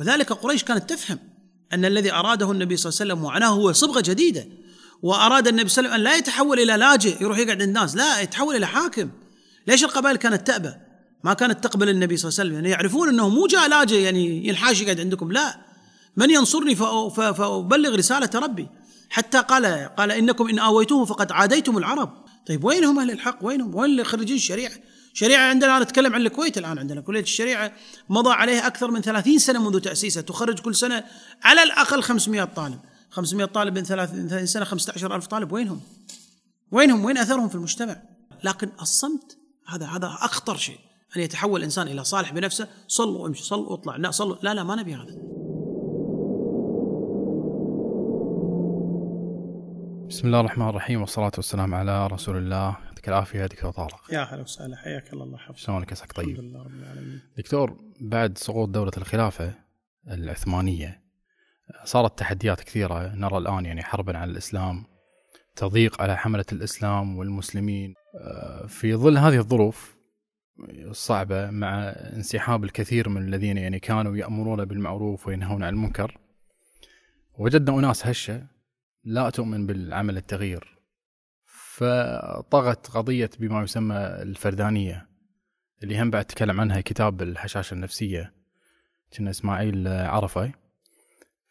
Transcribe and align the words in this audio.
وذلك 0.00 0.32
قريش 0.32 0.64
كانت 0.64 0.90
تفهم 0.90 1.18
أن 1.72 1.84
الذي 1.84 2.12
أراده 2.12 2.52
النبي 2.52 2.76
صلى 2.76 2.90
الله 2.90 3.00
عليه 3.00 3.12
وسلم 3.12 3.24
وعناه 3.24 3.48
هو 3.48 3.72
صبغة 3.72 4.00
جديدة 4.00 4.46
وأراد 5.02 5.48
النبي 5.48 5.68
صلى 5.68 5.82
الله 5.82 5.94
عليه 5.94 6.04
وسلم 6.04 6.08
أن 6.08 6.12
لا 6.12 6.18
يتحول 6.18 6.60
إلى 6.60 6.76
لاجئ 6.76 7.22
يروح 7.22 7.38
يقعد 7.38 7.50
عند 7.50 7.62
الناس 7.62 7.96
لا 7.96 8.20
يتحول 8.20 8.56
إلى 8.56 8.66
حاكم. 8.66 9.10
ليش 9.66 9.84
القبائل 9.84 10.16
كانت 10.16 10.46
تأبى؟ 10.46 10.72
ما 11.24 11.34
كانت 11.34 11.64
تقبل 11.64 11.88
النبي 11.88 12.16
صلى 12.16 12.28
الله 12.28 12.40
عليه 12.40 12.50
وسلم 12.50 12.54
يعني 12.54 12.70
يعرفون 12.70 13.08
أنه 13.08 13.28
مو 13.28 13.46
جاء 13.46 13.68
لاجئ 13.68 13.96
يعني 13.96 14.48
ينحاش 14.48 14.80
يقعد 14.80 15.00
عندكم 15.00 15.32
لا. 15.32 15.56
من 16.16 16.30
ينصرني 16.30 16.74
فأبلغ 17.10 17.94
رسالة 17.94 18.30
ربي. 18.34 18.68
حتى 19.10 19.38
قال 19.38 19.88
قال 19.96 20.10
إنكم 20.10 20.48
إن 20.48 20.58
آويتوه 20.58 21.04
فقد 21.04 21.32
عاديتم 21.32 21.78
العرب. 21.78 22.24
طيب 22.46 22.64
وين 22.64 22.84
هم 22.84 22.98
أهل 22.98 23.10
الحق؟ 23.10 23.38
وينهم؟ 23.42 23.74
وين 23.74 24.04
خريجين 24.04 24.36
الشريعة؟ 24.36 24.72
شريعة 25.12 25.50
عندنا 25.50 25.76
أنا 25.76 25.82
أتكلم 25.82 26.14
عن 26.14 26.20
الكويت 26.20 26.58
الآن 26.58 26.78
عندنا. 26.78 27.00
كلية 27.00 27.20
الشريعة 27.20 27.72
مضى 28.08 28.30
عليها 28.30 28.66
أكثر 28.66 28.90
من 28.90 29.00
ثلاثين 29.00 29.38
سنة 29.38 29.68
منذ 29.68 29.80
تأسيسها 29.80 30.22
تخرج 30.22 30.60
كل 30.60 30.74
سنة 30.74 31.04
على 31.42 31.62
الأقل 31.62 32.02
500 32.02 32.44
طالب. 32.44 32.78
500 33.10 33.46
طالب 33.46 33.78
من 33.78 33.84
30 33.84 34.46
سنة 34.46 34.64
15 34.64 35.16
ألف 35.16 35.26
طالب. 35.26 35.52
وينهم؟ 35.52 35.80
وينهم؟ 36.72 37.04
وين 37.04 37.18
أثرهم 37.18 37.48
في 37.48 37.54
المجتمع؟ 37.54 37.96
لكن 38.44 38.70
الصمت 38.80 39.38
هذا 39.66 39.86
هذا 39.86 40.06
أخطر 40.06 40.56
شيء 40.56 40.78
أن 41.16 41.20
يتحول 41.20 41.60
الإنسان 41.60 41.88
إلى 41.88 42.04
صالح 42.04 42.32
بنفسه. 42.32 42.68
صلوا 42.88 43.18
وامشي 43.18 43.44
صلوا 43.44 43.70
واطلع 43.70 43.96
لا 43.96 44.10
صلوا. 44.10 44.36
لا 44.42 44.54
لا 44.54 44.62
ما 44.62 44.76
نبي 44.76 44.94
هذا. 44.94 45.30
بسم 50.08 50.26
الله 50.26 50.40
الرحمن 50.40 50.68
الرحيم 50.68 51.00
والصلاة 51.00 51.32
والسلام 51.36 51.74
على 51.74 52.06
رسول 52.06 52.36
الله. 52.36 52.89
يعطيك 53.00 53.08
العافية 53.08 53.46
دكتور 53.46 53.72
طارق. 53.72 54.12
يا 54.12 54.22
هلا 54.22 54.42
وسهلا 54.42 54.76
حياك 54.76 55.12
الله 55.12 55.24
الله 55.24 55.36
يحفظك. 55.36 55.58
شلونك 55.58 55.92
عساك 55.92 56.12
طيب. 56.12 56.28
الحمد 56.28 56.44
لله 56.44 56.62
رب 56.62 56.74
العالمين. 56.74 57.20
دكتور 57.36 57.76
بعد 58.00 58.38
سقوط 58.38 58.68
دولة 58.68 58.92
الخلافة 58.96 59.54
العثمانية 60.08 61.02
صارت 61.84 62.18
تحديات 62.18 62.60
كثيرة. 62.60 63.14
نرى 63.14 63.38
الآن 63.38 63.66
يعني 63.66 63.82
حربا 63.82 64.18
على 64.18 64.30
الإسلام 64.30 64.84
تضييق 65.56 66.02
على 66.02 66.16
حملة 66.16 66.44
الإسلام 66.52 67.18
والمسلمين. 67.18 67.94
آه، 68.14 68.66
في 68.66 68.94
ظل 68.94 69.18
هذه 69.18 69.38
الظروف 69.38 69.96
الصعبة 70.68 71.50
مع 71.50 71.88
انسحاب 71.88 72.64
الكثير 72.64 73.08
من 73.08 73.22
الذين 73.22 73.58
يعني 73.58 73.78
كانوا 73.78 74.16
يأمرون 74.16 74.64
بالمعروف 74.64 75.26
وينهون 75.26 75.62
عن 75.62 75.72
المنكر 75.72 76.18
وجدنا 77.38 77.78
أناس 77.78 78.06
هشة 78.06 78.46
لا 79.04 79.30
تؤمن 79.30 79.66
بالعمل 79.66 80.16
التغيير. 80.16 80.79
فطغت 81.80 82.90
قضية 82.90 83.30
بما 83.38 83.62
يسمى 83.62 83.96
الفردانية 83.96 85.08
اللي 85.82 86.02
هم 86.02 86.10
بعد 86.10 86.24
تكلم 86.24 86.60
عنها 86.60 86.80
كتاب 86.80 87.22
الهشاشة 87.22 87.74
النفسية 87.74 88.34
كنا 89.16 89.30
إسماعيل 89.30 89.88
عرفة. 89.88 90.52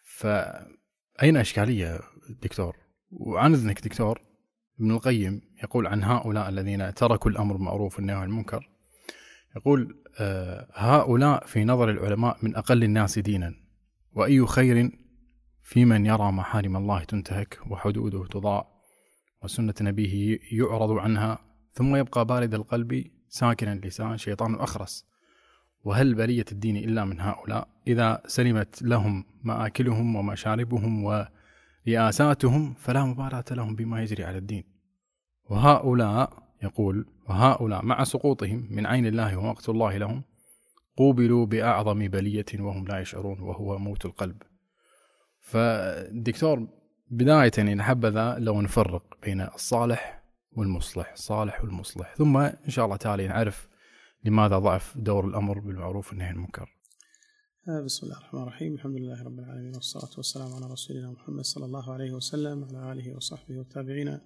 فأين 0.06 1.38
إشكالية 1.38 2.00
دكتور؟ 2.44 2.76
وعن 3.12 3.54
إذنك 3.54 3.82
دكتور 3.82 4.22
ابن 4.80 4.92
القيم 4.92 5.42
يقول 5.64 5.88
عن 5.88 6.04
هؤلاء 6.04 6.50
الذين 6.50 6.94
تركوا 6.94 7.32
الأمر 7.32 7.56
بالمعروف 7.56 7.96
والنهي 7.96 8.16
عن 8.16 8.28
المنكر 8.28 8.70
يقول 9.56 10.04
آه، 10.20 10.68
هؤلاء 10.74 11.46
في 11.46 11.64
نظر 11.64 11.90
العلماء 11.90 12.38
من 12.42 12.56
أقل 12.56 12.84
الناس 12.84 13.20
دينا 13.20 13.54
وأي 14.14 14.46
خير 14.46 14.92
في 15.64 15.86
من 15.86 16.06
يرى 16.06 16.32
محارم 16.32 16.78
الله 16.78 17.04
تنتهك 17.04 17.60
وحدوده 17.70 18.28
تضاع 18.28 18.79
وسنة 19.44 19.74
نبيه 19.82 20.40
يعرض 20.52 20.92
عنها 20.92 21.40
ثم 21.74 21.96
يبقى 21.96 22.26
بارد 22.26 22.54
القلب 22.54 23.06
ساكن 23.30 23.68
اللسان 23.68 24.18
شيطان 24.18 24.56
أخرس. 24.56 25.06
وهل 25.84 26.16
بلية 26.16 26.46
الدين 26.52 26.78
إلا 26.78 27.06
من 27.06 27.20
هؤلاء؟ 27.22 27.68
إذا 27.88 28.22
سلمت 28.28 28.82
لهم 28.82 29.26
مآكلهم 29.44 30.16
ومشاربهم 30.16 31.04
ورئاساتهم 31.88 32.74
فلا 32.74 33.04
مبالاة 33.06 33.46
لهم 33.52 33.76
بما 33.76 34.02
يجري 34.02 34.24
على 34.24 34.38
الدين. 34.38 34.64
وهؤلاء 35.50 36.44
يقول 36.64 37.06
وهؤلاء 37.30 37.86
مع 37.86 38.04
سقوطهم 38.04 38.68
من 38.72 38.86
عين 38.86 39.06
الله 39.06 39.38
ومقت 39.38 39.70
الله 39.70 39.98
لهم 39.98 40.24
قوبلوا 40.98 41.46
بأعظم 41.46 42.08
بلية 42.08 42.46
وهم 42.60 42.88
لا 42.88 43.00
يشعرون 43.00 43.40
وهو 43.40 43.78
موت 43.78 44.06
القلب. 44.06 44.44
فالدكتور 45.40 46.68
بداية 47.12 47.52
يعني 47.58 47.76
نحبذا 47.76 48.36
لو 48.40 48.62
نفرق 48.62 49.18
بين 49.24 49.42
الصالح 49.42 50.24
والمصلح 50.52 51.12
الصالح 51.12 51.64
والمصلح. 51.64 52.16
ثم 52.16 52.38
إن 52.38 52.70
شاء 52.70 52.86
الله 52.86 52.98
تعالى 52.98 53.28
نعرف 53.28 53.68
لماذا 54.24 54.60
ضعف 54.60 54.98
دور 54.98 55.28
الأمر 55.28 55.60
بالمعروف 55.60 56.10
والنهي 56.10 56.28
عن 56.28 56.36
المنكر. 56.36 56.76
آه، 57.70 57.82
بسم 57.82 58.06
الله 58.06 58.18
الرحمن 58.18 58.42
الرحيم. 58.42 58.74
الحمد 58.74 58.96
لله 58.96 59.24
رب 59.24 59.40
العالمين 59.40 59.76
والصلاة 59.76 60.12
والسلام 60.18 60.54
على 60.54 60.74
رسولنا 60.74 61.12
محمد 61.12 61.44
صلى 61.44 61.66
الله 61.66 61.94
عليه 61.94 62.12
وسلم 62.12 62.64
وعلى 62.64 62.92
آله 62.92 63.16
وصحبه 63.16 63.58
والتابعين. 63.58 64.20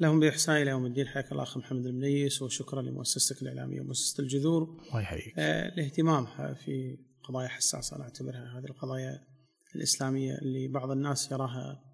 لهم 0.00 0.20
بإحسان 0.20 0.56
إلى 0.56 0.70
يوم 0.70 0.86
الدين 0.86 1.06
حياك 1.06 1.32
الله 1.32 1.42
أخ 1.42 1.58
محمد 1.58 1.86
المنيس 1.86 2.42
وشكرا 2.42 2.82
لمؤسستك 2.82 3.42
الإعلامية 3.42 3.80
ومؤسسة 3.80 4.22
الجذور. 4.22 4.80
الله 4.88 5.00
يحييك. 5.00 5.34
آه، 5.38 5.74
لاهتمامها 5.74 6.54
في 6.54 6.98
قضايا 7.22 7.48
حساسة 7.48 7.96
أنا 7.96 8.04
أعتبرها 8.04 8.58
هذه 8.58 8.64
القضايا 8.64 9.33
الإسلامية 9.76 10.38
اللي 10.38 10.68
بعض 10.68 10.90
الناس 10.90 11.32
يراها 11.32 11.84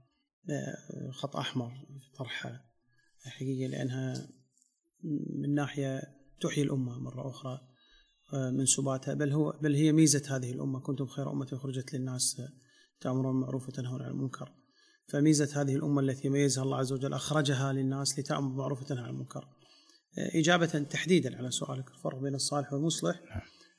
آه، 0.51 1.11
خط 1.11 1.37
أحمر 1.37 1.73
طرحها. 2.19 2.65
حقيقة 3.25 3.71
لأنها 3.71 4.29
من 5.39 5.55
ناحية 5.55 6.03
تحيي 6.41 6.65
الأمة 6.65 6.99
مرة 6.99 7.31
أخرى 7.31 7.61
آه، 8.33 8.51
من 8.51 8.67
سباتها 8.67 9.15
بل 9.15 9.33
هو 9.33 9.59
بل 9.63 9.75
هي 9.75 9.93
ميزة 9.93 10.37
هذه 10.37 10.51
الأمة. 10.51 10.81
كنتم 10.81 11.07
خير 11.07 11.33
أمة 11.33 11.47
خرجت 11.47 11.95
للناس 11.95 12.43
تأمرون 13.01 13.33
بالمعروف 13.33 13.69
وتنهون 13.69 14.03
عن 14.03 14.11
المنكر. 14.11 14.53
فميزة 15.09 15.61
هذه 15.63 15.77
الأمة 15.77 16.01
التي 16.01 16.29
ميزها 16.29 16.65
الله 16.65 16.77
عز 16.77 16.93
وجل 16.93 17.13
أخرجها 17.13 17.73
للناس 17.73 18.19
لتأمر 18.19 18.49
بالمعروف 18.49 18.83
وتنهى 18.83 19.03
عن 19.03 19.11
المنكر. 19.11 19.49
آه، 20.19 20.39
إجابة 20.39 20.67
تحديدا 20.67 21.37
على 21.37 21.51
سؤالك 21.51 21.91
الفرق 21.91 22.19
بين 22.19 22.35
الصالح 22.35 22.73
والمصلح. 22.73 23.21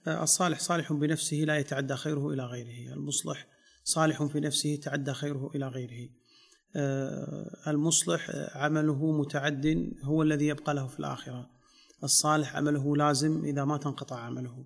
الصالح 0.08 0.60
صالح 0.60 0.94
بنفسه 0.94 1.38
لا 1.38 1.58
يتعدى 1.58 1.96
خيره 1.96 2.30
إلى 2.30 2.44
غيره. 2.44 2.94
المصلح 2.94 3.48
صالح 3.84 4.24
في 4.24 4.40
نفسه 4.40 4.76
تعدى 4.76 5.14
خيره 5.14 5.52
إلى 5.56 5.68
غيره. 5.68 6.10
آه، 6.76 7.70
المصلح 7.70 8.30
آه، 8.30 8.58
عمله 8.58 9.12
متعد 9.12 9.94
هو 10.04 10.24
الذي 10.24 10.48
يبقى 10.48 10.74
له 10.74 10.88
في 10.88 11.00
الآخرة. 11.00 11.50
الصالح 12.04 12.56
عمله 12.56 12.96
لازم 12.96 13.46
إذا 13.46 13.66
ما 13.66 13.78
تنقطع 13.78 14.20
عمله. 14.20 14.66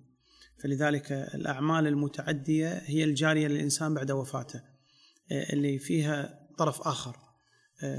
فلذلك 0.58 1.12
الأعمال 1.12 1.86
المتعدية 1.86 2.82
هي 2.84 3.04
الجارية 3.04 3.48
للإنسان 3.48 3.94
بعد 3.94 4.10
وفاته. 4.10 4.60
آه، 5.32 5.52
اللي 5.52 5.78
فيها 5.78 6.46
طرف 6.58 6.80
آخر. 6.80 7.16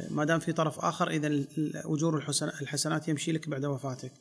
ما 0.10 0.26
دام 0.26 0.40
في 0.40 0.54
طرف 0.54 0.80
آخر 0.80 1.10
إذا 1.10 1.46
أجور 1.86 2.18
الحسنات 2.62 3.08
يمشي 3.08 3.32
لك 3.32 3.50
بعد 3.50 3.66
وفاتك. 3.66 4.14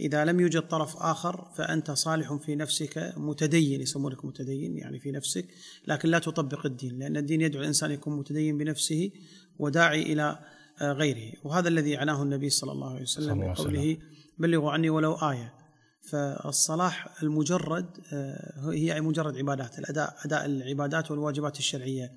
إذا 0.00 0.24
لم 0.24 0.40
يوجد 0.40 0.62
طرف 0.62 0.96
آخر 0.96 1.48
فأنت 1.56 1.90
صالح 1.90 2.34
في 2.34 2.56
نفسك 2.56 3.14
متدين 3.16 3.80
يسمونك 3.80 4.24
متدين 4.24 4.78
يعني 4.78 5.00
في 5.00 5.10
نفسك 5.10 5.46
لكن 5.86 6.08
لا 6.08 6.18
تطبق 6.18 6.66
الدين 6.66 6.98
لأن 6.98 7.16
الدين 7.16 7.40
يدعو 7.40 7.62
الإنسان 7.62 7.90
يكون 7.90 8.18
متدين 8.18 8.58
بنفسه 8.58 9.10
وداعي 9.58 10.02
إلى 10.02 10.38
آه، 10.80 10.92
غيره. 10.92 11.32
وهذا 11.44 11.68
الذي 11.68 11.96
عناه 11.96 12.22
النبي 12.22 12.50
صلى 12.50 12.72
الله 12.72 12.90
عليه 12.90 13.02
وسلم 13.02 13.52
بقوله 13.52 13.96
بلغوا 14.38 14.70
عني 14.70 14.90
ولو 14.90 15.14
آية 15.14 15.54
فالصلاح 16.00 17.22
المجرد 17.22 17.86
آه، 18.12 18.70
هي 18.70 19.00
مجرد 19.00 19.36
عبادات 19.36 19.78
الأداء 19.78 20.16
أداء 20.24 20.46
العبادات 20.46 21.10
والواجبات 21.10 21.58
الشرعية. 21.58 22.12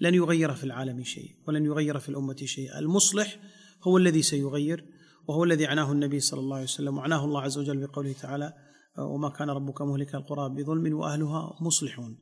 لن 0.00 0.14
يغير 0.14 0.54
في 0.54 0.64
العالم 0.64 1.04
شيء 1.04 1.30
ولن 1.48 1.64
يغير 1.64 1.98
في 1.98 2.08
الأمة 2.08 2.36
شيء. 2.44 2.78
المصلح 2.78 3.36
هو 3.82 3.98
الذي 3.98 4.22
سيغير. 4.22 4.84
وهو 5.28 5.44
الذي 5.44 5.66
عناه 5.66 5.92
النبي 5.92 6.20
صلى 6.20 6.40
الله 6.40 6.56
عليه 6.56 6.64
وسلم 6.64 6.98
وعناه 6.98 7.24
الله 7.24 7.42
عز 7.42 7.58
وجل 7.58 7.86
بقوله 7.86 8.12
تعالى 8.12 8.52
وما 8.98 9.28
كان 9.28 9.50
ربك 9.50 9.82
مهلك 9.82 10.14
القرى 10.14 10.48
بظلم 10.48 10.94
وأهلها 10.94 11.56
مصلحون 11.60 12.18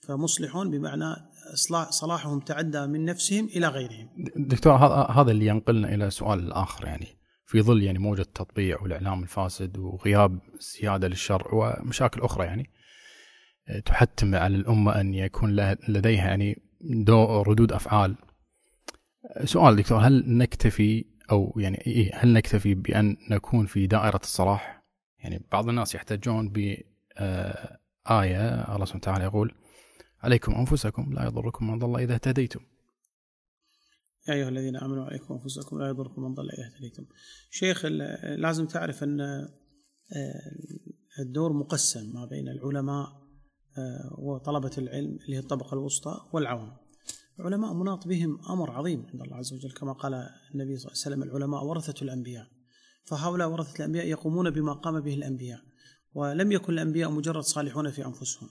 فمصلحون 0.00 0.70
بمعنى 0.70 1.14
صلاحهم 1.90 2.40
تعدى 2.40 2.86
من 2.86 3.04
نفسهم 3.04 3.44
إلى 3.44 3.66
غيرهم. 3.66 4.08
دكتور 4.36 4.72
هذا 5.10 5.30
اللي 5.30 5.46
ينقلنا 5.46 5.94
إلى 5.94 6.10
سؤال 6.10 6.38
الآخر 6.38 6.86
يعني 6.86 7.06
في 7.46 7.62
ظل 7.62 7.82
يعني 7.82 7.98
موجة 7.98 8.20
التطبيع 8.20 8.82
والإعلام 8.82 9.22
الفاسد 9.22 9.78
وغياب 9.78 10.38
السياده 10.58 11.08
للشرع 11.08 11.46
ومشاكل 11.52 12.20
أخرى 12.20 12.46
يعني 12.46 12.70
تحتم 13.84 14.34
على 14.34 14.56
الأمة 14.56 15.00
أن 15.00 15.14
يكون 15.14 15.56
لديها 15.88 16.26
يعني 16.26 16.62
ردود 17.46 17.72
أفعال. 17.72 18.16
سؤال 19.44 19.76
دكتور 19.76 19.98
هل 19.98 20.24
نكتفي 20.26 21.04
أو 21.30 21.54
يعني 21.56 21.86
إيه 21.86 22.10
هل 22.14 22.32
نكتفي 22.32 22.74
بأن 22.74 23.16
نكون 23.30 23.66
في 23.66 23.86
دائرة 23.86 24.20
الصلاح؟ 24.22 24.84
يعني 25.18 25.42
بعض 25.52 25.68
الناس 25.68 25.94
يحتاجون 25.94 26.48
ب 26.48 26.76
آه، 27.18 27.78
آية 28.10 28.74
الله 28.74 28.84
سبحانه 28.84 29.02
وتعالى 29.02 29.24
يقول 29.24 29.54
عليكم 30.22 30.54
أنفسكم 30.54 31.12
لا 31.12 31.24
يضركم 31.24 31.70
من 31.70 31.78
ضل 31.78 32.00
إذا 32.00 32.14
اهتديتم. 32.14 32.60
يا 34.28 34.34
أيها 34.34 34.48
الذين 34.48 34.76
آمنوا 34.76 35.04
عليكم 35.04 35.34
أنفسكم 35.34 35.78
لا 35.78 35.88
يضركم 35.88 36.22
من 36.22 36.34
ضل 36.34 36.50
إذا 36.50 36.66
اهتديتم. 36.66 37.04
شيخ 37.50 37.86
لازم 38.38 38.66
تعرف 38.66 39.02
أن 39.02 39.20
آه، 39.20 39.48
الدور 41.18 41.52
مقسم 41.52 42.12
ما 42.14 42.26
بين 42.26 42.48
العلماء 42.48 43.06
آه، 43.78 44.16
وطلبة 44.18 44.70
العلم 44.78 45.18
اللي 45.24 45.36
هي 45.36 45.38
الطبقة 45.38 45.74
الوسطى 45.74 46.28
والعوام. 46.32 46.76
العلماء 47.40 47.74
مناط 47.74 48.08
بهم 48.08 48.40
أمر 48.50 48.70
عظيم 48.70 49.06
عند 49.12 49.22
الله 49.22 49.36
عز 49.36 49.52
وجل 49.52 49.72
كما 49.72 49.92
قال 49.92 50.14
النبي 50.54 50.76
صلى 50.76 50.92
الله 50.92 51.02
عليه 51.04 51.16
وسلم 51.16 51.22
العلماء 51.22 51.64
ورثة 51.64 52.02
الأنبياء. 52.02 52.46
فهؤلاء 53.04 53.48
ورثة 53.48 53.76
الأنبياء 53.78 54.06
يقومون 54.06 54.50
بما 54.50 54.72
قام 54.72 55.00
به 55.00 55.14
الأنبياء 55.14 55.60
ولم 56.14 56.52
يكن 56.52 56.72
الأنبياء 56.72 57.10
مجرد 57.10 57.42
صالحون 57.42 57.90
في 57.90 58.06
أنفسهم. 58.06 58.48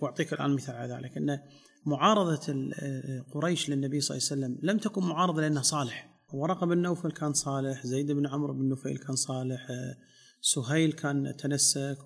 وأعطيك 0.00 0.32
الآن 0.32 0.50
مثال 0.50 0.74
على 0.74 0.94
ذلك 0.94 1.16
أن 1.16 1.38
معارضة 1.86 2.70
قريش 3.32 3.70
للنبي 3.70 4.00
صلى 4.00 4.16
الله 4.16 4.28
عليه 4.30 4.56
وسلم 4.56 4.70
لم 4.70 4.78
تكن 4.78 5.02
معارضة 5.02 5.40
لأنه 5.40 5.62
صالح. 5.62 6.16
ورقة 6.32 6.66
بن 6.66 6.78
نوفل 6.78 7.10
كان 7.10 7.32
صالح 7.32 7.86
زيد 7.86 8.12
بن 8.12 8.26
عمرو 8.26 8.54
بن 8.54 8.68
نفيل 8.68 8.98
كان 8.98 9.16
صالح 9.16 9.68
سهيل 10.40 10.92
كان 10.92 11.36
تنسك 11.36 11.98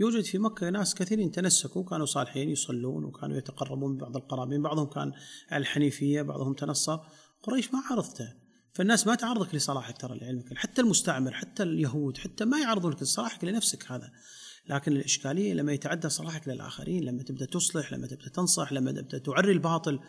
يوجد 0.00 0.24
في 0.24 0.38
مكة 0.38 0.70
ناس 0.70 0.94
كثيرين 0.94 1.30
تنسكوا 1.30 1.84
كانوا 1.84 2.06
صالحين 2.06 2.50
يصلون 2.50 3.04
وكانوا 3.04 3.36
يتقربون 3.36 3.96
ببعض 3.96 4.16
القرابين. 4.16 4.62
بعضهم 4.62 4.86
كان 4.86 5.12
على 5.50 5.60
الحنيفية 5.60 6.22
بعضهم 6.22 6.54
تنصر. 6.54 6.98
قريش 7.42 7.74
ما 7.74 7.82
عرضته. 7.90 8.32
فالناس 8.72 9.06
ما 9.06 9.14
تعرضك 9.14 9.54
لصلاحك 9.54 9.98
ترى 9.98 10.18
لعلمك. 10.18 10.54
حتى 10.54 10.80
المستعمر 10.80 11.32
حتى 11.32 11.62
اليهود 11.62 12.18
حتى 12.18 12.44
ما 12.44 12.58
يعرضونك 12.58 13.02
لصلاحك 13.02 13.44
لنفسك 13.44 13.92
هذا. 13.92 14.12
لكن 14.68 14.92
الإشكالية 14.92 15.54
لما 15.54 15.72
يتعدى 15.72 16.08
صلاحك 16.08 16.48
للآخرين 16.48 17.04
لما 17.04 17.22
تبدأ 17.22 17.46
تصلح 17.46 17.92
لما 17.92 18.06
تبدأ 18.06 18.28
تنصح 18.28 18.72
لما 18.72 18.92
تبدأ 18.92 19.18
تعري 19.18 19.52
الباطل 19.52 20.00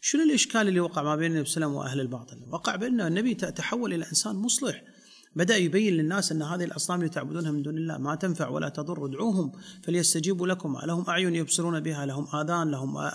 شنو 0.00 0.22
الإشكال 0.22 0.68
اللي 0.68 0.80
وقع 0.80 1.02
ما 1.02 1.16
بين 1.16 1.32
النبي 1.32 1.48
صلى 1.48 1.66
الله 1.66 1.68
عليه 1.68 1.80
وسلم 1.80 1.98
وأهل 1.98 2.00
الباطل؟ 2.00 2.44
وقع 2.48 2.76
بأن 2.76 3.00
النبي 3.00 3.34
تحول 3.34 3.94
إلى 3.94 4.04
إنسان 4.06 4.36
مصلح. 4.36 4.82
بدأ 5.36 5.56
يبين 5.56 5.94
للناس 5.94 6.32
أن 6.32 6.42
هذه 6.42 6.64
الأصنام 6.64 6.98
اللي 6.98 7.10
تعبدونها 7.10 7.50
من 7.50 7.62
دون 7.62 7.78
الله. 7.78 7.98
ما 7.98 8.14
تنفع 8.14 8.48
ولا 8.48 8.68
تضر 8.68 9.06
ادعوهم 9.06 9.52
فليستجيبوا 9.82 10.46
لكم. 10.46 10.78
لهم 10.84 11.04
أعين 11.08 11.34
يبصرون 11.34 11.80
بها 11.80 12.06
لهم 12.06 12.26
آذان 12.34 12.70
لهم 12.70 13.10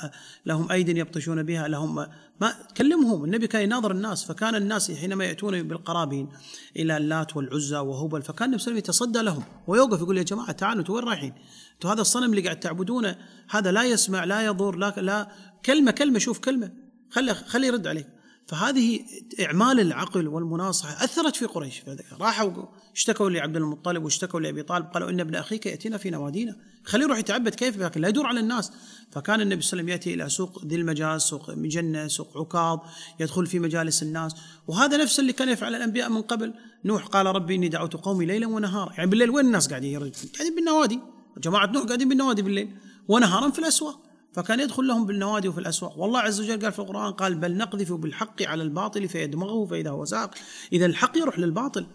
لهم 0.45 0.71
أيد 0.71 0.89
يبطشون 0.89 1.43
بها 1.43 1.67
لهم 1.67 1.95
ما 2.41 2.53
كلمهم. 2.77 3.25
النبي 3.25 3.47
كان 3.47 3.61
يناظر 3.61 3.91
الناس 3.91 4.23
فكان 4.25 4.55
الناس 4.55 4.91
حينما 4.91 5.25
يأتون 5.25 5.63
بالقرابين 5.63 6.29
إلى 6.75 6.97
اللات 6.97 7.37
والعزى 7.37 7.77
وهبل 7.77 8.21
فكان 8.21 8.45
النبي 8.45 8.63
صلى 8.63 8.71
الله 8.71 8.81
عليه 8.81 8.93
وسلم 8.93 9.07
يتصدى 9.11 9.21
لهم 9.21 9.43
ويوقف 9.67 10.01
يقول 10.01 10.17
يا 10.17 10.23
جماعة 10.23 10.51
تعالوا 10.51 10.79
أنتم 10.79 10.93
وين 10.93 11.03
رايحين؟ 11.03 11.33
أنتم 11.73 11.89
هذا 11.89 12.01
الصنم 12.01 12.29
اللي 12.29 12.41
قاعد 12.41 12.59
تعبدونه 12.59 13.15
هذا 13.49 13.71
لا 13.71 13.83
يسمع 13.83 14.23
لا 14.23 14.45
يضر 14.45 14.75
لا 14.75 14.93
لا. 14.97 15.27
كلمة 15.65 15.91
كلمة 15.91 16.19
شوف 16.19 16.39
كلمة 16.39 16.71
خلي 17.09 17.33
خلي 17.33 17.67
يرد 17.67 17.87
عليك. 17.87 18.07
فهذه 18.49 18.99
إعمال 19.39 19.79
العقل 19.79 20.27
والمناصحة 20.27 21.03
أثرت 21.03 21.35
في 21.35 21.45
قريش 21.45 21.81
راحوا 22.19 22.65
اشتكوا 22.95 23.29
لعبد 23.29 23.55
المطلب 23.55 24.03
واشتكوا 24.03 24.39
لأبي 24.39 24.63
طالب 24.63 24.85
قالوا 24.85 25.09
إن 25.09 25.19
ابن 25.19 25.35
أخيك 25.35 25.65
يأتينا 25.65 25.97
في 25.97 26.09
نوادينا. 26.09 26.55
خليه 26.83 27.05
يروح 27.05 27.17
يتعبد 27.17 27.55
كيف؟ 27.55 27.77
لكن 27.77 28.01
لا 28.01 28.07
يدور 28.07 28.25
على 28.25 28.39
الناس. 28.39 28.71
فكان 29.11 29.41
النبي 29.41 29.61
صلى 29.61 29.79
الله 29.79 29.93
عليه 29.93 29.97
وسلم 29.97 30.11
يأتي 30.11 30.23
إلى 30.23 30.29
سوق 30.29 30.65
ذي 30.65 30.75
المجاز 30.75 31.21
سوق 31.21 31.49
مجنة 31.49 32.07
سوق 32.07 32.37
عكاظ 32.37 32.79
يدخل 33.19 33.47
في 33.47 33.59
مجالس 33.59 34.03
الناس. 34.03 34.35
وهذا 34.67 34.97
نفس 34.97 35.19
اللي 35.19 35.33
كان 35.33 35.49
يفعل 35.49 35.75
الأنبياء 35.75 36.09
من 36.09 36.21
قبل. 36.21 36.53
نوح 36.85 37.05
قال 37.05 37.25
ربي 37.25 37.55
إني 37.55 37.67
دعوت 37.67 37.93
قومي 37.93 38.25
ليلا 38.25 38.47
ونهارا. 38.47 38.93
يعني 38.93 39.09
بالليل 39.09 39.29
وين 39.29 39.45
الناس 39.45 39.67
قاعدين؟ 39.67 39.99
قاعدين 39.99 40.55
بالنوادي. 40.55 40.99
جماعة 41.37 41.65
نوح 41.65 41.83
قاعدين 41.83 42.09
بالنوادي 42.09 42.41
بالليل 42.41 42.75
ونهارا 43.07 43.49
في 43.49 43.59
الأسواق. 43.59 44.08
فكان 44.33 44.59
يدخل 44.59 44.87
لهم 44.87 45.05
بالنوادي 45.05 45.47
وفي 45.47 45.59
الأسواق. 45.59 45.99
والله 45.99 46.19
عز 46.19 46.41
وجل 46.41 46.61
قال 46.61 46.71
في 46.71 46.79
القرآن 46.79 47.13
قال 47.13 47.35
بل 47.35 47.57
نقذف 47.57 47.93
بالحق 47.93 48.41
على 48.41 48.63
الباطل 48.63 49.07
فيدمغه 49.07 49.65
فإذا 49.65 49.89
هو 49.89 50.05
زاق 50.05 50.35
إذا 50.73 50.85
الحق 50.85 51.17
يروح 51.17 51.39
للباطل. 51.39 51.85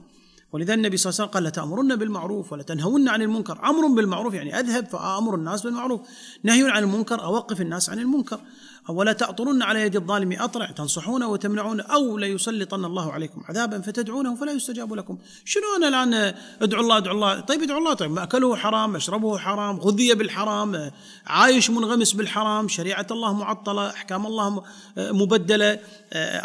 ولذا 0.54 0.74
النبي 0.74 0.96
صلى 0.96 1.10
الله 1.10 1.20
عليه 1.20 1.30
وسلم 1.30 1.34
قال 1.34 1.44
لتأمرن 1.44 1.96
بالمعروف 1.96 2.52
ولتنهون 2.52 3.08
عن 3.08 3.22
المنكر. 3.22 3.58
أمر 3.64 3.86
بالمعروف 3.86 4.34
يعني 4.34 4.60
أذهب 4.60 4.86
فأمر 4.86 5.34
الناس 5.34 5.62
بالمعروف. 5.62 6.00
نهي 6.42 6.70
عن 6.70 6.82
المنكر 6.82 7.24
أوقف 7.24 7.60
الناس 7.60 7.90
عن 7.90 7.98
المنكر. 7.98 8.40
ولا 8.88 9.12
تأطرن 9.12 9.62
على 9.62 9.82
يد 9.82 9.96
الظالم 9.96 10.32
أطرع 10.32 10.70
تنصحونه 10.70 11.28
وتمنعونه 11.28 11.82
أو 11.82 12.18
ليسلطن 12.18 12.84
الله 12.84 13.12
عليكم 13.12 13.42
عذابا 13.48 13.80
فتدعونه 13.80 14.34
فلا 14.34 14.52
يستجاب 14.52 14.94
لكم. 14.94 15.18
شنو 15.44 15.62
أنا 15.76 15.88
الآن 15.88 16.34
أدعو 16.62 16.80
الله 16.80 16.96
أدعو 16.96 17.14
الله؟ 17.14 17.40
طيب 17.40 17.62
ادعو 17.62 17.78
الله 17.78 17.94
طيب 17.94 18.10
مأكله 18.10 18.56
حرام 18.56 18.92
مشربه 18.92 19.38
حرام 19.38 19.76
غذي 19.76 20.14
بالحرام 20.14 20.90
عايش 21.26 21.70
منغمس 21.70 22.12
بالحرام 22.12 22.68
شريعة 22.68 23.06
الله 23.10 23.32
معطلة 23.32 23.90
أحكام 23.90 24.26
الله 24.26 24.62
مبدلة 24.98 25.78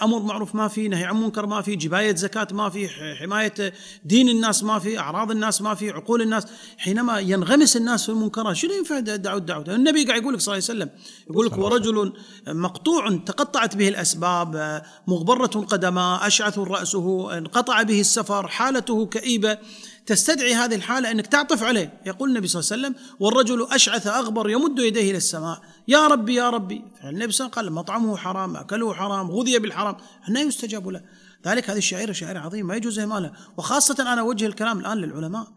أمر 0.03 0.19
معروف 0.19 0.56
ما 0.56 0.67
في 0.67 0.88
نهي 0.88 1.03
عن 1.03 1.21
منكر 1.21 1.45
ما 1.45 1.61
في 1.61 1.75
جباية 1.75 2.15
زكاة 2.15 2.47
ما 2.51 2.69
في 2.69 2.89
حماية 3.15 3.73
دين 4.06 4.30
الناس 4.30 4.63
ما 4.63 4.80
في 4.80 5.00
أعراض 5.00 5.31
الناس 5.31 5.62
ما 5.62 5.75
في 5.75 5.92
عقول 5.92 6.22
الناس. 6.22 6.44
حينما 6.78 7.19
ينغمس 7.19 7.78
الناس 7.78 8.04
في 8.06 8.10
المنكرات 8.10 8.56
شنو 8.56 8.72
ينفع 8.72 8.98
الدعوة 8.98 9.38
الدعوة 9.38 9.75
النبي 9.75 10.04
قاعد 10.04 10.22
يقول 10.22 10.34
لك 10.34 10.40
صلى 10.40 10.57
الله 10.57 10.69
عليه 10.69 10.80
وسلم 10.80 10.90
يقول 11.30 11.46
لك 11.46 11.57
ورجل 11.57 12.13
مقطوع 12.48 13.18
تقطعت 13.25 13.75
به 13.75 13.88
الأسباب 13.88 14.81
مغبرة 15.07 15.48
قدماه 15.48 16.28
أشعث 16.28 16.60
رأسه 16.60 17.38
انقطع 17.38 17.81
به 17.81 18.00
السفر 18.00 18.48
حالته 18.48 19.06
كئيبة. 19.06 19.57
تستدعي 20.06 20.54
هذه 20.54 20.75
الحالة 20.75 21.12
أنك 21.12 21.28
تعطف 21.28 21.63
عليه. 21.63 22.02
يقول 22.06 22.30
النبي 22.30 22.48
صلى 22.48 22.60
الله 22.60 22.72
عليه 22.72 22.98
وسلم 22.98 23.16
والرجل 23.19 23.68
أشعث 23.72 24.07
أغبر 24.07 24.50
يمد 24.50 24.80
يديه 24.80 25.10
إلى 25.10 25.18
السماء. 25.18 25.62
يا 25.88 26.07
ربي 26.07 26.36
يا 26.36 26.50
ربي. 26.50 26.81
فالنبي 27.02 27.31
صلى 27.31 27.45
الله 27.48 27.57
عليه 27.57 27.68
وسلم 27.68 27.75
قال 27.78 27.84
مطعمه 27.84 28.18
حرام 28.18 28.56
أكله 28.56 28.94
حرام 28.94 29.31
غذي 29.31 29.60
بالحرام. 29.60 29.98
لا 30.28 30.42
يستجاب 30.42 30.88
له. 30.88 31.02
ذلك 31.47 31.69
هذه 31.69 31.77
الشعيرة 31.77 32.12
شعيره 32.12 32.39
عظيمه 32.39 32.68
ما 32.68 32.75
يجوز 32.75 33.00
اهمالها 33.00 33.33
وخاصة 33.57 34.13
أنا 34.13 34.21
أوجه 34.21 34.45
الكلام 34.45 34.80
الآن 34.80 34.97
للعلماء. 34.97 35.47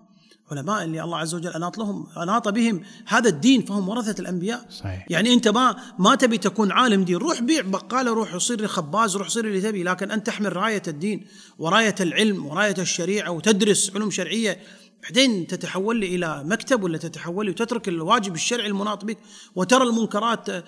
علماء 0.50 0.84
اللي 0.84 1.02
الله 1.02 1.18
عز 1.18 1.34
وجل 1.34 1.50
أناط 1.50 1.78
لهم 1.78 2.06
أناط 2.16 2.48
بهم 2.48 2.82
هذا 3.06 3.28
الدين 3.28 3.62
فهم 3.62 3.88
ورثة 3.88 4.20
الأنبياء. 4.20 4.66
صحيح. 4.70 5.06
يعني 5.10 5.32
أنت 5.32 5.48
ما 5.48 5.76
ما 5.98 6.14
تبي 6.14 6.38
تكون 6.38 6.72
عالم 6.72 7.04
دين. 7.04 7.16
روح 7.16 7.40
بيع 7.40 7.60
بقالة 7.60 8.10
روح 8.10 8.36
صير 8.36 8.66
خباز 8.66 9.16
روح 9.16 9.28
صير 9.28 9.44
اللي 9.44 9.60
تبي. 9.60 9.82
لكن 9.82 10.10
أنت 10.10 10.26
تحمل 10.26 10.56
راية 10.56 10.82
الدين 10.88 11.26
وراية 11.58 11.94
العلم 12.00 12.46
وراية 12.46 12.74
الشريعة 12.78 13.30
وتدرس 13.30 13.92
علوم 13.94 14.10
شرعية. 14.10 14.58
بعدين 15.02 15.46
تتحول 15.46 16.04
إلى 16.04 16.44
مكتب 16.44 16.82
ولا 16.82 16.98
تتحول 16.98 17.48
وتترك 17.48 17.88
الواجب 17.88 18.34
الشرعي 18.34 18.66
المناط 18.66 19.04
بك 19.04 19.18
وترى 19.54 19.84
المنكرات 19.84 20.64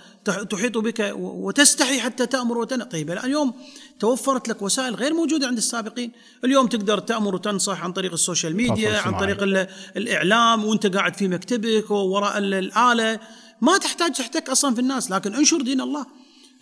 تحيط 0.51 0.79
بك 0.79 1.13
وتستحي 1.17 2.01
حتى 2.01 2.27
تأمر 2.27 2.59
وتنهى. 2.59 2.87
طيب 2.87 3.11
اليوم 3.11 3.55
توفرت 4.01 4.49
لك 4.49 4.63
وسائل 4.63 4.95
غير 4.95 5.15
موجودة 5.15 5.47
عند 5.47 5.57
السابقين. 5.57 6.13
اليوم 6.45 6.67
تقدر 6.67 6.99
تأمر 6.99 7.35
وتنصح 7.35 7.83
عن 7.85 7.93
طريق 7.93 8.13
ال 8.13 8.19
social 8.19 8.57
media 8.57 8.99
عن 8.99 9.19
طريق 9.19 9.69
الإعلام 9.97 10.65
وأنت 10.65 10.87
قاعد 10.87 11.17
في 11.17 11.29
مكتبك 11.29 11.91
ووراء 11.91 12.39
الآلة. 12.39 13.21
ما 13.61 13.79
تحتاج 13.79 14.13
تحتك 14.13 14.51
أصلا 14.51 14.75
في 14.75 14.81
الناس 14.81 15.11
لكن 15.11 15.35
انشر 15.35 15.61
دين 15.63 15.81
الله. 15.81 16.07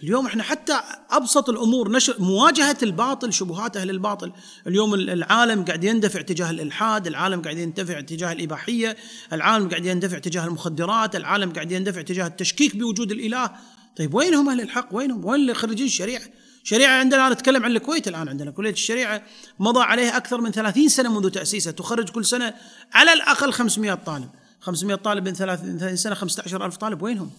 اليوم 0.03 0.27
إحنا 0.27 0.43
حتى 0.43 0.81
أبسط 1.11 1.49
الأمور 1.49 1.93
نشر 1.93 2.17
مواجهة 2.19 2.77
الباطل 2.83 3.33
شبهات 3.33 3.77
أهل 3.77 3.91
الباطل، 3.91 4.33
اليوم 4.67 4.95
العالم 4.95 5.65
قاعد 5.65 5.85
يندفع 5.85 6.21
تجاه 6.21 6.51
الإلحاد، 6.51 7.07
العالم 7.07 7.43
قاعد 7.43 7.59
يندفع 7.59 8.01
تجاه 8.01 8.33
الإباحية، 8.33 8.97
العالم 9.33 9.69
قاعد 9.69 9.87
يندفع 9.87 10.19
تجاه 10.19 10.47
المخدرات، 10.47 11.17
العالم 11.17 11.53
قاعد 11.53 11.73
يندفع 11.73 12.03
تجاه 12.03 12.27
التشكيك 12.27 12.77
بوجود 12.77 13.13
الإله، 13.13 13.51
طيب 13.97 14.15
وينهم 14.15 14.49
أهل 14.49 14.61
الحق؟ 14.61 14.89
وينهم؟ 14.93 15.25
وين 15.25 15.41
اللي 15.41 15.55
خريجين 15.55 15.87
الشريعة؟ 15.87 16.23
شريعة 16.65 17.01
عندنا 17.01 17.27
أنا 17.27 17.35
أتكلم 17.35 17.65
عن 17.65 17.71
الكويت 17.71 18.09
الآن 18.09 18.29
عندنا 18.29 18.51
كلية 18.51 18.71
الشريعة 18.71 19.23
مضى 19.59 19.81
عليها 19.81 20.17
أكثر 20.17 20.41
من 20.41 20.51
30 20.51 20.89
سنة 20.89 21.21
منذ 21.21 21.31
تأسيسها 21.31 21.73
تخرج 21.73 22.09
كل 22.09 22.25
سنة 22.25 22.55
على 22.93 23.13
الأقل 23.13 23.53
500 23.53 23.95
طالب 23.95 24.29
500 24.61 24.97
طالب 24.97 25.29
من 25.29 25.35
30 25.35 25.97
سنة 25.97 26.15
15000 26.15 26.77
طالب 26.77 27.03
وينهم؟ 27.03 27.31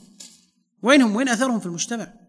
وينهم؟ 0.81 1.15
وين 1.15 1.29
أثرهم 1.29 1.59
في 1.59 1.65
المجتمع؟ 1.65 2.22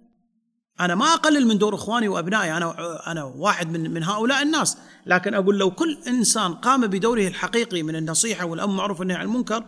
أنا 0.80 0.94
ما 0.94 1.14
أقلل 1.14 1.46
من 1.46 1.58
دور 1.58 1.74
إخواني 1.74 2.08
وأبنائي 2.08 2.56
أنا 2.56 2.74
أنا 3.12 3.24
واحد 3.24 3.70
من 3.70 3.90
من 3.90 4.04
هؤلاء 4.04 4.42
الناس. 4.42 4.76
لكن 5.06 5.34
أقول 5.34 5.58
لو 5.58 5.70
كل 5.70 5.98
إنسان 6.08 6.54
قام 6.54 6.86
بدوره 6.86 7.28
الحقيقي 7.28 7.82
من 7.82 7.96
النصيحة 7.96 8.44
والأمر 8.44 8.74
معروف 8.74 9.00
والنهي 9.00 9.16
عن 9.16 9.24
المنكر 9.24 9.64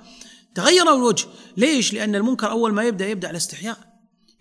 تغير 0.55 0.95
الوجه. 0.95 1.27
ليش؟ 1.57 1.93
لأن 1.93 2.15
المنكر 2.15 2.51
أول 2.51 2.73
ما 2.73 2.83
يبدأ 2.83 3.07
يبدأ 3.09 3.29
على 3.29 3.37
استحياء 3.37 3.77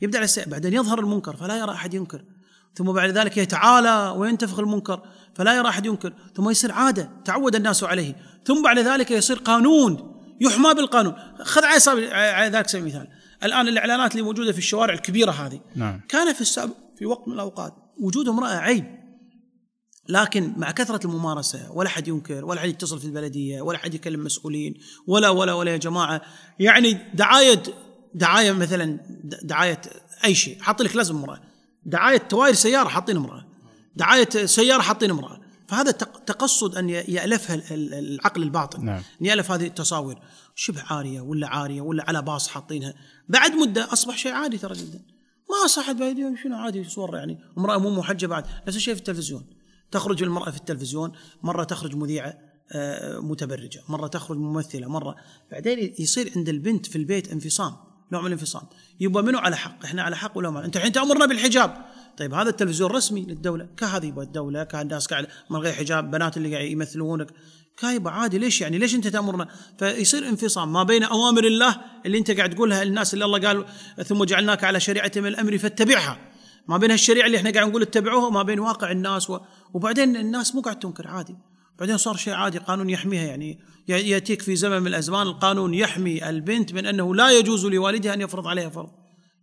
يبدأ 0.01 0.17
على 0.17 0.25
استحياء 0.25 0.49
بعدين 0.49 0.73
يظهر 0.73 0.99
المنكر 0.99 1.35
فلا 1.35 1.57
يرى 1.57 1.71
أحد 1.71 1.93
ينكر. 1.93 2.23
ثم 2.75 2.91
بعد 2.91 3.09
ذلك 3.09 3.37
يتعالى 3.37 4.13
وينتفخ 4.17 4.59
المنكر 4.59 5.01
فلا 5.35 5.55
يرى 5.57 5.69
أحد 5.69 5.85
ينكر. 5.85 6.13
ثم 6.35 6.49
يصير 6.49 6.71
عادة 6.71 7.09
تعود 7.25 7.55
الناس 7.55 7.83
عليه. 7.83 8.15
ثم 8.45 8.63
بعد 8.63 8.79
ذلك 8.79 9.11
يصير 9.11 9.37
قانون 9.37 10.15
يحمى 10.41 10.73
بالقانون. 10.73 11.15
خذ 11.43 11.65
على 11.65 12.49
ذلك 12.49 12.67
سبيل 12.67 12.83
المثال. 12.83 13.07
الآن 13.45 13.67
الإعلانات 13.67 14.11
اللي 14.11 14.23
موجودة 14.23 14.51
في 14.51 14.57
الشوارع 14.57 14.93
الكبيرة 14.93 15.31
هذه. 15.31 15.59
نعم. 15.75 16.01
كان 16.09 16.33
في 16.33 16.41
السابق 16.41 16.75
في 16.97 17.05
وقت 17.05 17.27
من 17.27 17.33
الأوقات 17.33 17.73
وجود 18.01 18.27
امرأة 18.27 18.55
عيب. 18.55 19.05
لكن 20.09 20.53
مع 20.57 20.71
كثرة 20.71 21.07
الممارسة 21.07 21.71
ولا 21.71 21.89
حد 21.89 22.07
ينكر 22.07 22.45
ولا 22.45 22.61
حد 22.61 22.69
يتصل 22.69 22.99
في 22.99 23.05
البلدية 23.05 23.61
ولا 23.61 23.77
حد 23.77 23.93
يكلم 23.93 24.23
مسؤولين 24.23 24.73
ولا 25.07 25.29
ولا 25.29 25.53
ولا 25.53 25.71
يا 25.71 25.77
جماعة. 25.77 26.21
يعني 26.59 26.97
دعاية 27.13 27.63
دعاية 28.13 28.51
مثلا 28.51 28.99
دعاية 29.43 29.81
أي 30.25 30.35
شيء. 30.35 30.61
حاط 30.61 30.81
لك 30.81 30.95
لازم 30.95 31.15
امرأة. 31.15 31.41
دعاية 31.85 32.17
توائر 32.17 32.53
سيارة 32.53 32.87
حاطين 32.87 33.17
امرأة. 33.17 33.45
دعاية 33.95 34.29
سيارة 34.45 34.81
حاطين 34.81 35.11
امرأة. 35.11 35.41
فهذا 35.67 35.91
تقصد 36.25 36.75
أن 36.75 36.89
يألفها 36.89 37.61
العقل 37.71 38.43
الباطن. 38.43 38.85
نعم. 38.85 39.01
إن 39.21 39.25
يألف 39.25 39.51
هذه 39.51 39.67
التصاوير 39.67 40.19
شبه 40.55 40.83
عارية 40.89 41.21
ولا 41.21 41.47
عارية 41.47 41.81
ولا 41.81 42.05
على 42.07 42.21
باص 42.21 42.47
حاطينها. 42.47 42.93
بعد 43.29 43.51
مدة 43.51 43.93
أصبح 43.93 44.17
شيء 44.17 44.31
عادي 44.31 44.57
ترى 44.57 44.73
جدا. 44.73 45.01
ما 45.49 45.67
صحت 45.67 45.95
شنو 46.43 46.55
عادي 46.55 46.83
صور 46.83 47.15
يعني. 47.15 47.39
امرأة 47.57 47.77
مو 47.77 47.89
محجبة 47.89 48.29
بعد 48.29 48.45
نفس 48.67 48.77
الشيء 48.77 48.93
في 48.93 48.99
التلفزيون. 48.99 49.45
تخرج 49.91 50.23
المرأة 50.23 50.51
في 50.51 50.57
التلفزيون 50.57 51.11
مرة 51.43 51.63
تخرج 51.63 51.95
مذيعة 51.95 52.37
آه، 52.71 53.19
متبرجة 53.19 53.83
مرة 53.89 54.07
تخرج 54.07 54.37
ممثلة 54.37 54.87
مرة 54.87 55.15
بعدين 55.51 55.93
يصير 55.99 56.31
عند 56.35 56.49
البنت 56.49 56.85
في 56.85 56.95
البيت 56.95 57.31
انفصام 57.31 57.75
نوع 58.11 58.21
من 58.21 58.27
الانفصام. 58.27 58.63
يبقى 58.99 59.23
منو 59.23 59.37
على 59.39 59.57
حق؟ 59.57 59.85
إحنا 59.85 60.03
على 60.03 60.15
حق 60.15 60.37
ولا 60.37 60.49
ما 60.49 60.65
أنت 60.65 60.77
الحين 60.77 60.91
تامرنا 60.91 61.25
بالحجاب. 61.25 61.85
طيب 62.17 62.33
هذا 62.33 62.49
التلفزيون 62.49 62.91
رسمي 62.91 63.21
للدولة. 63.21 63.67
كهذه 63.77 64.05
يبغى 64.05 64.25
الدولة 64.25 64.63
كالناس 64.63 65.07
قاعد 65.07 65.27
من 65.49 65.59
غير 65.59 65.73
حجاب 65.73 66.11
بنات 66.11 66.37
اللي 66.37 66.55
قاعد 66.55 66.71
يمثلونك. 66.71 67.27
كايبه 67.77 68.11
عادي 68.11 68.37
ليش 68.37 68.61
يعني؟ 68.61 68.77
ليش 68.77 68.95
أنت 68.95 69.07
تأمرنا؟ 69.07 69.47
فيصير 69.79 70.29
انفصام 70.29 70.73
ما 70.73 70.83
بين 70.83 71.03
أوامر 71.03 71.43
الله 71.43 71.77
اللي 72.05 72.17
أنت 72.17 72.31
قاعد 72.31 72.55
تقولها 72.55 72.83
للناس 72.83 73.13
اللي 73.13 73.25
الله 73.25 73.39
قال 73.39 73.65
ثم 74.05 74.23
جعلناك 74.23 74.63
على 74.63 74.79
شريعة 74.79 75.11
من 75.15 75.25
الأمر 75.25 75.57
فاتبعها. 75.57 76.17
ما 76.67 76.77
بين 76.77 76.91
الشريعه 76.91 77.25
اللي 77.25 77.37
إحنا 77.37 77.51
قاعد 77.51 77.67
نقول 77.67 77.81
اتبعوها 77.81 78.27
وما 78.27 78.43
بين 78.43 78.59
واقع 78.59 78.91
الناس 78.91 79.29
و... 79.29 79.39
وبعدين 79.73 80.15
الناس 80.15 80.55
مو 80.55 80.61
قاعد 80.61 80.79
تنكر 80.79 81.07
عادي. 81.07 81.35
بعدين 81.79 81.97
صار 81.97 82.15
شيء 82.15 82.33
عادي 82.33 82.57
قانون 82.57 82.89
يحميها 82.89 83.23
يعني. 83.23 83.59
يأتيك 83.87 84.41
في 84.41 84.55
زمن 84.55 84.81
من 84.81 84.87
الأزمان 84.87 85.27
القانون 85.27 85.73
يحمي 85.73 86.29
البنت 86.29 86.73
من 86.73 86.85
أنه 86.85 87.15
لا 87.15 87.31
يجوز 87.31 87.65
لوالدها 87.65 88.13
أن 88.13 88.21
يفرض 88.21 88.47
عليها 88.47 88.69
فرض. 88.69 88.89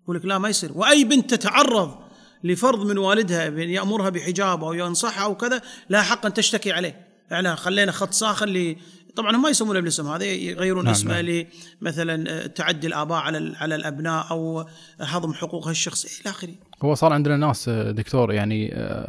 يقول 0.05 0.17
لك 0.17 0.25
لا 0.25 0.39
ما 0.39 0.49
يصير. 0.49 0.71
وأي 0.75 1.05
بنت 1.05 1.35
تتعرض 1.35 2.02
لفرض 2.45 2.87
من 2.87 2.99
والدها 2.99 3.45
يأمرها 3.49 4.11
بحجاب 4.11 4.65
أو 4.65 4.73
ينصحها 4.73 5.25
أو 5.25 5.35
كذا 5.35 5.63
لا 5.89 6.03
حق 6.03 6.27
ان 6.27 6.35
تشتكي 6.35 6.73
عليه 6.73 7.07
إحنا 7.33 7.55
خلينا 7.55 7.93
خط 7.93 8.13
ساخن 8.13 8.49
ل 8.49 8.77
طبعا 9.17 9.37
هم 9.37 9.43
ما 9.43 9.49
يسمونه 9.49 9.81
بالاسم 9.81 10.09
هذا 10.09 10.25
يغيرون 10.25 10.85
نعم 10.85 10.93
اسمه 10.93 11.21
نعم. 11.21 11.47
لمثلا 11.83 12.47
تعدي 12.47 12.87
الآباء 12.87 13.19
على 13.19 13.57
على 13.57 13.75
الأبناء 13.75 14.27
أو 14.31 14.67
هضم 15.01 15.33
حقوقها 15.33 15.71
الشخصيه 15.71 16.23
إلى 16.23 16.31
آخره. 16.31 16.55
هو 16.83 16.95
صار 16.95 17.13
عندنا 17.13 17.37
ناس 17.37 17.69
دكتور 17.69 18.33
يعني 18.33 18.69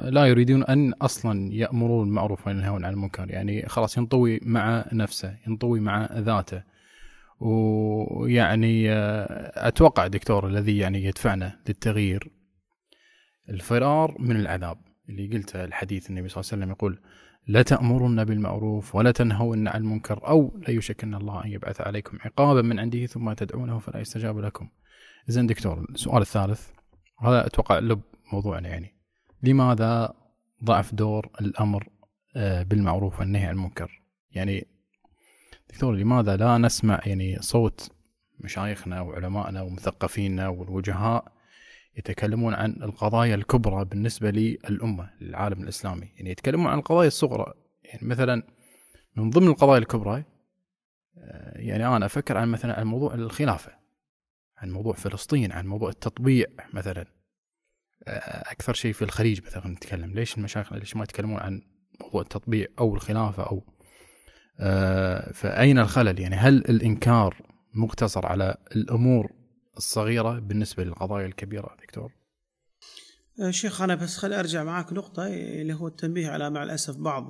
لا 0.10 0.26
يريدون 0.26 0.64
أن 0.64 0.94
أصلا 0.94 1.54
يأمرون 1.54 2.06
بالمعروف 2.06 2.48
وينهون 2.48 2.86
عن 2.86 2.94
المنكر 2.94 3.30
يعني 3.30 3.70
خلاص 3.70 3.98
ينطوي 3.98 4.40
مع 4.44 4.86
نفسه 4.94 5.36
ينطوي 5.48 5.80
مع 5.80 6.10
ذاته. 6.18 6.62
ويعني 7.40 8.88
أتوقع 9.68 10.08
دكتور 10.08 10.48
الذي 10.48 10.78
يعني 10.78 11.04
يدفعنا 11.04 11.60
للتغيير 11.68 12.32
الفرار 13.50 14.16
من 14.20 14.36
العذاب 14.36 14.78
اللي 15.10 15.28
قلته 15.28 15.64
الحديث 15.64 16.10
النبي 16.10 16.30
صلى 16.30 16.42
الله 16.42 16.50
عليه 16.52 16.62
وسلم 16.64 16.72
يقول 16.72 17.00
لا 17.48 17.62
تأمرن 17.62 18.24
بالمعروف 18.24 18.96
ولا 18.96 19.12
تنهون 19.12 19.68
عن 19.68 19.82
المنكر 19.82 20.28
أو 20.28 20.60
لا 20.68 20.70
يشك 20.70 21.04
الله 21.04 21.46
أن 21.46 21.52
يبعث 21.52 21.82
عليكم 21.82 22.18
عقابا 22.22 22.62
من 22.62 22.80
عنده 22.80 23.06
ثم 23.06 23.34
تدعونه 23.34 23.80
فلا 23.80 24.00
يستجاب 24.00 24.40
لكم. 24.40 24.70
إذن 25.30 25.48
دكتور 25.48 25.86
السؤال 25.90 26.22
الثالث 26.22 26.70
هذا 27.20 27.48
أتوقع 27.48 27.80
لب 27.80 28.02
موضوعنا 28.34 28.70
يعني. 28.70 28.96
لماذا 29.44 30.14
ضعف 30.64 30.96
دور 30.96 31.30
الأمر 31.42 31.90
آه، 32.36 32.64
بالمعروف 32.64 33.20
والنهي 33.20 33.46
عن 33.46 33.54
المنكر؟ 33.56 34.02
يعني 34.32 34.68
دكتور 35.70 35.96
لماذا 35.96 36.36
لا 36.36 36.58
نسمع 36.58 37.00
يعني 37.06 37.38
صوت 37.42 37.92
مشايخنا 38.40 39.02
وعلمائنا 39.02 39.62
ومثقفينا 39.62 40.48
والوجهاء 40.48 41.32
يتكلمون 41.98 42.54
عن 42.54 42.72
القضايا 42.72 43.36
الكبرى 43.36 43.86
بالنسبة 43.86 44.30
للأمة 44.30 45.10
للعالم 45.22 45.64
الإسلامي. 45.64 46.12
يعني 46.16 46.30
يتكلمون 46.30 46.68
عن 46.68 46.78
القضايا 46.78 47.08
الصغرى. 47.08 47.54
يعني 47.84 48.08
مثلا 48.08 48.44
من 49.16 49.30
ضمن 49.30 49.48
القضايا 49.48 49.80
الكبرى 49.80 50.24
آه، 51.18 51.58
يعني 51.58 51.88
أنا 51.88 52.06
أفكر 52.06 52.38
عن 52.38 52.52
مثلا 52.52 52.80
عن 52.80 52.86
موضوع 52.86 53.14
الخلافة 53.14 53.72
عن 54.58 54.72
موضوع 54.72 54.94
فلسطين 54.94 55.52
عن 55.52 55.68
موضوع 55.68 55.90
التطبيع 55.90 56.48
مثلا. 56.74 57.06
آه، 58.08 58.52
أكثر 58.52 58.74
شيء 58.74 58.94
في 58.94 59.02
الخليج 59.02 59.42
مثلا 59.46 59.68
نتكلم. 59.68 60.14
ليش 60.14 60.38
المشايخ 60.38 60.74
ليش 60.74 60.96
ما 60.96 61.04
يتكلمون 61.04 61.40
عن 61.40 61.62
موضوع 62.02 62.22
التطبيع 62.22 62.68
أو 62.80 62.96
الخلافة 62.96 63.44
أو 63.44 63.64
آه، 64.60 65.32
فأين 65.32 65.80
الخلل؟ 65.80 66.20
يعني 66.20 66.36
هل 66.36 66.58
الإنكار 66.58 67.42
مقتصر 67.74 68.26
على 68.26 68.58
الأمور 68.76 69.32
الصغيرة 69.78 70.40
بالنسبة 70.40 70.84
للقضايا 70.84 71.26
الكبيرة 71.26 71.78
دكتور؟ 71.82 72.12
آه، 73.40 73.52
شيخ 73.52 73.82
أنا 73.82 73.96
بس 73.96 74.18
خلي 74.18 74.40
أرجع 74.40 74.64
معك 74.64 74.94
نقطة 74.94 75.28
اللي 75.28 75.74
هو 75.74 75.88
التنبيه 75.88 76.30
على 76.30 76.50
مع 76.50 76.64
الأسف 76.64 76.98
بعض 76.98 77.26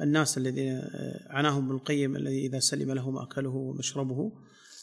الناس 0.00 0.38
الذين 0.38 0.72
آه، 0.72 1.26
عناهم 1.30 1.68
بالقيم 1.68 2.16
الذي 2.16 2.46
إذا 2.46 2.58
سلم 2.58 2.92
له 2.92 3.10
مأكله 3.10 3.50
ومشربه 3.50 4.32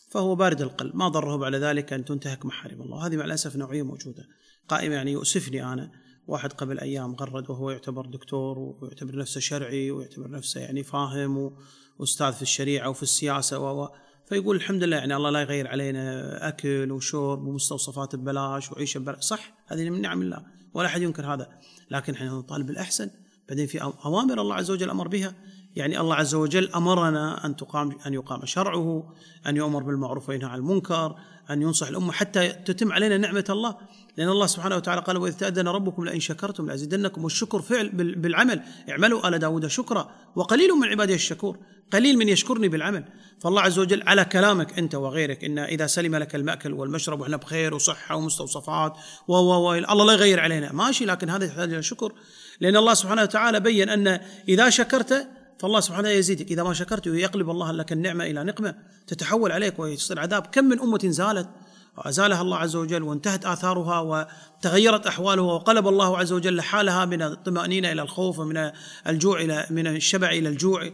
فهو 0.09 0.35
بارد 0.35 0.61
القلب. 0.61 0.95
ما 0.95 1.07
ضره 1.07 1.35
بعد 1.35 1.55
ذلك 1.55 1.93
أن 1.93 2.05
تنتهك 2.05 2.45
محارم 2.45 2.81
الله. 2.81 3.07
هذه 3.07 3.15
مع 3.15 3.25
الأسف 3.25 3.55
نوعية 3.55 3.83
موجودة. 3.83 4.27
قائمة 4.67 4.95
يعني 4.95 5.11
يؤسفني 5.11 5.73
أنا. 5.73 5.91
واحد 6.27 6.53
قبل 6.53 6.79
أيام 6.79 7.15
غرد 7.15 7.49
وهو 7.49 7.71
يعتبر 7.71 8.05
دكتور 8.05 8.59
ويعتبر 8.59 9.15
نفسه 9.15 9.39
شرعي 9.39 9.91
ويعتبر 9.91 10.29
نفسه 10.29 10.61
يعني 10.61 10.83
فاهم 10.83 11.55
وأستاذ 11.99 12.33
في 12.33 12.41
الشريعة 12.41 12.89
وفي 12.89 13.03
السياسة 13.03 13.59
و 13.59 13.89
فيقول 14.25 14.55
الحمد 14.55 14.83
لله 14.83 14.97
يعني 14.97 15.15
الله 15.15 15.29
لا 15.29 15.41
يغير 15.41 15.67
علينا 15.67 16.47
أكل 16.47 16.91
وشرب 16.91 17.47
ومستوصفات 17.47 18.15
ببلاش 18.15 18.71
وعيشه 18.71 18.99
ببلاش 18.99 19.23
صح؟ 19.23 19.53
هذه 19.67 19.89
من 19.89 20.01
نعم 20.01 20.21
الله 20.21 20.45
ولا 20.73 20.87
أحد 20.87 21.01
ينكر 21.01 21.33
هذا 21.33 21.49
لكن 21.91 22.13
إحنا 22.13 22.29
نطالب 22.29 22.65
بالاحسن 22.67 23.09
بعدين 23.49 23.67
في 23.67 23.81
أوامر 24.05 24.41
الله 24.41 24.55
عز 24.55 24.71
وجل 24.71 24.89
أمر 24.89 25.07
بها. 25.07 25.33
يعني 25.75 25.99
الله 25.99 26.15
عز 26.15 26.35
وجل 26.35 26.69
أمرنا 26.75 27.45
أن 27.45 27.55
تقام 27.55 27.97
أن 28.07 28.13
يقام 28.13 28.45
شرعه 28.45 29.13
أن 29.47 29.57
يؤمر 29.57 29.83
بالمعروف 29.83 30.29
وينهى 30.29 30.49
عن 30.49 30.57
المنكر 30.57 31.15
أن 31.49 31.61
ينصح 31.61 31.87
الأمة 31.87 32.11
حتى 32.11 32.49
تتم 32.49 32.91
علينا 32.91 33.17
نعمة 33.17 33.45
الله. 33.49 33.77
لأن 34.17 34.29
الله 34.29 34.45
سبحانه 34.45 34.75
وتعالى 34.75 35.01
قال 35.01 35.17
وإذ 35.17 35.33
تأذن 35.33 35.67
ربكم 35.67 36.05
لئن 36.05 36.19
شكرتم 36.19 36.67
لأزيدنكم. 36.67 37.23
والشكر 37.23 37.61
فعل 37.61 37.89
بالعمل. 38.15 38.61
اعملوا 38.89 39.27
آل 39.27 39.39
داود 39.39 39.67
شكرا. 39.67 40.09
وقليل 40.35 40.69
من 40.69 40.87
عبادي 40.87 41.13
الشكور. 41.13 41.57
قليل 41.93 42.17
من 42.17 42.29
يشكرني 42.29 42.67
بالعمل. 42.67 43.05
فالله 43.39 43.61
عز 43.61 43.79
وجل 43.79 44.03
على 44.07 44.25
كلامك 44.25 44.79
أنت 44.79 44.95
وغيرك. 44.95 45.43
إن 45.43 45.59
إذا 45.59 45.87
سلم 45.87 46.15
لك 46.15 46.35
المأكل 46.35 46.73
والمشرب 46.73 47.19
وإحنا 47.19 47.37
بخير 47.37 47.73
وصحة 47.73 48.15
ومستوصفات 48.15 48.97
و 49.27 49.35
الله 49.73 50.05
لا 50.05 50.13
يغير 50.13 50.39
علينا. 50.39 50.71
ماشي 50.73 51.05
لكن 51.05 51.29
هذا 51.29 51.45
يحتاج 51.45 51.73
إلى 51.73 51.83
شكر. 51.83 52.13
لأن 52.61 52.77
الله 52.77 52.93
سبحانه 52.93 53.21
وتعالى 53.21 53.59
بين 53.59 53.89
أن 53.89 54.19
إذا 54.49 54.69
شكرت 54.69 55.27
فالله 55.59 55.79
سبحانه 55.79 56.09
يزيدك. 56.09 56.51
إذا 56.51 56.63
ما 56.63 56.73
شكرت 56.73 57.07
يقلب 57.07 57.49
الله 57.49 57.71
لك 57.71 57.91
النعمة 57.91 58.23
إلى 58.25 58.43
نقمة 58.43 58.75
تتحول 59.07 59.51
عليك 59.51 59.79
ويصير 59.79 60.19
عذاب. 60.19 60.45
كم 60.51 60.65
من 60.65 60.79
أمة 60.79 60.99
زالت 61.03 61.49
وأزالها 61.97 62.41
الله 62.41 62.57
عز 62.57 62.75
وجل 62.75 63.03
وانتهت 63.03 63.45
آثارها 63.45 63.99
وتغيرت 63.99 65.07
أحوالها 65.07 65.43
وقلب 65.43 65.87
الله 65.87 66.17
عز 66.17 66.33
وجل 66.33 66.61
حالها 66.61 67.05
من 67.05 67.21
الطمأنينة 67.21 67.91
إلى 67.91 68.01
الخوف 68.01 68.39
ومن 68.39 68.71
الجوع 69.07 69.41
إلى 69.41 69.65
من 69.69 69.87
الشبع 69.87 70.29
إلى 70.29 70.49
الجوع. 70.49 70.91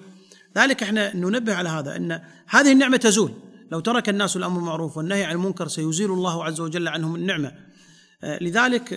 ذلك 0.57 0.83
إحنا 0.83 1.15
ننبه 1.15 1.53
على 1.53 1.69
هذا 1.69 1.95
أن 1.95 2.21
هذه 2.47 2.71
النعمة 2.71 2.97
تزول. 2.97 3.33
لو 3.71 3.79
ترك 3.79 4.09
الناس 4.09 4.37
الأمر 4.37 4.59
المعروف 4.59 4.97
والنهي 4.97 5.23
عن 5.23 5.35
المنكر 5.35 5.67
سيزيل 5.67 6.11
الله 6.11 6.43
عز 6.43 6.59
وجل 6.59 6.87
عنهم 6.87 7.15
النعمة. 7.15 7.51
لذلك 8.23 8.89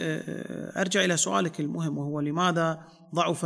أرجع 0.76 1.04
إلى 1.04 1.16
سؤالك 1.16 1.61
المهم 1.61 1.99
وهو 1.99 2.21
لماذا 2.21 2.83
ضعف 3.14 3.45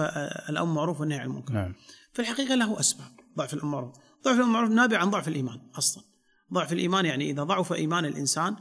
الأمر 0.48 0.70
المعروف 0.70 1.00
والنهي 1.00 1.18
عن 1.18 1.26
المنكر؟ 1.26 1.54
نعم. 1.54 1.74
في 2.12 2.22
الحقيقة 2.22 2.54
له 2.54 2.80
أسباب. 2.80 3.08
ضعف 3.38 3.54
الأمر 3.54 3.68
المعروف 3.68 3.96
ضعف 4.24 4.34
الأمر 4.34 4.48
المعروف 4.48 4.70
نابع 4.70 4.98
عن 4.98 5.10
ضعف 5.10 5.28
الإيمان 5.28 5.60
أصلا. 5.78 6.04
ضعف 6.52 6.72
الإيمان 6.72 7.06
يعني 7.06 7.30
إذا 7.30 7.42
ضعف 7.42 7.72
إيمان 7.72 8.04
الإنسان 8.04 8.56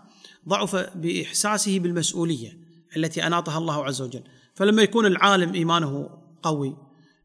ضعف 0.47 0.75
بإحساسه 0.75 1.79
بالمسؤولية 1.79 2.57
التي 2.97 3.27
أناطها 3.27 3.57
الله 3.57 3.85
عز 3.85 4.01
وجل. 4.01 4.23
فلما 4.55 4.81
يكون 4.81 5.05
العالم 5.05 5.53
إيمانه 5.53 6.09
قوي 6.43 6.77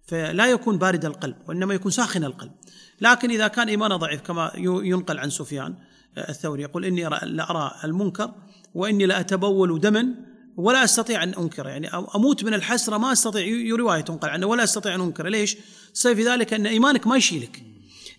فلا 0.06 0.46
يكون 0.46 0.78
بارد 0.78 1.04
القلب 1.04 1.36
وإنما 1.48 1.74
يكون 1.74 1.92
ساخن 1.92 2.24
القلب. 2.24 2.52
لكن 3.00 3.30
إذا 3.30 3.48
كان 3.48 3.68
إيمانه 3.68 3.96
ضعيف 3.96 4.20
كما 4.20 4.52
ينقل 4.56 5.18
عن 5.18 5.30
سفيان 5.30 5.74
الثوري 6.18 6.62
يقول 6.62 6.84
إني 6.84 7.08
لأرى 7.22 7.72
المنكر 7.84 8.34
وإني 8.74 9.06
لأتبول 9.06 9.80
دما 9.80 10.14
ولا 10.56 10.84
أستطيع 10.84 11.22
أن 11.22 11.34
انكره 11.34 11.68
يعني 11.68 11.88
أموت 12.14 12.44
من 12.44 12.54
الحسرة 12.54 12.98
ما 12.98 13.12
أستطيع 13.12 13.76
رواية 13.76 14.00
تنقل 14.00 14.28
عنه 14.28 14.46
ولا 14.46 14.64
أستطيع 14.64 14.94
أن 14.94 15.00
انكره 15.00 15.28
ليش؟ 15.28 15.56
السبب 15.92 16.14
في 16.14 16.24
ذلك 16.24 16.54
أن 16.54 16.66
إيمانك 16.66 17.06
ما 17.06 17.16
يشيلك. 17.16 17.62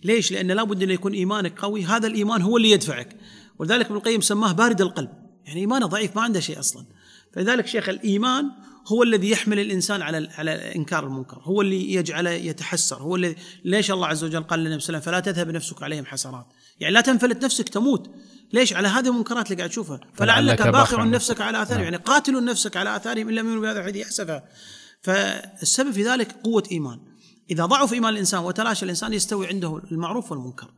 ليش؟ 0.04 0.32
لأن 0.32 0.50
لابد 0.50 0.82
أن 0.82 0.90
يكون 0.90 1.12
إيمانك 1.12 1.60
قوي. 1.60 1.84
هذا 1.84 2.06
الإيمان 2.06 2.42
هو 2.42 2.56
اللي 2.56 2.70
يدفعك. 2.70 3.16
ولذلك 3.58 3.86
ابن 3.86 3.96
القيم 3.96 4.20
سماه 4.20 4.52
بارد 4.52 4.80
القلب. 4.80 5.10
يعني 5.44 5.60
إيمانه 5.60 5.86
ضعيف 5.86 6.16
ما 6.16 6.22
عنده 6.22 6.40
شيء 6.40 6.58
أصلا. 6.58 6.84
فلذلك 7.32 7.66
شيخ 7.66 7.88
الإيمان 7.88 8.50
هو 8.86 9.02
الذي 9.02 9.30
يحمل 9.30 9.58
الإنسان 9.58 10.02
على 10.02 10.28
على 10.38 10.50
إنكار 10.76 11.06
المنكر، 11.06 11.38
هو 11.42 11.62
اللي 11.62 11.94
يجعله 11.94 12.30
يتحسر، 12.30 12.96
هو 12.96 13.16
الذي 13.16 13.36
ليش 13.64 13.90
الله 13.90 14.06
عز 14.06 14.24
وجل 14.24 14.42
قال 14.42 14.60
للنبي 14.60 14.80
صلى 14.80 14.88
الله 14.88 15.08
عليه 15.08 15.18
وسلم 15.18 15.22
فلا 15.22 15.32
تذهب 15.32 15.54
نفسك 15.54 15.82
عليهم 15.82 16.06
حسرات، 16.06 16.46
يعني 16.80 16.94
لا 16.94 17.00
تنفلت 17.00 17.44
نفسك 17.44 17.68
تموت، 17.68 18.10
ليش؟ 18.52 18.72
على 18.72 18.88
هذه 18.88 19.08
المنكرات 19.08 19.46
اللي 19.46 19.56
قاعد 19.56 19.70
تشوفها، 19.70 20.00
فلعلك 20.14 20.62
باخع 20.62 21.04
نفسك 21.04 21.40
على 21.40 21.62
آثارهم، 21.62 21.82
نعم. 21.82 21.92
يعني 21.92 22.04
قاتلوا 22.04 22.40
نفسك 22.40 22.76
على 22.76 22.96
آثارهم 22.96 23.28
إن 23.28 23.34
لم 23.34 23.46
يؤمنوا 23.46 23.62
بهذا 23.62 23.80
الحديث 23.80 24.08
اسفا. 24.08 24.42
فالسبب 25.02 25.90
في 25.90 26.04
ذلك 26.04 26.32
قوة 26.32 26.62
إيمان. 26.72 27.00
إذا 27.50 27.66
ضعف 27.66 27.92
إيمان 27.92 28.12
الإنسان 28.12 28.40
وتلاشى 28.40 28.84
الإنسان 28.84 29.12
يستوي 29.12 29.46
عنده 29.46 29.82
المعروف 29.92 30.32
والمنكر. 30.32 30.70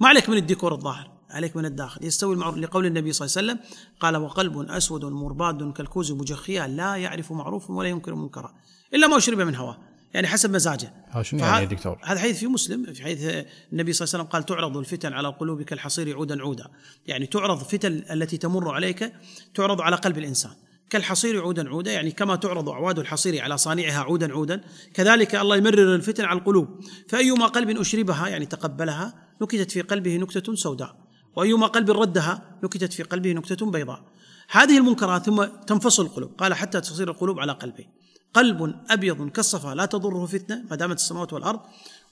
ما 0.00 0.08
عليك 0.08 0.28
من 0.28 0.36
الديكور 0.36 0.74
الظاهر 0.74 1.10
عليك 1.30 1.56
من 1.56 1.64
الداخل. 1.64 2.04
يستوي 2.04 2.34
المعروف 2.34 2.56
لقول 2.56 2.86
النبي 2.86 3.12
صلى 3.12 3.26
الله 3.26 3.38
عليه 3.38 3.62
وسلم 3.62 3.76
قال 4.00 4.16
وقلب 4.16 4.70
أسود 4.70 5.04
مرباد 5.04 5.72
كالكوز 5.72 6.12
مجخيا 6.12 6.66
لا 6.66 6.96
يعرف 6.96 7.32
معروفا 7.32 7.74
ولا 7.74 7.88
ينكر 7.88 8.14
منكرا 8.14 8.54
إلا 8.94 9.06
ما 9.06 9.18
شرب 9.18 9.40
من 9.40 9.54
هواه. 9.54 9.91
يعني 10.14 10.26
حسب 10.26 10.54
مزاجه. 10.54 10.92
ها 11.10 11.22
شنو 11.22 11.40
يعني 11.40 11.60
يا 11.60 11.64
دكتور؟ 11.64 11.98
هذا 12.02 12.20
حديث 12.20 12.38
في 12.38 12.46
مسلم 12.46 12.92
في 12.92 13.02
حديث 13.02 13.44
النبي 13.72 13.92
صلى 13.92 14.06
الله 14.06 14.14
عليه 14.14 14.22
وسلم 14.22 14.22
قال 14.22 14.46
تعرض 14.46 14.76
الفتن 14.76 15.12
على 15.12 15.28
القلوب 15.28 15.62
كالحصير 15.62 16.14
عودا 16.16 16.42
عودا. 16.42 16.68
يعني 17.06 17.26
تعرض 17.26 17.58
الفتن 17.58 18.04
التي 18.10 18.36
تمر 18.36 18.70
عليك 18.70 19.12
تعرض 19.54 19.80
على 19.80 19.96
قلب 19.96 20.18
الإنسان. 20.18 20.52
كالحصير 20.90 21.40
عودا 21.40 21.68
عودا 21.68 21.92
يعني 21.92 22.10
كما 22.10 22.36
تعرض 22.36 22.68
أعواد 22.68 22.98
الحصير 22.98 23.42
على 23.42 23.58
صانعها 23.58 24.00
عودا 24.00 24.32
عودا 24.32 24.60
كذلك 24.94 25.34
الله 25.34 25.56
يمرر 25.56 25.94
الفتن 25.94 26.24
على 26.24 26.38
القلوب. 26.38 26.80
فأيما 27.08 27.46
قلب 27.46 27.70
أشربها 27.78 28.28
يعني 28.28 28.46
تقبلها 28.46 29.14
نكتت 29.42 29.70
في 29.70 29.80
قلبه 29.80 30.16
نكتة 30.16 30.54
سوداء. 30.54 30.96
وأيما 31.36 31.66
قلب 31.66 31.90
ردها 31.90 32.58
نكتت 32.64 32.92
في 32.92 33.02
قلبه 33.02 33.32
نكتة 33.32 33.70
بيضاء. 33.70 34.04
هذه 34.50 34.78
المنكرات 34.78 35.26
ثم 35.26 35.44
تنفصل 35.44 36.04
القلوب. 36.04 36.30
قال 36.38 36.54
حتى 36.54 36.80
تصير 36.80 37.10
القلوب 37.10 37.40
على 37.40 37.52
قلبين 37.52 38.01
قلب 38.34 38.74
أبيض 38.90 39.28
كالصفا 39.28 39.74
لا 39.74 39.86
تضره 39.86 40.26
فتنة 40.26 40.64
ما 40.70 40.76
دامت 40.76 40.96
السماوات 40.96 41.32
والأرض 41.32 41.60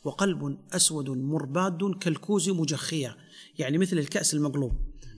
وقلب 0.04 0.58
أسود 0.72 1.10
مرباد 1.10 1.94
كالكوز 2.00 2.48
مجخية. 2.48 3.16
يعني 3.58 3.78
مثل 3.78 3.98
الكأس 3.98 4.34
المقلوب. 4.34 4.72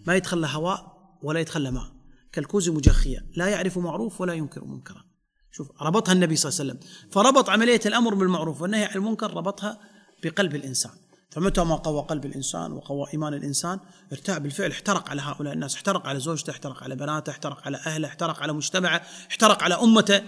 ما 0.07 0.17
يدخل 0.17 0.45
هواء 0.45 0.93
ولا 1.23 1.41
يدخل 1.41 1.69
ماء. 1.69 1.93
كالكوز 2.33 2.69
مجخية. 2.69 3.27
لا 3.37 3.47
يعرف 3.47 3.79
معروف 3.79 4.21
ولا 4.21 4.33
ينكر 4.33 4.65
منكرا. 4.65 5.05
شوف 5.53 5.83
ربطها 5.83 6.13
النبي 6.13 6.37
صلى 6.37 6.51
الله 6.51 6.61
عليه 6.61 6.71
وسلم. 6.71 7.11
فربط 7.11 7.51
عملية 7.51 7.81
الأمر 7.87 8.15
بالمعروف 8.15 8.63
والنهي 8.63 8.85
عن 8.85 8.95
المنكر 8.95 9.35
ربطها 9.35 9.79
بقلب 10.25 10.55
الإنسان. 10.55 10.93
فمتى 11.31 11.65
ما 11.65 11.75
قوى 11.75 12.03
قلب 12.03 12.27
الإنسان 12.27 12.73
وقوى 12.73 13.07
إيمان 13.13 13.35
الإنسان 13.35 13.79
ارتاع 14.13 14.39
بالفعل. 14.39 14.71
احترق 14.71 15.11
على 15.11 15.23
هؤلاء 15.23 15.53
الناس، 15.53 15.75
احترق 15.75 16.07
على 16.07 16.21
زوجته، 16.21 16.51
احترق 16.51 16.83
على 16.83 16.97
بناته، 16.97 17.31
احترق 17.31 17.67
على 17.67 17.77
أهله، 17.77 18.09
احترق 18.09 18.43
على 18.43 18.53
مجتمعه، 18.53 19.03
احترق 19.31 19.63
على 19.63 19.75
أمته، 19.75 20.23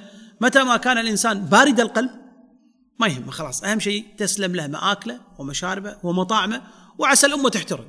متى 0.44 0.64
ما 0.64 0.76
كان 0.76 0.98
الإنسان 0.98 1.40
بارد 1.40 1.80
القلب 1.80 2.10
ما 3.00 3.06
يهمه 3.06 3.30
خلاص. 3.30 3.64
أهم 3.64 3.80
شيء 3.80 4.04
تسلم 4.18 4.56
له 4.56 4.66
مآكله 4.66 5.20
ومشاربه 5.38 5.96
ومطاعمه 6.02 6.62
وعسى 6.98 7.26
الأمة 7.26 7.48
تحترم. 7.48 7.88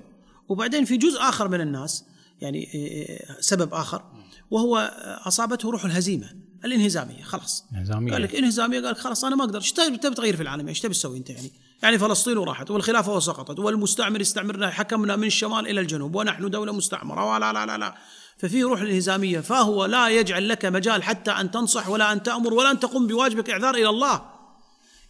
وبعدين 0.49 0.85
في 0.85 0.97
جزء 0.97 1.21
آخر 1.21 1.47
من 1.47 1.61
الناس 1.61 2.05
يعني 2.41 2.57
إيه، 2.57 2.91
إيه، 2.91 3.41
سبب 3.41 3.73
آخر 3.73 4.03
وهو 4.51 4.77
أصابته 5.25 5.69
روح 5.71 5.85
الهزيمة 5.85 6.29
الانهزامية 6.65 7.23
خلاص. 7.23 7.65
انهزامية. 7.71 8.13
قال 8.13 8.21
لك 8.21 8.35
انهزامية 8.35 8.79
قال 8.79 8.91
لك 8.91 8.97
خلاص 8.97 9.25
أنا 9.25 9.35
ما 9.35 9.43
أقدر. 9.43 9.59
إيش 9.59 9.71
تبي 9.71 9.97
تغير 9.97 10.35
في 10.35 10.43
العالم؟ 10.43 10.67
إيش 10.67 10.79
تبي 10.79 10.93
تسوي 10.93 11.17
أنت 11.17 11.29
يعني؟ 11.29 11.51
يعني 11.83 11.97
فلسطين 11.97 12.37
وراحت 12.37 12.71
والخلافة 12.71 13.13
وسقطت 13.13 13.59
والمستعمر 13.59 14.21
استعمرنا 14.21 14.69
حكمنا 14.69 15.15
من 15.15 15.27
الشمال 15.27 15.67
إلى 15.67 15.81
الجنوب 15.81 16.15
ونحن 16.15 16.49
دولة 16.49 16.73
مستعمرة 16.73 17.33
ولا 17.33 17.53
لا 17.53 17.65
لا 17.65 17.77
لا. 17.77 17.95
ففي 18.37 18.63
روح 18.63 18.81
الانهزاميه 18.81 19.39
فهو 19.39 19.85
لا 19.85 20.09
يجعل 20.09 20.49
لك 20.49 20.65
مجال 20.65 21.03
حتى 21.03 21.31
أن 21.31 21.51
تنصح 21.51 21.89
ولا 21.89 22.11
أن 22.11 22.23
تأمر 22.23 22.53
ولا 22.53 22.71
أن 22.71 22.79
تقوم 22.79 23.07
بواجبك 23.07 23.49
إعذار 23.49 23.75
إلى 23.75 23.89
الله. 23.89 24.21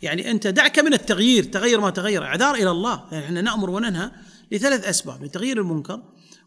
يعني 0.01 0.31
أنت 0.31 0.47
دعك 0.47 0.79
من 0.79 0.93
التغيير 0.93 1.43
تغير 1.43 1.81
ما 1.81 1.89
تغير 1.89 2.23
إعذار 2.23 2.55
إلى 2.55 2.71
الله. 2.71 3.05
يعني 3.11 3.25
إحنا 3.25 3.41
نأمر 3.41 3.69
وننهى 3.69 4.11
لثلاث 4.51 4.87
أسباب 4.87 5.23
لتغيير 5.23 5.57
المنكر 5.57 6.03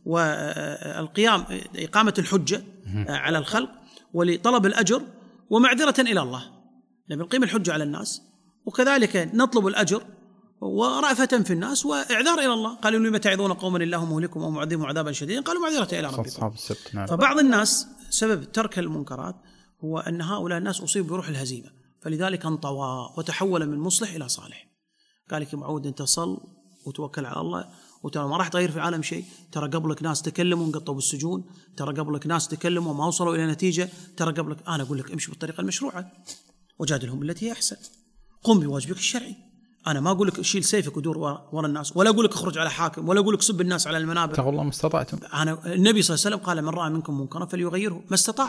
والقيام 0.06 1.44
إقامة 1.76 2.14
الحجة 2.18 2.64
على 3.08 3.38
الخلق 3.38 3.70
ولطلب 4.14 4.66
الأجر 4.66 5.02
ومعذرة 5.50 6.00
إلى 6.00 6.20
الله. 6.20 6.42
نبي 7.11 7.23
نقيم 7.23 7.42
الحجة 7.42 7.73
على 7.73 7.85
الناس 7.85 8.23
وكذلك 8.66 9.30
نطلب 9.35 9.66
الأجر 9.66 10.02
ورأفة 10.61 11.43
في 11.43 11.53
الناس 11.53 11.87
وإعذار 11.87 12.38
إلى 12.38 12.53
الله. 12.53 12.75
قالوا 12.75 13.00
لم 13.00 13.17
تعظون 13.17 13.53
قوما 13.53 13.79
الله 13.79 14.05
مهلكهم 14.05 14.43
أو 14.43 14.50
معذبهم 14.50 14.87
عذابا 14.87 15.12
شديدا. 15.12 15.41
قالوا 15.41 15.62
معذرة 15.62 15.99
إلى 15.99 16.07
ربكم. 16.07 16.23
أصحاب 16.23 16.55
السبت 16.55 16.95
نعم. 16.95 17.07
فبعض 17.07 17.38
الناس 17.38 17.87
سبب 18.11 18.53
ترك 18.53 18.79
المنكرات 18.79 19.37
هو 19.85 19.99
أن 19.99 20.23
هؤلاء 20.23 20.59
الناس 20.59 20.80
أصيبوا 20.80 21.09
بروح 21.09 21.28
الهزيمة. 21.28 21.71
فلذلك 22.00 22.47
انطوى 22.47 23.11
وتحول 23.17 23.67
من 23.67 23.78
مصلح 23.78 24.15
إلى 24.15 24.28
صالح. 24.28 24.69
قال 25.30 25.43
لك 25.43 25.54
معود 25.54 25.87
أنت 25.87 26.02
صل 26.02 26.41
وتوكل 26.87 27.26
على 27.26 27.41
الله. 27.41 27.69
وترى 28.02 28.28
ما 28.28 28.37
راح 28.37 28.49
تغير 28.49 28.71
في 28.71 28.76
العالم 28.76 29.02
شيء. 29.02 29.25
ترى 29.52 29.69
قبلك 29.69 30.02
ناس 30.02 30.23
تكلموا 30.23 30.67
انقطوا 30.67 30.95
بالسجون. 30.95 31.45
ترى 31.76 32.00
قبلك 32.00 32.26
ناس 32.26 32.49
تكلموا 32.49 32.93
وما 32.93 33.06
وصلوا 33.06 33.35
إلى 33.35 33.47
نتيجة. 33.47 33.89
ترى 34.17 34.32
قبلك 34.32 34.69
أنا 34.69 34.82
أقول 34.82 34.99
لك 34.99 35.13
امشي 35.13 35.30
بالطريقة 35.30 35.61
المشروعة. 35.61 36.13
وجادلهم 36.78 37.21
بالتي 37.21 37.47
هي 37.47 37.52
أحسن. 37.52 37.76
قم 38.43 38.61
بواجبك 38.61 38.97
الشرعي. 38.97 39.48
أنا 39.89 40.01
ما 40.01 40.11
أقول 40.11 40.29
لك 40.29 40.41
شيل 40.41 40.65
سيفك 40.65 40.97
ودور 40.97 41.19
ورا 41.53 41.67
الناس 41.67 41.97
ولا 41.97 42.11
أقول 42.11 42.25
لك 42.25 42.33
اخرج 42.33 42.59
على 42.59 42.71
حاكم 42.71 43.09
ولا 43.09 43.21
أقول 43.21 43.35
لك 43.35 43.43
سب 43.43 43.61
الناس 43.61 43.87
على 43.87 43.99
المنابر. 43.99 44.35
اتقوا 44.35 44.51
الله 44.51 44.63
ما 44.63 44.71
استطعتم. 44.71 45.19
أنا 45.35 45.59
النبي 45.67 46.03
صلى 46.03 46.15
الله 46.15 46.27
عليه 46.27 46.37
وسلم 46.37 46.47
قال 46.47 46.63
من 46.63 46.69
رأى 46.69 46.91
منكم 46.91 47.21
منكرا 47.21 47.47
فليغيره. 47.47 48.03
ما 48.09 48.15
استطاع. 48.15 48.47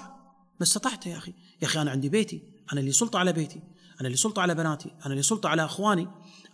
ما 0.60 0.64
استطعت 0.64 1.06
يا 1.06 1.18
أخي. 1.18 1.34
يا 1.62 1.68
أخي 1.68 1.82
أنا 1.82 1.92
عندي 1.92 2.10
بيتي. 2.10 2.42
أنا 2.74 2.80
اللي 2.80 2.92
سلطة 2.92 3.20
على 3.20 3.34
بيتي. 3.34 3.60
أنا 4.00 4.08
اللي 4.08 4.18
سلطة 4.18 4.42
على 4.42 4.56
بناتي. 4.56 4.92
أنا 5.06 5.12
اللي 5.12 5.24
سلطة 5.24 5.50
على 5.50 5.66
أخواني. 5.66 6.08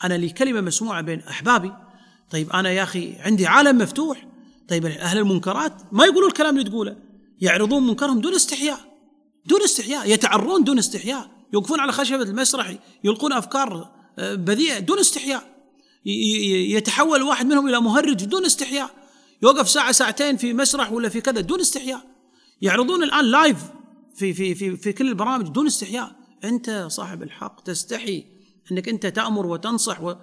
أنا 0.03 0.15
اللي 0.15 0.29
كلمة 0.29 0.61
مسموعة 0.61 1.01
بين 1.01 1.19
أحبابي. 1.19 1.71
طيب 2.29 2.49
أنا 2.49 2.69
يا 2.69 2.83
أخي 2.83 3.15
عندي 3.15 3.47
عالم 3.47 3.77
مفتوح. 3.77 4.27
طيب 4.69 4.85
أهل 4.85 5.17
المنكرات 5.17 5.73
ما 5.91 6.05
يقولون 6.05 6.29
الكلام 6.29 6.57
اللي 6.57 6.69
تقوله. 6.69 6.97
يعرضون 7.41 7.87
منكرهم 7.87 8.21
دون 8.21 8.33
استحياء. 8.33 8.79
دون 9.45 9.61
استحياء. 9.61 10.09
يتعرون 10.09 10.63
دون 10.63 10.77
استحياء. 10.77 11.27
يوقفون 11.53 11.79
على 11.79 11.91
خشبة 11.91 12.21
المسرح. 12.21 12.75
يلقون 13.03 13.33
أفكار 13.33 13.94
بذيئه 14.17 14.79
دون 14.79 14.99
استحياء. 14.99 15.43
يتحول 16.05 17.21
واحد 17.21 17.45
منهم 17.45 17.67
إلى 17.67 17.81
مهرج 17.81 18.25
دون 18.25 18.45
استحياء. 18.45 18.89
يوقف 19.41 19.69
ساعة 19.69 19.91
ساعتين 19.91 20.37
في 20.37 20.53
مسرح 20.53 20.91
ولا 20.91 21.09
في 21.09 21.21
كذا 21.21 21.41
دون 21.41 21.59
استحياء. 21.59 22.01
يعرضون 22.61 23.03
الآن 23.03 23.25
لايف 23.25 23.57
في 24.15 24.33
في 24.33 24.55
في 24.55 24.77
في 24.77 24.93
كل 24.93 25.07
البرامج 25.07 25.47
دون 25.47 25.67
استحياء. 25.67 26.15
أنت 26.43 26.85
صاحب 26.89 27.23
الحق 27.23 27.63
تستحي 27.63 28.25
أنك 28.71 28.89
أنت 28.89 29.05
تأمر 29.05 29.45
وتنصح 29.45 30.01
و... 30.01 30.15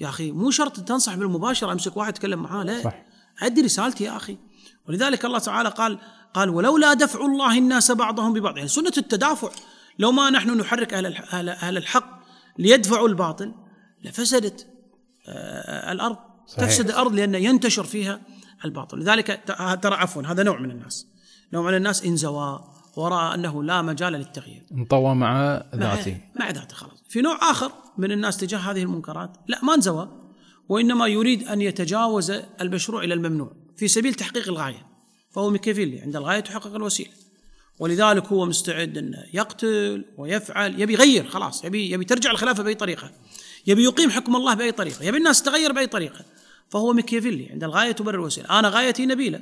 يا 0.00 0.08
أخي 0.08 0.32
مو 0.32 0.50
شرط 0.50 0.80
تنصح 0.80 1.14
بالمباشرة 1.14 1.72
أمسك 1.72 1.96
واحد 1.96 2.12
اتكلم 2.12 2.42
معاه 2.42 2.64
لا. 2.64 2.82
صح. 2.82 2.94
أدي 3.42 3.60
رسالتي 3.60 4.04
يا 4.04 4.16
أخي. 4.16 4.36
ولذلك 4.88 5.24
الله 5.24 5.38
تعالى 5.38 5.68
قال 5.68 5.98
قال 6.34 6.48
ولولا 6.48 6.94
دفع 6.94 7.26
الله 7.26 7.58
الناس 7.58 7.90
بعضهم 7.90 8.32
ببعض. 8.32 8.56
يعني 8.56 8.68
سنة 8.68 8.92
التدافع. 8.98 9.50
لو 9.98 10.12
ما 10.12 10.30
نحن 10.30 10.50
نحرك 10.50 10.94
أهل 10.94 11.16
أهل 11.48 11.76
الحق 11.76 12.19
ليدفعوا 12.60 13.08
الباطل 13.08 13.54
لفسدت 14.04 14.66
آه، 15.28 15.92
الأرض. 15.92 16.16
صحيح. 16.46 16.64
تفسد 16.64 16.88
الأرض 16.88 17.14
لأن 17.14 17.34
ينتشر 17.34 17.84
فيها 17.84 18.20
الباطل. 18.64 18.98
لذلك 18.98 19.40
ترى 19.82 19.94
عفوا 19.94 20.22
هذا 20.22 20.42
نوع 20.42 20.60
من 20.60 20.70
الناس. 20.70 21.06
نوع 21.52 21.62
من 21.62 21.74
الناس 21.74 22.04
انزوى 22.04 22.64
ورأى 22.96 23.34
أنه 23.34 23.62
لا 23.62 23.82
مجال 23.82 24.12
للتغيير. 24.12 24.66
انطوى 24.72 25.14
مع 25.14 25.62
ذاته. 25.74 26.20
مع, 26.36 26.44
مع 26.44 26.50
ذاته 26.50 26.74
خلاص. 26.74 27.04
في 27.08 27.20
نوع 27.20 27.50
آخر 27.50 27.72
من 27.98 28.12
الناس 28.12 28.36
تجاه 28.36 28.58
هذه 28.58 28.82
المنكرات 28.82 29.36
لا 29.48 29.64
ما 29.64 29.74
انزوى 29.74 30.08
وإنما 30.68 31.06
يريد 31.06 31.48
أن 31.48 31.60
يتجاوز 31.60 32.32
المشروع 32.60 33.04
إلى 33.04 33.14
الممنوع 33.14 33.52
في 33.76 33.88
سبيل 33.88 34.14
تحقيق 34.14 34.48
الغاية 34.48 34.86
فهو 35.30 35.50
ميكافيلي 35.50 36.00
عند 36.00 36.16
الغاية 36.16 36.40
تحقق 36.40 36.74
الوسيلة. 36.74 37.10
ولذلك 37.80 38.26
هو 38.26 38.46
مستعد 38.46 38.98
أنه 38.98 39.24
يقتل 39.32 40.04
ويفعل. 40.18 40.80
يبي 40.80 40.92
يغير 40.92 41.28
خلاص. 41.28 41.64
يبي 41.64 41.90
يبي 41.90 42.04
ترجع 42.04 42.30
الخلافة 42.30 42.62
بأي 42.62 42.74
طريقة. 42.74 43.10
يبي 43.66 43.84
يقيم 43.84 44.10
حكم 44.10 44.36
الله 44.36 44.54
بأي 44.54 44.72
طريقة. 44.72 45.04
يبي 45.04 45.18
الناس 45.18 45.42
تغير 45.42 45.72
بأي 45.72 45.86
طريقة. 45.86 46.24
فهو 46.68 46.92
ميكيافيلي 46.92 47.48
عند 47.50 47.64
الغاية 47.64 47.92
تبرر 47.92 48.14
الوسيلة. 48.14 48.58
أنا 48.58 48.68
غايتي 48.68 49.06
نبيلة. 49.06 49.40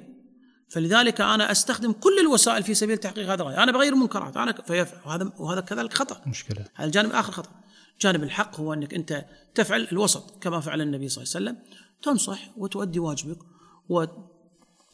فلذلك 0.69 1.21
أنا 1.21 1.53
أستخدم 1.53 1.93
كل 1.93 2.19
الوسائل 2.21 2.63
في 2.63 2.75
سبيل 2.75 2.99
تحقيق 2.99 3.31
هذا 3.31 3.43
الغاية. 3.43 3.63
أنا 3.63 3.73
بغير 3.73 3.93
المنكرات 3.93 4.37
أنا 4.37 4.53
فيفعل. 4.67 5.01
وهذا 5.07 5.33
وهذا 5.39 5.61
كذلك 5.61 5.93
خطأ. 5.93 6.21
مشكلة. 6.27 6.65
هذا 6.75 6.87
الجانب 6.87 7.11
الآخر 7.11 7.33
خطأ. 7.33 7.51
الجانب 7.95 8.23
الحق 8.23 8.61
هو 8.61 8.73
أنك 8.73 8.95
أنت 8.95 9.25
تفعل 9.55 9.89
الوسط 9.93 10.43
كما 10.43 10.61
فعل 10.61 10.81
النبي 10.81 11.09
صلى 11.09 11.25
الله 11.25 11.35
عليه 11.37 11.47
وسلم. 11.47 11.63
تنصح 12.03 12.51
وتؤدي 12.57 12.99
واجبك 12.99 13.39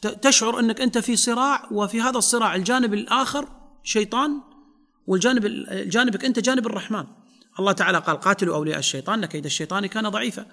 وتشعر 0.06 0.60
أنك 0.60 0.80
أنت 0.80 0.98
في 0.98 1.16
صراع 1.16 1.68
وفي 1.70 2.00
هذا 2.00 2.18
الصراع 2.18 2.54
الجانب 2.54 2.94
الآخر 2.94 3.48
شيطان 3.82 4.40
والجانب 5.06 5.66
جانبك 5.70 6.24
أنت 6.24 6.38
جانب 6.38 6.66
الرحمن. 6.66 7.04
الله 7.58 7.72
تعالى 7.72 7.98
قال 7.98 8.20
قاتلوا 8.20 8.54
أولياء 8.54 8.78
الشيطان 8.78 9.18
إن 9.18 9.26
كيد 9.26 9.44
الشيطان 9.44 9.86
كان 9.86 10.08
ضعيفا. 10.08 10.46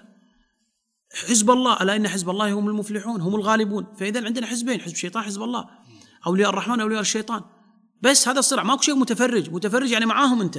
حزب 1.28 1.50
الله 1.50 1.82
ألا 1.82 1.96
إن 1.96 2.08
حزب 2.08 2.30
الله 2.30 2.52
هم 2.52 2.68
المفلحون 2.68 3.20
هم 3.20 3.34
الغالبون. 3.34 3.86
فاذا 3.98 4.24
عندنا 4.24 4.46
حزبين 4.46 4.80
حزب 4.80 4.94
الشيطان 4.94 5.22
حزب 5.22 5.42
الله. 5.42 5.68
أولياء 6.26 6.50
الرحمن 6.50 6.80
أولياء 6.80 7.00
الشيطان. 7.00 7.42
بس 8.02 8.28
هذا 8.28 8.38
الصراع 8.38 8.62
ماكو 8.62 8.82
شيء 8.82 8.94
متفرج. 8.94 9.50
متفرج 9.50 9.90
يعني 9.90 10.06
معاهم 10.06 10.40
أنت. 10.40 10.58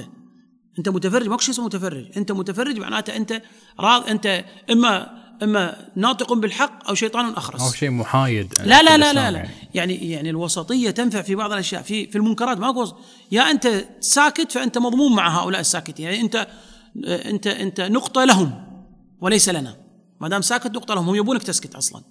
أنت 0.78 0.88
متفرج 0.88 1.28
ماكو 1.28 1.42
شيء 1.42 1.50
اسمه 1.54 1.64
متفرج. 1.64 2.06
أنت 2.16 2.32
متفرج 2.32 2.78
معناته 2.78 3.16
أنت 3.16 3.42
راض 3.80 4.08
أنت 4.08 4.44
إما 4.70 5.23
إما 5.42 5.88
ناطق 5.96 6.32
بالحق 6.32 6.88
أو 6.88 6.94
شيطان 6.94 7.32
أخرس. 7.32 7.60
أو 7.60 7.72
شيء 7.72 7.90
محايد. 7.90 8.54
لا 8.64 8.82
لا 8.82 8.96
لا 8.96 9.12
لا, 9.12 9.30
لا. 9.30 9.38
يعني. 9.38 9.50
يعني 9.74 10.10
يعني 10.10 10.30
الوسطية 10.30 10.90
تنفع 10.90 11.22
في 11.22 11.34
بعض 11.34 11.52
الأشياء. 11.52 11.82
في 11.82 12.06
في 12.06 12.18
المنكرات 12.18 12.58
ماكو 12.58 12.82
وسط. 12.82 12.96
يا 13.32 13.50
أنت 13.50 13.84
ساكت 14.00 14.52
فأنت 14.52 14.78
مضمون 14.78 15.16
مع 15.16 15.40
هؤلاء 15.40 15.60
الساكتين. 15.60 16.04
يعني 16.04 16.20
أنت 16.20 16.48
أنت 17.06 17.46
أنت 17.46 17.80
نقطة 17.80 18.24
لهم 18.24 18.64
وليس 19.20 19.48
لنا. 19.48 19.76
ما 20.20 20.28
دام 20.28 20.42
ساكت 20.42 20.70
نقطة 20.70 20.94
لهم. 20.94 21.08
هم 21.08 21.14
يبونك 21.14 21.42
تسكت 21.42 21.74
أصلا. 21.74 22.02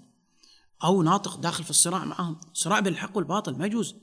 أو 0.83 1.03
ناطق 1.03 1.38
داخل 1.38 1.63
في 1.63 1.69
الصراع 1.69 2.05
معهم. 2.05 2.39
صراع 2.53 2.79
بين 2.79 2.93
الحق 2.93 3.17
والباطل 3.17 3.57
ما 3.57 3.65
يجوز. 3.65 3.95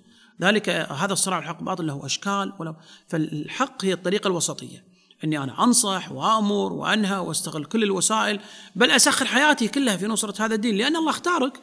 ذلك 0.42 0.68
هذا 0.68 1.12
الصراع 1.12 1.38
بالحق 1.38 1.56
والباطل 1.56 1.86
له 1.86 2.06
أشكال 2.06 2.52
وله. 2.60 2.76
فالحق 3.08 3.84
هي 3.84 3.92
الطريقة 3.92 4.28
الوسطية. 4.28 4.89
إني 5.24 5.38
أنا 5.38 5.64
أنصح 5.64 6.12
وامر 6.12 6.72
وأنهى 6.72 7.18
وأستغل 7.18 7.64
كل 7.64 7.82
الوسائل 7.82 8.40
بل 8.76 8.90
أسخر 8.90 9.24
حياتي 9.24 9.68
كلها 9.68 9.96
في 9.96 10.06
نصرة 10.06 10.44
هذا 10.44 10.54
الدين 10.54 10.76
لأن 10.76 10.96
الله 10.96 11.10
اختارك. 11.10 11.60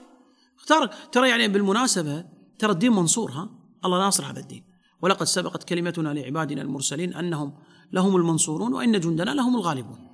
اختارك. 0.59 0.89
ترى 1.11 1.29
يعني 1.29 1.47
بالمناسبة 1.47 2.25
ترى 2.59 2.71
الدين 2.71 2.91
منصور 2.91 3.31
ها؟ 3.31 3.49
الله 3.85 3.99
ناصر 3.99 4.25
هذا 4.25 4.39
الدين. 4.39 4.63
ولقد 5.01 5.25
سبقت 5.25 5.63
كلمتنا 5.63 6.09
لعبادنا 6.09 6.61
المرسلين 6.61 7.13
أنهم 7.13 7.53
لهم 7.91 8.15
المنصورون 8.15 8.73
وإن 8.73 8.99
جندنا 8.99 9.31
لهم 9.31 9.55
الغالبون. 9.55 10.07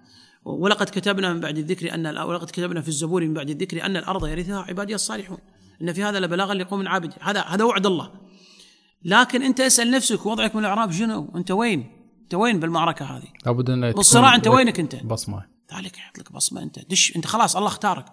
ولقد 0.45 0.89
كتبنا 0.89 1.33
من 1.33 1.39
بعد 1.39 1.57
الذكر 1.57 1.93
أن 1.93 2.17
ولقد 2.17 2.47
كتبنا 2.47 2.81
في 2.81 2.87
الزبور 2.87 3.21
من 3.21 3.33
بعد 3.33 3.49
الذكر 3.49 3.85
أن 3.85 3.97
الأرض 3.97 4.27
يرثها 4.27 4.59
عبادي 4.59 4.95
الصالحون. 4.95 5.37
إن 5.81 5.93
في 5.93 6.03
هذا 6.03 6.19
لبلاغا 6.19 6.53
لقوم 6.53 6.87
عابد 6.87 7.13
هذا 7.19 7.41
هذا 7.41 7.63
وعد 7.63 7.85
الله. 7.85 8.11
لكن 9.05 9.41
أنت 9.41 9.59
اسأل 9.59 9.91
نفسك 9.91 10.25
وضعك 10.25 10.55
من 10.55 10.61
الأعراب 10.61 10.91
شنو؟ 10.91 11.31
أنت 11.35 11.51
وين؟ 11.51 12.02
انت 12.23 12.33
وين 12.35 12.59
بالمعركة 12.59 13.05
هذه؟ 13.05 13.27
لابد 13.45 13.69
ان 13.69 13.81
تكون 13.81 13.91
بالصراع 13.91 14.35
انت 14.35 14.47
وينك 14.47 14.79
أنت؟ 14.79 14.95
بصمة. 14.95 15.45
ذلك 15.75 15.97
يحط 15.97 16.17
لك 16.19 16.31
بصمة 16.31 16.63
أنت. 16.63 16.79
دش 16.89 17.15
أنت 17.15 17.27
خلاص 17.27 17.55
الله 17.55 17.67
اختارك. 17.67 18.05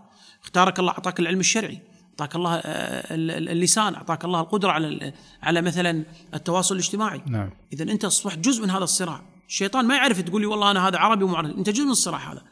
اختارك 0.42 0.78
الله 0.78 0.92
أعطاك 0.92 1.20
العلم 1.20 1.40
الشرعي. 1.40 1.82
أعطاك 2.10 2.36
الله 2.36 2.54
آه، 2.54 3.14
ال- 3.14 3.48
اللسان. 3.48 3.94
أعطاك 3.94 4.24
الله 4.24 4.40
القدرة 4.40 4.70
على 4.70 5.12
على 5.42 5.62
مثلا 5.62 6.04
التواصل 6.34 6.74
الاجتماعي. 6.74 7.22
نعم. 7.26 7.50
اذا 7.72 7.84
أنت 7.84 8.04
أصبحت 8.04 8.38
جزء 8.38 8.62
من 8.62 8.70
هذا 8.70 8.84
الصراع. 8.84 9.22
الشيطان 9.48 9.84
ما 9.84 9.94
يعرف 9.96 10.20
تقول 10.20 10.40
لي 10.40 10.46
والله 10.46 10.70
أنا 10.70 10.88
هذا 10.88 10.98
عربي 10.98 11.24
ومعربي 11.24 11.54
أنت 11.58 11.70
جزء 11.70 11.84
من 11.84 11.90
الصراع 11.90 12.32
هذا. 12.32 12.42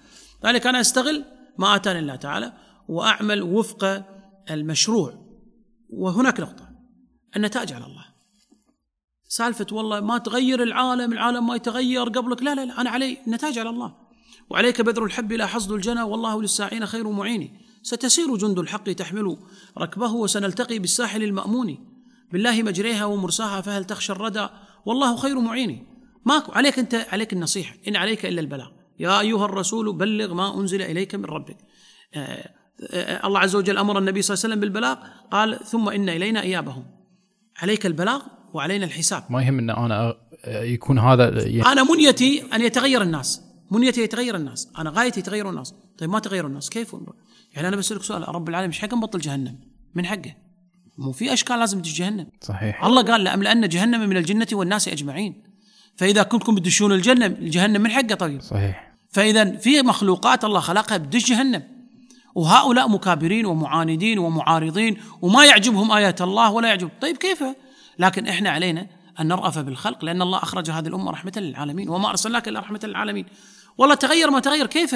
ذلك 0.47 0.67
أنا 0.67 0.81
أستغل 0.81 1.25
ما 1.59 1.75
آتاني 1.77 1.99
الله 1.99 2.17
تعالى 2.17 2.53
وأعمل 2.89 3.43
وفق 3.43 4.05
المشروع. 4.51 5.15
وهناك 5.91 6.41
نقطه 6.41 6.69
النتائج 7.37 7.73
على 7.73 7.87
الله. 7.87 8.05
سالفة 9.29 9.67
والله 9.73 10.01
ما 10.01 10.19
تغير 10.19 10.63
العالم 10.63 11.13
العالم 11.13 11.47
ما 11.47 11.57
يتغير 11.57 12.09
قبلك. 12.09 12.43
لا 12.43 12.55
لا 12.55 12.65
لا 12.65 12.81
أنا 12.81 12.91
علي 12.91 13.19
النتائج 13.27 13.59
على 13.59 13.71
الله. 13.71 13.95
وعليك 14.51 14.81
بذر 14.81 15.05
الحب 15.05 15.33
إلى 15.33 15.49
حصد 15.49 15.73
الجنى 15.73 16.03
والله 16.03 16.43
للساعين 16.43 16.87
خير 16.87 17.11
معين 17.11 17.59
ستسير 17.83 18.37
جند 18.37 18.59
الحق 18.59 18.93
تحمل 18.93 19.37
ركبه 19.79 20.13
وسنلتقي 20.13 20.79
بالساحل 20.79 21.23
المأمون. 21.23 21.79
بالله 22.33 22.63
مجريها 22.63 23.05
ومرساها 23.05 23.61
فهل 23.61 23.85
تخشى 23.85 24.13
الردى؟ 24.13 24.49
والله 24.87 25.17
خير 25.17 25.41
معين 25.41 25.87
ماكو 26.25 26.53
عليك 26.53 26.79
أنت 26.79 26.95
عليك 26.95 27.33
النصيحة. 27.33 27.77
إن 27.89 27.97
عليك 27.97 28.27
إلا 28.27 28.41
البلاغ. 28.41 28.69
يا 28.99 29.21
أيها 29.21 29.45
الرسول 29.45 29.93
بلغ 29.93 30.35
ما 30.35 30.61
أنزل 30.61 30.83
إليك 30.83 31.15
من 31.15 31.25
ربك. 31.25 31.57
آه، 32.15 32.51
آه، 32.91 33.27
الله 33.27 33.41
عز 33.41 33.57
وجل 33.57 33.79
أمر 33.79 33.99
النبي 33.99 34.23
صلى 34.23 34.35
الله 34.35 34.45
عليه 34.45 34.55
وسلم 34.55 34.61
بالبلاغ 34.61 34.97
قال 35.31 35.65
ثم 35.65 35.89
إن 35.89 36.09
إلينا 36.09 36.43
إيابهم. 36.43 36.85
عليك 37.57 37.87
البلاغ 37.87 38.23
وعلينا 38.55 38.85
الحساب. 38.85 39.25
ما 39.31 39.43
يهم 39.43 39.59
إن 39.59 39.71
أنا 39.71 40.15
يكون 40.47 40.99
هذا 40.99 41.47
يعني 41.47 41.67
أنا 41.67 41.93
منيتي 41.93 42.43
أن 42.53 42.63
يتغير 42.63 43.03
الناس. 43.03 43.43
منيتي 43.71 44.03
يتغير 44.03 44.37
الناس. 44.37 44.69
أنا 44.79 44.91
غايتي 44.91 45.21
يتغير 45.21 45.51
الناس. 45.51 45.75
طيب 45.99 46.11
ما 46.11 46.19
تغير 46.19 46.47
الناس؟ 46.47 46.71
كيف؟ 46.71 46.97
يعني 47.55 47.69
أنا 47.69 47.77
بسألك 47.77 48.03
سؤال. 48.03 48.29
رب 48.29 48.49
العالمين 48.49 48.71
إيش 48.71 48.81
حق 48.81 48.95
نبطل 48.95 49.19
جهنم؟ 49.19 49.59
من 49.95 50.07
حقه. 50.07 50.35
مو 50.99 51.13
في 51.13 51.33
أشكال 51.33 51.59
لازم 51.59 51.83
تجي 51.83 51.93
جهنم. 51.93 52.27
صحيح. 52.41 52.85
الله 52.85 53.03
قال 53.03 53.25
لأملأن 53.25 53.69
جهنم 53.69 54.09
من 54.09 54.17
الجنة 54.17 54.47
والناس 54.53 54.89
أجمعين. 54.89 55.43
فإذا 55.97 56.23
كنتم 56.23 56.55
بدشون 56.55 56.93
الجنة 56.93 57.27
الجهنم 57.27 57.81
من 57.81 57.91
حقه 57.91 58.15
طيب. 58.15 58.41
صحيح. 58.41 58.93
فإذا 59.11 59.57
في 59.57 59.83
مخلوقات 59.83 60.45
الله 60.45 60.61
خلقها 60.61 60.97
بدش 60.97 61.31
جهنم. 61.31 61.63
وهؤلاء 62.35 62.89
مكابرين 62.89 63.47
ومعاندين 63.47 64.19
ومعارضين 64.19 64.97
وما 65.23 65.45
يعجبهم 65.45 65.93
آيات 65.93 66.23
الله 66.23 66.53
ولا 66.53 66.69
يعجب. 66.69 66.91
طيب 67.01 67.17
كيف؟ 67.17 67.45
لكن 67.99 68.27
إحنا 68.27 68.51
علينا 68.51 68.87
أن 69.21 69.29
نرأف 69.29 69.59
بالخلق 69.59 70.05
لأن 70.05 70.23
الله 70.23 70.39
أخرج 70.39 70.71
هذه 70.71 70.89
الأمة 70.89 71.11
رحمة 71.11 71.33
للعالمين 71.37 71.89
وما 71.89 72.11
أرسلناك 72.11 72.49
إلا 72.49 72.61
رحمة 72.61 72.81
للعالمين. 72.85 73.27
والله 73.79 73.95
تغير 73.95 74.31
ما 74.31 74.41
تغير 74.41 74.67
كيف؟ 74.67 74.95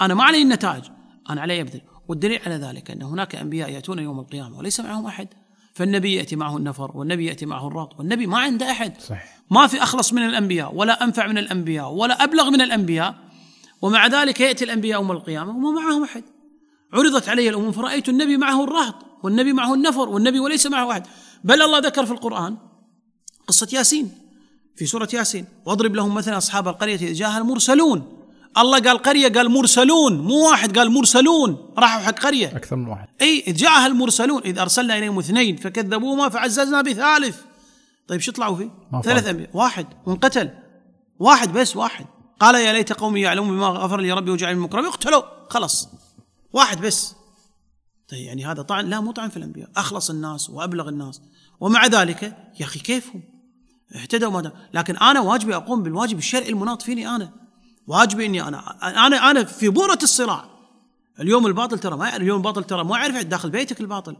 أنا 0.00 0.14
ما 0.14 0.24
علي 0.24 0.42
النتائج. 0.42 0.84
أنا 1.30 1.40
علي 1.40 1.60
أبذل 1.60 1.80
والدليل 2.08 2.40
على 2.46 2.54
ذلك 2.54 2.90
أن 2.90 3.02
هناك 3.02 3.34
أنبياء 3.34 3.70
يأتون 3.70 3.98
يوم 3.98 4.20
القيامة 4.20 4.58
وليس 4.58 4.80
معهم 4.80 5.06
أحد. 5.06 5.28
فالنبي 5.74 6.14
يأتي 6.14 6.36
معه 6.36 6.56
النفر 6.56 6.96
والنبي 6.96 7.26
يأتي 7.26 7.46
معه 7.46 7.68
الرهط 7.68 7.98
والنبي 7.98 8.26
ما 8.26 8.38
عنده 8.38 8.70
أحد. 8.70 9.00
صحيح. 9.00 9.38
ما 9.50 9.66
في 9.66 9.82
أخلص 9.82 10.12
من 10.12 10.22
الأنبياء 10.22 10.74
ولا 10.74 11.04
أنفع 11.04 11.26
من 11.26 11.38
الأنبياء 11.38 11.92
ولا 11.92 12.24
أبلغ 12.24 12.50
من 12.50 12.60
الأنبياء. 12.60 13.14
ومع 13.82 14.06
ذلك 14.06 14.40
يأتي 14.40 14.64
الأنبياء 14.64 15.00
يوم 15.00 15.12
القيامة 15.12 15.56
وما 15.56 15.80
معهم 15.80 16.02
أحد. 16.02 16.24
عرضت 16.92 17.28
علي 17.28 17.48
الأمم 17.48 17.72
فرأيت 17.72 18.08
النبي 18.08 18.36
معه 18.36 18.64
الرهط 18.64 18.94
والنبي 19.22 19.52
معه 19.52 19.74
النفر 19.74 20.08
والنبي 20.08 20.40
وليس 20.40 20.66
معه 20.66 20.90
أحد. 20.92 21.06
بل 21.44 21.62
الله 21.62 21.78
ذكر 21.78 22.06
في 22.06 22.12
القرآن 22.12 22.56
قصة 23.46 23.68
ياسين 23.72 24.18
في 24.76 24.86
سورة 24.86 25.08
ياسين. 25.12 25.44
واضرب 25.66 25.94
لهم 25.94 26.14
مثلا 26.14 26.36
أصحاب 26.38 26.68
القرية 26.68 26.96
إذ 26.96 27.12
جاءها 27.12 27.38
المرسلون. 27.38 28.24
الله 28.58 28.80
قال 28.80 28.98
قرية 28.98 29.28
قال 29.28 29.50
مرسلون. 29.50 30.18
مو 30.18 30.50
واحد 30.50 30.78
قال 30.78 30.90
مرسلون. 30.90 31.74
راحوا 31.78 32.00
حق 32.00 32.18
قرية. 32.18 32.46
أكثر 32.46 32.76
من 32.76 32.88
واحد. 32.88 33.08
إي 33.20 33.44
إذ 33.46 33.54
جاءها 33.54 33.86
المرسلون. 33.86 34.42
إذ 34.42 34.58
أرسلنا 34.58 34.98
إليهم 34.98 35.18
اثنين 35.18 35.56
فكذبوهما 35.56 36.28
فعززنا 36.28 36.82
بثالث. 36.82 37.36
طيب 38.08 38.20
شو 38.20 38.32
طلعوا 38.32 38.56
فيه؟ 38.56 38.70
ثلاث 39.02 39.24
فاز. 39.24 39.28
انبياء 39.28 39.50
واحد. 39.54 39.86
وانقتل. 40.06 40.50
واحد 41.18 41.52
بس 41.52 41.76
واحد. 41.76 42.06
قال 42.40 42.54
يا 42.54 42.72
ليت 42.72 42.92
قومي 42.92 43.20
يعلمون 43.20 43.48
بما 43.48 43.66
غفر 43.66 44.00
لي 44.00 44.12
ربي 44.12 44.30
وجعلني 44.30 44.54
من 44.54 44.60
المكرمين. 44.60 44.86
اقتلوا. 44.86 45.22
خلص 45.48 45.88
واحد 46.52 46.80
بس. 46.80 47.14
طيب 48.08 48.20
يعني 48.20 48.46
هذا 48.46 48.62
طعن 48.62 48.86
لا 48.86 49.00
مو 49.00 49.12
طعن 49.12 49.28
في 49.28 49.36
الأنبياء 49.36 49.70
أخلص 49.76 50.10
الناس 50.10 50.50
وأبلغ 50.50 50.88
الناس. 50.88 51.20
ومع 51.60 51.86
ذلك 51.86 52.22
يا 52.60 52.64
أخي 52.64 52.78
كيفهم؟ 52.78 53.22
اهتدوا 53.94 54.30
ما 54.30 54.40
دام. 54.40 54.52
لكن 54.74 54.96
أنا 54.96 55.20
واجبي 55.20 55.56
أقوم 55.56 55.82
بالواجب 55.82 56.18
الشرعي 56.18 56.48
المناط 56.48 56.82
فيني 56.82 57.08
أنا. 57.08 57.32
واجبي 57.86 58.26
إني 58.26 58.48
أنا 58.48 58.76
أنا 59.06 59.30
أنا 59.30 59.44
في 59.44 59.68
بؤره 59.68 59.98
الصراع. 60.02 60.44
اليوم 61.20 61.46
الباطل 61.46 61.78
ترى 61.78 61.96
ما 61.96 62.16
اليوم 62.16 62.38
الباطل 62.38 62.64
ترى 62.64 62.84
ما 62.84 62.98
يعرف 62.98 63.16
داخل 63.16 63.50
بيتك 63.50 63.80
الباطل. 63.80 64.16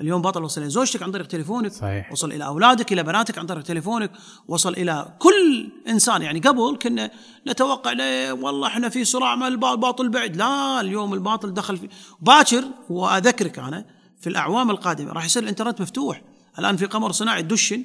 اليوم 0.00 0.22
باطل 0.22 0.42
وصل 0.42 0.60
إلى 0.60 0.70
زوجتك 0.70 1.02
عن 1.02 1.12
طريق 1.12 1.26
تليفونك. 1.26 1.72
صحيح. 1.72 2.12
وصل 2.12 2.32
إلى 2.32 2.44
أولادك 2.44 2.92
إلى 2.92 3.02
بناتك 3.02 3.38
عن 3.38 3.46
طريق 3.46 3.62
تليفونك. 3.62 4.10
وصل 4.48 4.72
إلى 4.72 5.16
كل 5.18 5.72
إنسان 5.88 6.22
يعني 6.22 6.40
قبل 6.40 6.78
كنا 6.82 7.10
نتوقع 7.48 7.92
لا 7.92 8.32
والله 8.32 8.68
إحنا 8.68 8.88
في 8.88 9.04
صراع 9.04 9.34
مع 9.36 9.48
الب- 9.48 9.64
الباطل 9.64 10.08
بعد. 10.08 10.36
لا 10.36 10.80
اليوم 10.80 11.14
الباطل 11.14 11.54
دخل 11.54 11.76
في. 11.76 11.88
باكر 12.20 12.64
وأذكرك 12.90 13.58
أنا 13.58 13.84
في 14.20 14.26
الأعوام 14.28 14.70
القادمة 14.70 15.12
راح 15.12 15.24
يصير 15.24 15.42
الإنترنت 15.42 15.80
مفتوح. 15.80 16.22
الآن 16.58 16.76
في 16.76 16.86
قمر 16.86 17.12
صناعي 17.12 17.42
دشن 17.42 17.84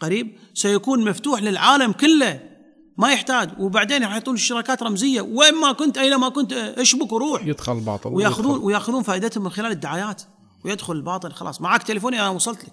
قريب 0.00 0.36
سيكون 0.54 1.08
مفتوح 1.08 1.42
للعالم 1.42 1.92
كله. 1.92 2.40
ما 2.98 3.12
يحتاج. 3.12 3.50
وبعدين 3.58 4.02
راح 4.02 4.12
يعطون 4.12 4.34
الشراكات 4.34 4.82
رمزية. 4.82 5.20
وين 5.20 5.54
ما 5.54 5.72
كنت 5.72 5.98
اينما 5.98 6.28
كنت 6.28 6.52
اشبك 6.52 7.12
وروح. 7.12 7.46
يدخل 7.46 7.72
الباطل. 7.72 8.10
وياخذون 8.10 8.46
ويدخل. 8.52 8.64
ويأخذون 8.66 9.02
فائدتهم 9.02 9.44
من 9.44 9.50
خلال 9.50 9.70
الدعايات. 9.70 10.22
ويدخل 10.64 10.92
الباطل 10.92 11.32
خلاص. 11.32 11.60
معك 11.60 11.82
تليفوني 11.82 12.20
أنا 12.20 12.28
وصلت 12.28 12.64
لك. 12.64 12.72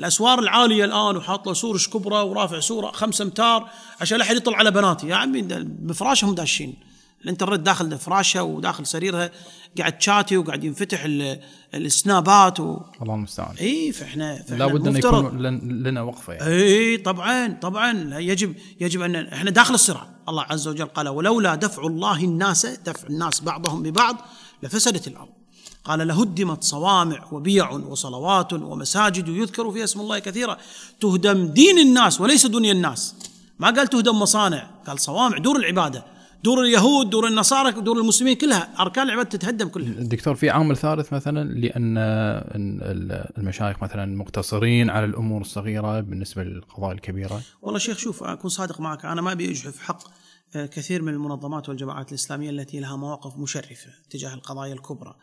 الأسوار 0.00 0.38
العالية 0.38 0.84
الآن 0.84 1.16
وحاط 1.16 1.46
له 1.46 1.54
سور 1.54 1.78
كبرى 1.92 2.20
ورافع 2.20 2.60
سوره 2.60 2.90
خمسة 2.90 3.24
أمتار 3.24 3.68
عشان 4.00 4.18
لا 4.18 4.24
أحد 4.24 4.36
يطلع 4.36 4.56
على 4.58 4.70
بناتي 4.70 5.08
يا 5.08 5.14
عمي 5.14 5.42
بفراشهم 5.62 6.34
داشين. 6.34 6.74
الانترنت 7.24 7.60
داخل 7.60 7.98
فراشها 7.98 8.42
وداخل 8.42 8.86
سريرها 8.86 9.30
قاعد 9.78 9.98
تشات 9.98 10.36
وقاعد 10.36 10.64
ينفتح 10.64 11.04
ال- 11.04 11.40
السنابات 11.74 12.60
و... 12.60 12.80
الله 13.02 13.14
المستعان. 13.14 13.56
إي 13.56 13.92
فاحنا, 13.92 14.36
فإحنا 14.36 14.56
لابد 14.56 14.86
أن 14.88 14.96
يكون 14.96 15.42
لن- 15.42 15.82
لنا 15.82 16.02
وقفة 16.02 16.32
يعني. 16.32 16.54
إي 16.54 16.96
طبعا 16.96 17.58
طبعا. 17.62 18.18
يجب 18.18 18.54
يجب 18.80 19.00
ان 19.02 19.16
إحنا 19.16 19.50
داخل 19.50 19.74
الصراع. 19.74 20.08
الله 20.28 20.42
عز 20.42 20.68
وجل 20.68 20.86
قال 20.86 21.08
ولولا 21.08 21.54
دفع 21.54 21.86
الله 21.86 22.24
الناس 22.24 22.66
دفع 22.66 23.08
الناس 23.08 23.40
بعضهم 23.40 23.82
ببعض 23.82 24.16
لفسدت 24.62 25.06
الأرض. 25.08 25.28
قال 25.84 26.08
لهدمت 26.08 26.62
صوامع 26.64 27.24
وبيع 27.32 27.70
وصلوات 27.70 28.52
ومساجد 28.52 29.28
يذكر 29.28 29.70
فيها 29.72 29.84
اسم 29.84 30.00
الله 30.00 30.18
كثيرا. 30.18 30.56
تهدم 31.00 31.46
دين 31.46 31.78
الناس 31.78 32.20
وليس 32.20 32.46
دنيا 32.46 32.72
الناس. 32.72 33.14
ما 33.58 33.70
قال 33.70 33.88
تهدم 33.88 34.20
مصانع 34.20 34.70
قال 34.86 35.00
صوامع 35.00 35.38
دور 35.38 35.56
العبادة 35.56 36.04
دور 36.44 36.60
اليهود 36.62 37.10
دور 37.10 37.26
النصارى 37.26 37.72
دور 37.72 37.98
المسلمين 37.98 38.36
كلها. 38.36 38.74
أركان 38.80 39.06
العبادة 39.06 39.28
تتهدم 39.28 39.68
كلها. 39.68 39.88
الدكتور 39.88 40.34
في 40.34 40.50
عامل 40.50 40.76
ثالث 40.76 41.12
مثلا 41.12 41.48
لأن 41.54 41.98
المشايخ 43.38 43.82
مثلا 43.82 44.16
مقتصرين 44.16 44.90
على 44.90 45.04
الأمور 45.04 45.40
الصغيرة 45.40 46.00
بالنسبة 46.00 46.42
للقضايا 46.42 46.92
الكبيرة. 46.92 47.40
والله 47.62 47.78
شيخ 47.78 47.98
شوف 47.98 48.22
أكون 48.22 48.50
صادق 48.50 48.80
معك 48.80 49.04
أنا 49.04 49.22
ما 49.22 49.32
أبي 49.32 49.50
أجحف 49.50 49.78
حق 49.78 50.02
كثير 50.54 51.02
من 51.02 51.12
المنظمات 51.12 51.68
والجماعات 51.68 52.08
الإسلامية 52.08 52.50
التي 52.50 52.80
لها 52.80 52.96
مواقف 52.96 53.38
مشرفة 53.38 53.90
تجاه 54.10 54.34
القضايا 54.34 54.72
الكبرى. 54.72 55.14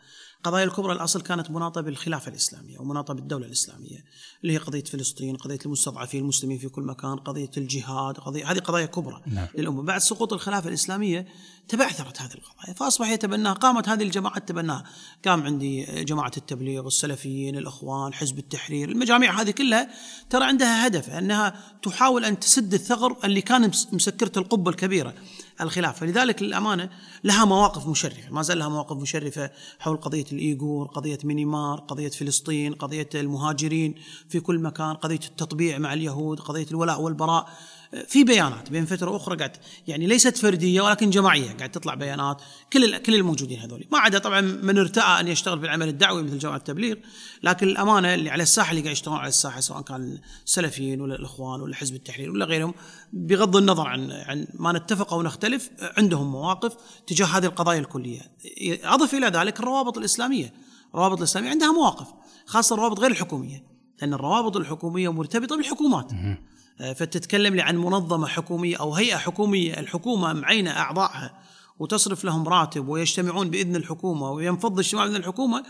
القضايا 0.42 0.64
الكبرى 0.64 0.92
الأصل 0.92 1.22
كانت 1.22 1.50
مناطة 1.50 1.80
بالخلافة 1.80 2.30
الإسلامية 2.30 2.78
ومناطة 2.78 3.14
بالدولة 3.14 3.46
الإسلامية 3.46 4.04
اللي 4.42 4.52
هي 4.52 4.56
قضية 4.56 4.84
فلسطين 4.84 5.36
قضية 5.36 5.58
المستضعفين 5.66 6.20
المسلمين 6.20 6.58
في 6.58 6.68
كل 6.68 6.82
مكان 6.82 7.16
قضية 7.16 7.50
الجهاد 7.56 8.18
قضية 8.18 8.50
هذه 8.50 8.58
قضايا 8.58 8.86
كبرى 8.86 9.22
نعم. 9.26 9.46
للأمة. 9.54 9.82
بعد 9.82 10.00
سقوط 10.00 10.32
الخلافة 10.32 10.68
الإسلامية 10.68 11.26
تبعثرت 11.68 12.22
هذه 12.22 12.34
القضايا 12.34 12.74
فأصبح 12.74 13.10
يتبناها 13.10 13.52
قامت 13.52 13.88
هذه 13.88 14.02
الجماعات 14.02 14.48
تبناها 14.48 14.84
قام 15.24 15.42
عندي 15.42 16.04
جماعة 16.04 16.32
التبليغ 16.36 16.86
السلفيين 16.86 17.56
الإخوان 17.56 18.14
حزب 18.14 18.38
التحرير 18.38 18.88
المجاميع 18.88 19.40
هذه 19.40 19.50
كلها 19.50 19.90
ترى 20.30 20.44
عندها 20.44 20.86
هدف 20.86 21.10
أنها 21.10 21.54
تحاول 21.82 22.24
أن 22.24 22.40
تسد 22.40 22.74
الثغر 22.74 23.16
اللي 23.24 23.40
كان 23.40 23.70
مسكرة 23.92 24.38
القبة 24.38 24.70
الكبيرة. 24.70 25.14
الخلافة 25.60 26.06
لذلك 26.06 26.42
للأمانة 26.42 26.90
لها 27.24 27.44
مواقف 27.44 27.86
مشرفة. 27.86 28.30
ما 28.30 28.42
زال 28.42 28.58
لها 28.58 28.68
مواقف 28.68 28.96
مشرفة 28.96 29.50
حول 29.78 29.96
قضية 29.96 30.24
الإيغور 30.32 30.86
قضية 30.86 31.18
ميانمار 31.24 31.80
قضية 31.80 32.08
فلسطين 32.08 32.74
قضية 32.74 33.08
المهاجرين 33.14 33.94
في 34.28 34.40
كل 34.40 34.58
مكان 34.58 34.94
قضية 34.94 35.20
التطبيع 35.28 35.78
مع 35.78 35.92
اليهود 35.92 36.40
قضية 36.40 36.66
الولاء 36.70 37.00
والبراء. 37.00 37.48
في 38.08 38.24
بيانات 38.24 38.70
بين 38.70 38.86
فترة 38.86 39.16
أخرى 39.16 39.36
قاعد 39.36 39.56
يعني 39.86 40.06
ليست 40.06 40.36
فردية 40.36 40.80
ولكن 40.80 41.10
جماعية 41.10 41.52
قاعد 41.52 41.70
تطلع 41.70 41.94
بيانات. 41.94 42.42
كل 42.72 42.98
كل 42.98 43.14
الموجودين 43.14 43.58
هذول 43.58 43.84
ما 43.92 43.98
عدا 43.98 44.18
طبعا 44.18 44.40
من 44.40 44.78
ارتأى 44.78 45.20
أن 45.20 45.28
يشتغل 45.28 45.60
في 45.60 45.64
العمل 45.64 45.88
الدعوي 45.88 46.22
مثل 46.22 46.38
جماعة 46.38 46.56
التبليغ 46.56 46.96
لكن 47.42 47.68
الأمانة 47.68 48.14
اللي 48.14 48.30
على 48.30 48.42
الساحة 48.42 48.70
اللي 48.70 48.82
قاعد 48.82 48.92
يشتغلون 48.92 49.20
على 49.20 49.28
الساحة 49.28 49.60
سواء 49.60 49.82
كان 49.82 50.18
السلفيين 50.46 51.00
ولا 51.00 51.14
الإخوان 51.14 51.60
ولا 51.60 51.74
حزب 51.74 51.94
التحرير 51.94 52.30
ولا 52.30 52.44
غيرهم 52.44 52.74
بغض 53.12 53.56
النظر 53.56 53.88
عن 53.88 54.10
عن 54.10 54.46
ما 54.54 54.72
نتفق 54.72 55.12
أو 55.12 55.22
نختلف 55.22 55.70
عندهم 55.98 56.32
مواقف 56.32 56.76
تجاه 57.06 57.26
هذه 57.26 57.44
القضايا 57.44 57.78
الكلية. 57.78 58.20
أضف 58.84 59.14
إلى 59.14 59.26
ذلك 59.26 59.60
الروابط 59.60 59.98
الإسلامية. 59.98 60.52
الروابط 60.94 61.18
الإسلامية 61.18 61.50
عندها 61.50 61.72
مواقف 61.72 62.06
خاصة 62.46 62.74
الروابط 62.74 63.00
غير 63.00 63.10
الحكومية 63.10 63.64
لأن 64.00 64.14
الروابط 64.14 64.56
الحكومية 64.56 65.12
مرتبطة 65.12 65.56
بالحكومات. 65.56 66.12
فتتكلم 66.78 67.54
لي 67.54 67.62
عن 67.62 67.76
منظمة 67.76 68.26
حكومية 68.26 68.76
أو 68.76 68.94
هيئة 68.94 69.16
حكومية 69.16 69.80
الحكومة 69.80 70.32
معينة 70.32 70.70
أعضائها 70.70 71.38
وتصرف 71.78 72.24
لهم 72.24 72.48
راتب 72.48 72.88
ويجتمعون 72.88 73.50
بإذن 73.50 73.76
الحكومة 73.76 74.30
وينفض 74.30 74.78
اجتماع 74.78 75.04
بإذن 75.04 75.16
الحكومة. 75.16 75.62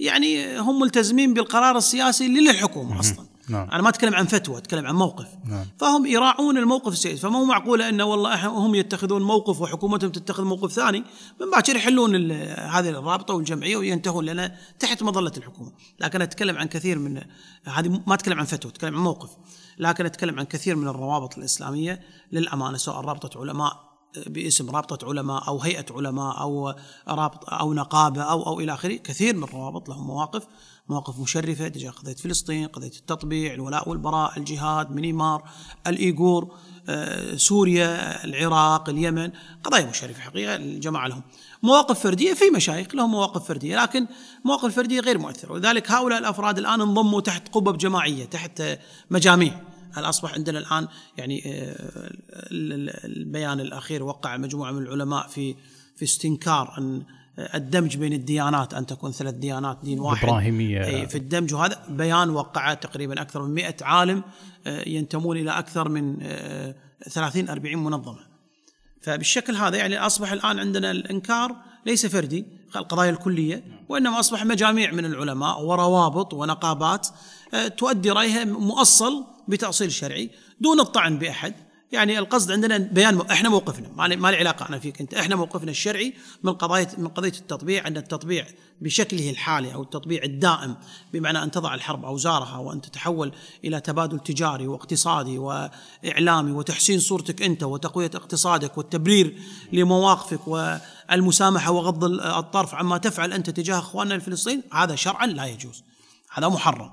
يعني 0.00 0.58
هم 0.58 0.80
ملتزمين 0.80 1.34
بالقرار 1.34 1.76
السياسي 1.76 2.28
للحكومة 2.28 3.00
أصلا. 3.00 3.26
نعم. 3.48 3.70
أنا 3.70 3.82
ما 3.82 3.88
أتكلم 3.88 4.14
عن 4.14 4.26
فتوى 4.26 4.58
أتكلم 4.58 4.86
عن 4.86 4.94
موقف. 4.94 5.26
نعم. 5.44 5.66
فهم 5.78 6.06
يراعون 6.06 6.58
الموقف 6.58 6.92
السياسي. 6.92 7.16
فما 7.16 7.38
هو 7.38 7.44
معقولة 7.44 7.88
إنه 7.88 8.04
والله 8.04 8.46
هم 8.46 8.74
يتخذون 8.74 9.22
موقف 9.22 9.60
وحكومتهم 9.60 10.10
تتخذ 10.10 10.44
موقف 10.44 10.72
ثاني؟ 10.72 11.04
من 11.40 11.50
باكر 11.50 11.76
يحلون 11.76 12.32
هذه 12.52 12.88
الرابطة 12.88 13.34
والجمعية 13.34 13.76
وينتهون 13.76 14.24
لنا 14.24 14.56
تحت 14.78 15.02
مظلة 15.02 15.32
الحكومة. 15.36 15.72
لكن 16.00 16.22
أتكلم 16.22 16.58
عن 16.58 16.66
كثير 16.66 16.98
من 16.98 17.22
هذه 17.64 18.02
ما 18.06 18.14
أتكلم 18.14 18.38
عن 18.38 18.44
فتوى 18.44 18.70
أتكلم 18.70 18.96
عن 18.96 19.02
موقف. 19.02 19.30
لكن 19.78 20.06
أتكلم 20.06 20.38
عن 20.38 20.44
كثير 20.44 20.76
من 20.76 20.88
الروابط 20.88 21.38
الإسلامية. 21.38 22.00
للأمانة 22.32 22.76
سواء 22.76 23.00
رابطة 23.00 23.40
علماء 23.40 23.88
باسم 24.26 24.70
رابطة 24.70 25.08
علماء 25.08 25.48
أو 25.48 25.60
هيئة 25.60 25.86
علماء 25.90 26.40
أو 26.40 26.74
رابط 27.08 27.50
أو 27.52 27.74
نقابة 27.74 28.22
أو 28.22 28.46
أو 28.46 28.60
إلى 28.60 28.74
آخره 28.74 28.96
كثير 28.96 29.36
من 29.36 29.42
الروابط 29.42 29.88
لهم 29.88 30.06
مواقف 30.06 30.46
مواقف 30.88 31.18
مشرفة. 31.18 31.68
تجاه 31.68 31.90
قضية 31.90 32.14
فلسطين 32.14 32.66
قضية 32.66 32.86
التطبيع 32.86 33.54
الولاء 33.54 33.88
والبراء 33.88 34.38
الجهاد 34.38 34.90
مينيمار 34.90 35.48
الإيغور 35.86 36.54
آه، 36.90 37.36
سوريا 37.36 38.24
العراق 38.24 38.88
اليمن 38.88 39.30
قضايا 39.64 39.86
مشرفة 39.86 40.20
حقيقة 40.20 40.56
الجماعة 40.56 41.08
لهم. 41.08 41.22
مواقف 41.62 42.00
فردية 42.00 42.34
في 42.34 42.50
مشايخ 42.50 42.94
لهم 42.94 43.10
مواقف 43.10 43.48
فردية 43.48 43.82
لكن 43.82 44.06
مواقف 44.44 44.76
فردية 44.76 45.00
غير 45.00 45.18
مؤثرة. 45.18 45.52
ولذلك 45.52 45.90
هؤلاء 45.90 46.18
الأفراد 46.18 46.58
الآن 46.58 46.80
انضموا 46.80 47.20
تحت 47.20 47.48
قبب 47.48 47.78
جماعية 47.78 48.24
تحت 48.24 48.62
مجاميع. 49.10 49.67
هل 49.98 50.04
اصبح 50.04 50.34
عندنا 50.34 50.58
الآن 50.58 50.88
يعني 51.16 51.42
آه، 51.46 52.10
البيان 53.04 53.60
الأخير 53.60 54.02
وقع 54.02 54.36
مجموعة 54.36 54.72
من 54.72 54.82
العلماء 54.82 55.26
في 55.26 55.54
في 55.96 56.04
استنكار 56.04 56.74
أن 56.78 57.02
الدمج 57.54 57.96
بين 57.96 58.12
الديانات 58.12 58.74
أن 58.74 58.86
تكون 58.86 59.12
ثلاث 59.12 59.34
ديانات 59.34 59.78
دين 59.82 60.00
واحد 60.00 60.28
إبراهيمية. 60.28 61.06
في 61.06 61.18
الدمج 61.18 61.54
وهذا 61.54 61.82
بيان 61.88 62.30
وقعه 62.30 62.74
تقريبا 62.74 63.22
أكثر 63.22 63.42
من 63.42 63.54
100 63.54 63.76
عالم 63.82 64.22
آه، 64.66 64.88
ينتمون 64.88 65.36
إلى 65.36 65.50
أكثر 65.50 65.88
من 65.88 66.16
30 67.08 67.48
آه، 67.48 67.52
40 67.52 67.78
منظمة. 67.78 68.28
فبالشكل 69.02 69.54
هذا 69.54 69.76
يعني 69.76 69.98
أصبح 69.98 70.32
الآن 70.32 70.58
عندنا 70.58 70.90
الإنكار 70.90 71.56
ليس 71.86 72.06
فردي 72.06 72.57
القضايا 72.76 73.10
الكلية 73.10 73.64
وإنما 73.88 74.20
أصبح 74.20 74.44
مجاميع 74.44 74.92
من 74.92 75.04
العلماء 75.04 75.62
وروابط 75.62 76.34
ونقابات 76.34 77.08
تؤدي 77.76 78.10
رأيها 78.10 78.44
مؤصل 78.44 79.24
بتأصيل 79.48 79.92
شرعي 79.92 80.30
دون 80.60 80.80
الطعن 80.80 81.18
بأحد 81.18 81.54
يعني 81.92 82.18
القصد 82.18 82.52
عندنا 82.52 82.78
بيان. 82.78 83.20
إحنا 83.20 83.48
موقفنا 83.48 83.88
ما 84.16 84.30
لي 84.30 84.36
علاقة 84.36 84.68
أنا 84.68 84.78
فيك 84.78 85.00
أنت 85.00 85.14
إحنا 85.14 85.36
موقفنا 85.36 85.70
الشرعي 85.70 86.14
من 86.42 86.52
قضيه 86.52 86.88
من 86.98 87.08
قضية 87.08 87.32
التطبيع 87.38 87.86
أن 87.86 87.96
التطبيع 87.96 88.46
بشكله 88.80 89.30
الحالي 89.30 89.74
أو 89.74 89.82
التطبيع 89.82 90.22
الدائم 90.22 90.76
بمعنى 91.12 91.42
أن 91.42 91.50
تضع 91.50 91.74
الحرب 91.74 92.04
أوزارها 92.04 92.58
وأن 92.58 92.80
تتحول 92.80 93.32
إلى 93.64 93.80
تبادل 93.80 94.20
تجاري 94.20 94.66
واقتصادي 94.66 95.38
وإعلامي 95.38 96.52
وتحسين 96.52 97.00
صورتك 97.00 97.42
أنت 97.42 97.62
وتقوية 97.62 98.10
اقتصادك 98.14 98.78
والتبرير 98.78 99.38
لمواقفك 99.72 100.48
والمسامحه 101.10 101.70
وغض 101.70 102.04
الطرف 102.04 102.74
عما 102.74 102.98
تفعل 102.98 103.32
أنت 103.32 103.50
تجاه 103.50 103.78
أخواننا 103.78 104.14
الفلسطينيين 104.14 104.62
هذا 104.72 104.94
شرعا 104.94 105.26
لا 105.26 105.46
يجوز. 105.46 105.84
هذا 106.30 106.48
محرم. 106.48 106.90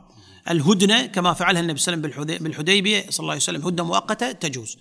الهدنة 0.49 1.05
كما 1.05 1.33
فعلها 1.33 1.61
النبي 1.61 1.79
صلى 1.79 1.93
الله 1.93 2.07
عليه 2.07 2.19
وسلم 2.19 2.43
بالحديبية 2.43 3.05
صلى 3.09 3.19
الله 3.19 3.31
عليه 3.31 3.41
وسلم 3.41 3.65
هدنة 3.67 3.83
مؤقتة 3.83 4.31
تجوز. 4.31 4.77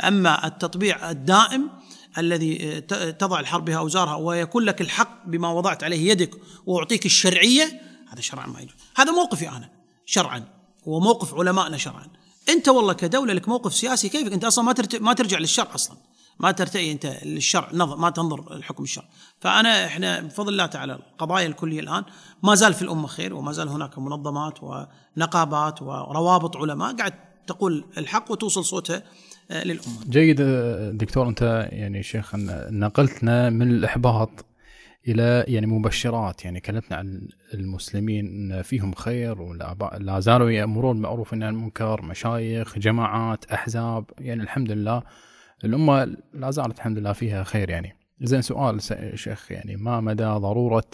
أما 0.00 0.46
التطبيع 0.46 1.10
الدائم 1.10 1.70
الذي 2.18 2.80
تضع 3.18 3.40
الحرب 3.40 3.64
بها 3.64 3.78
أوزارها 3.78 4.14
ويكون 4.14 4.64
لك 4.64 4.80
الحق 4.80 5.26
بما 5.26 5.52
وضعت 5.52 5.84
عليه 5.84 6.10
يدك 6.10 6.30
وأعطيك 6.66 7.06
الشرعية 7.06 7.80
هذا 8.12 8.20
شرعا 8.20 8.46
ما 8.46 8.60
يجوز. 8.60 8.74
هذا 8.96 9.12
موقفي 9.12 9.48
أنا 9.48 9.70
شرعا. 10.06 10.44
وموقف 10.86 11.34
علمائنا 11.34 11.76
شرعا. 11.76 12.06
أنت 12.48 12.68
والله 12.68 12.92
كدولة 12.92 13.32
لك 13.32 13.48
موقف 13.48 13.74
سياسي 13.74 14.08
كيفك؟ 14.08 14.32
أنت 14.32 14.44
أصلا 14.44 14.64
ما 14.64 14.74
ما 15.00 15.12
ترجع 15.12 15.38
للشرع 15.38 15.74
أصلا. 15.74 15.96
ما 16.40 16.50
ترتئي 16.50 16.92
أنت 16.92 17.06
للشرع 17.24 17.72
ما 17.72 18.10
تنظر 18.10 18.56
الحكم 18.56 18.82
الشرع 18.84 19.04
فأنا 19.40 19.86
إحنا 19.86 20.20
بفضل 20.20 20.52
الله 20.52 20.66
تعالى 20.66 20.92
القضايا 20.92 21.46
الكلية 21.46 21.80
الآن 21.80 22.04
ما 22.42 22.54
زال 22.54 22.74
في 22.74 22.82
الأمة 22.82 23.06
خير 23.06 23.34
وما 23.34 23.52
زال 23.52 23.68
هناك 23.68 23.98
منظمات 23.98 24.58
ونقابات 24.62 25.82
وروابط 25.82 26.56
علماء 26.56 26.96
قاعد 26.96 27.12
تقول 27.46 27.84
الحق 27.98 28.30
وتوصل 28.30 28.64
صوتها 28.64 29.02
آه، 29.50 29.64
للأمة. 29.64 30.04
جيد 30.08 30.42
دكتور 30.98 31.28
أنت 31.28 31.68
يعني 31.72 32.02
شيخ 32.02 32.34
نقلتنا 32.70 33.50
من 33.50 33.70
الإحباط 33.70 34.44
إلى 35.08 35.44
يعني 35.48 35.66
مبشرات 35.66 36.44
يعني 36.44 36.60
كلمتنا 36.60 36.96
عن 36.96 37.28
المسلمين 37.54 38.62
فيهم 38.62 38.94
خير 38.94 39.42
ولا 39.42 40.20
زالوا 40.20 40.50
يأمرون 40.50 40.92
بالمعروف 40.92 41.32
والنهي 41.32 41.48
المنكر 41.48 42.02
مشايخ 42.02 42.78
جماعات 42.78 43.44
أحزاب 43.44 44.04
يعني 44.18 44.42
الحمد 44.42 44.70
لله 44.70 45.02
الأمة 45.64 46.16
لا 46.34 46.50
زالت 46.50 46.76
الحمد 46.76 46.98
لله 46.98 47.12
فيها 47.12 47.44
خير 47.44 47.70
يعني. 47.70 47.96
زين 48.20 48.42
سؤال 48.42 48.80
شيخ 49.14 49.52
يعني 49.52 49.76
ما 49.76 50.00
مدى 50.00 50.24
ضرورة 50.24 50.90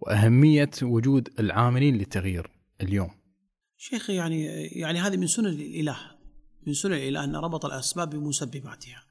وأهمية 0.00 0.70
وجود 0.82 1.28
العاملين 1.38 1.96
للتغيير 1.96 2.50
اليوم؟ 2.80 3.10
شيخ 3.76 4.10
يعني 4.10 4.44
يعني 4.66 5.00
هذه 5.00 5.16
من 5.16 5.26
سنن 5.26 5.46
الإله 5.46 5.96
من 6.66 6.74
سنن 6.74 6.92
الإله 6.92 7.24
أن 7.24 7.36
ربط 7.36 7.64
الأسباب 7.64 8.10
بمسبباتها. 8.10 9.02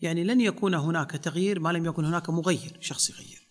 يعني 0.00 0.24
لن 0.24 0.40
يكون 0.40 0.74
هناك 0.74 1.10
تغيير 1.10 1.60
ما 1.60 1.68
لم 1.72 1.84
يكن 1.84 2.04
هناك 2.04 2.30
مغير 2.30 2.78
شخص 2.80 3.10
يغير. 3.10 3.48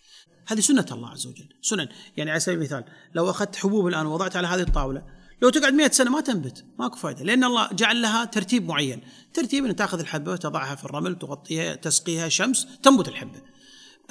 هذه 0.47 0.59
سنة 0.59 0.85
الله 0.91 1.09
عز 1.09 1.27
وجل. 1.27 1.49
سنن 1.61 1.87
يعني 2.17 2.31
على 2.31 2.39
سبيل 2.39 2.57
المثال 2.57 2.83
لو 3.13 3.29
أخذت 3.29 3.55
حبوب 3.55 3.87
الآن 3.87 4.05
ووضعت 4.05 4.35
على 4.35 4.47
هذه 4.47 4.61
الطاولة 4.61 5.16
لو 5.41 5.49
تقعد 5.49 5.73
مئة 5.73 5.91
سنة 5.91 6.11
ما 6.11 6.21
تنبت 6.21 6.65
ماكو 6.79 6.97
فائدة 6.97 7.23
لأن 7.23 7.43
الله 7.43 7.69
جعل 7.71 8.01
لها 8.01 8.25
ترتيب 8.25 8.67
معين. 8.67 9.01
ترتيب 9.33 9.65
أن 9.65 9.75
تأخذ 9.75 9.99
الحبة 9.99 10.31
وتضعها 10.31 10.75
في 10.75 10.85
الرمل 10.85 11.19
تغطيها 11.19 11.75
تسقيها 11.75 12.29
شمس 12.29 12.67
تنبت 12.83 13.07
الحبة. 13.07 13.41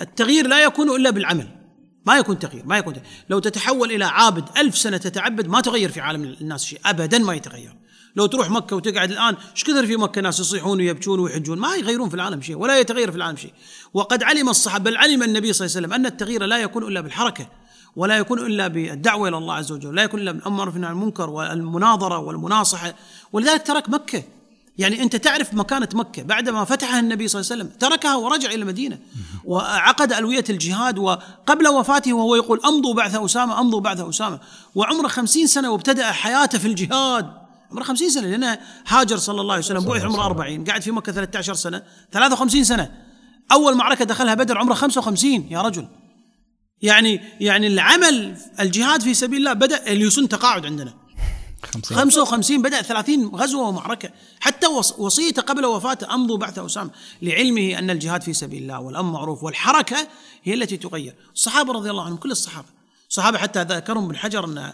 التغيير 0.01 0.47
لا 0.47 0.65
يكون 0.65 0.91
إلا 0.91 1.11
بالعمل 1.11 1.49
ما 2.07 2.19
يكون 2.19 2.39
تغيير 2.39 2.67
ما 2.67 2.79
يكون 2.79 2.95
تغيير. 2.95 3.09
لو 3.29 3.39
تتحول 3.39 3.93
إلى 3.93 4.05
عابد 4.05 4.45
ألف 4.57 4.79
سنة 4.79 4.97
تتعبد 4.97 5.49
ما 5.49 5.61
تغير 5.61 5.91
في 5.91 6.01
عالم 6.01 6.23
الناس 6.23 6.65
شيء 6.65 6.81
أبدا 6.85 7.19
ما 7.19 7.35
يتغير. 7.35 7.77
لو 8.17 8.27
تروح 8.27 8.51
مكة 8.51 8.77
وتقعد 8.77 9.11
الآن 9.11 9.37
إيش 9.53 9.65
كثر 9.65 9.87
في 9.87 9.97
مكة 9.97 10.21
ناس 10.21 10.41
يصيحون 10.41 10.79
ويبكون 10.79 11.21
ويحجون؟ 11.21 11.59
ما 11.59 11.75
يغيرون 11.75 12.09
في 12.09 12.15
العالم 12.15 12.43
شيء 12.43 12.57
ولا 12.57 12.81
يتغير 12.81 13.11
في 13.11 13.17
العالم 13.17 13.37
شيء. 13.37 13.53
وقد 13.95 14.23
علم 14.23 14.49
الصحابة 14.49 14.91
بل 14.91 14.97
علم 14.97 15.23
النبي 15.23 15.53
صلى 15.53 15.67
الله 15.67 15.77
عليه 15.77 15.87
وسلم 15.87 15.93
أن 15.93 16.07
التغيير 16.07 16.45
لا 16.45 16.59
يكون 16.59 16.83
إلا 16.83 17.01
بالحركة. 17.01 17.49
ولا 17.97 18.17
يكون 18.17 18.39
إلا 18.39 18.69
بالدعوة 18.69 19.29
إلى 19.29 19.39
الله 19.39 19.55
عز 19.55 19.73
وجل، 19.73 19.95
لا 19.95 20.03
يكون 20.03 20.21
إلا 20.21 20.33
بالأمر 20.33 20.71
في 20.71 20.77
المنكر 20.77 21.31
والمناظرة 21.31 22.19
والمناصحه، 22.19 22.95
ولذلك 23.33 23.67
ترك 23.67 23.89
مكة. 23.89 24.23
يعني 24.79 25.03
أنت 25.03 25.17
تعرف 25.17 25.55
مكانة 25.55 25.89
مكة. 25.95 26.23
بعدما 26.23 26.65
فتحها 26.65 27.01
النبي 27.01 27.29
صلى 27.29 27.41
الله 27.41 27.53
عليه 27.53 27.63
وسلم 27.63 27.79
تركها 27.79 28.17
ورجع 28.17 28.49
إلى 28.49 28.63
المدينة 28.63 28.99
وعقد 29.45 30.13
ألوية 30.13 30.45
الجهاد 30.51 30.99
وقبل 30.99 31.69
وفاته 31.69 32.13
وهو 32.13 32.35
يقول 32.35 32.61
أمضوا 32.65 32.95
بعث 32.95 33.15
أسامة 33.15 33.61
أمضوا 33.61 33.81
بعث 33.81 34.01
أسامة. 34.01 34.41
وعمره 34.75 35.09
خمسين 35.09 35.47
سنة 35.47 35.71
وابتدأ 35.71 36.13
حياته 36.13 36.59
في 36.59 36.69
الجهاد. 36.69 37.31
عمره 37.71 37.83
خمسين 37.83 38.11
سنة 38.11 38.29
لأنه 38.29 38.59
هاجر 38.89 39.17
صلى 39.17 39.41
الله 39.41 39.53
عليه 39.55 39.65
وسلم 39.65 39.85
بعث 39.85 40.05
عمره 40.05 40.27
40 40.27 40.65
قاعد 40.65 40.83
في 40.83 40.91
مكة 40.91 41.13
13 41.13 41.55
سنة 41.55 41.83
53 42.13 42.65
سنة. 42.65 42.93
أول 43.53 43.75
معركة 43.75 44.05
دخلها 44.05 44.35
بدر 44.35 44.59
عمره 44.59 44.75
55 44.75 45.47
يا 45.51 45.63
رجل. 45.63 45.89
يعني 46.83 47.21
يعني 47.41 47.67
العمل 47.67 48.37
الجهاد 48.61 49.03
في 49.03 49.15
سبيل 49.15 49.39
الله 49.39 49.53
بدأ 49.53 49.87
اليوسن 49.93 50.29
تقاعد 50.29 50.67
عندنا. 50.67 50.95
50 51.65 51.97
55 51.99 52.63
بدأ 52.63 52.83
30 52.83 53.27
غزوة 53.29 53.69
ومعركة. 53.69 54.11
حتى 54.41 54.67
وص- 54.67 54.99
وصيته 54.99 55.43
قبل 55.43 55.67
وفاته 55.67 56.15
أمضوا 56.15 56.37
بعث 56.39 56.59
أسامة 56.59 56.91
لعلمه 57.23 57.79
أن 57.79 57.91
الجهاد 57.91 58.23
في 58.23 58.33
سبيل 58.33 58.63
الله 58.63 58.81
والأمر 58.81 59.13
معروف 59.13 59.43
والحركة 59.45 60.09
هي 60.45 60.55
التي 60.55 60.77
تغير. 60.77 61.15
الصحابة 61.35 61.73
رضي 61.73 61.91
الله 61.91 62.05
عنهم 62.05 62.17
كل 62.17 62.31
الصحابة. 62.31 62.67
الصحابة 63.11 63.39
حتى 63.39 63.63
ذكرهم 63.63 64.05
ابن 64.05 64.17
حجر 64.17 64.45
أن 64.45 64.73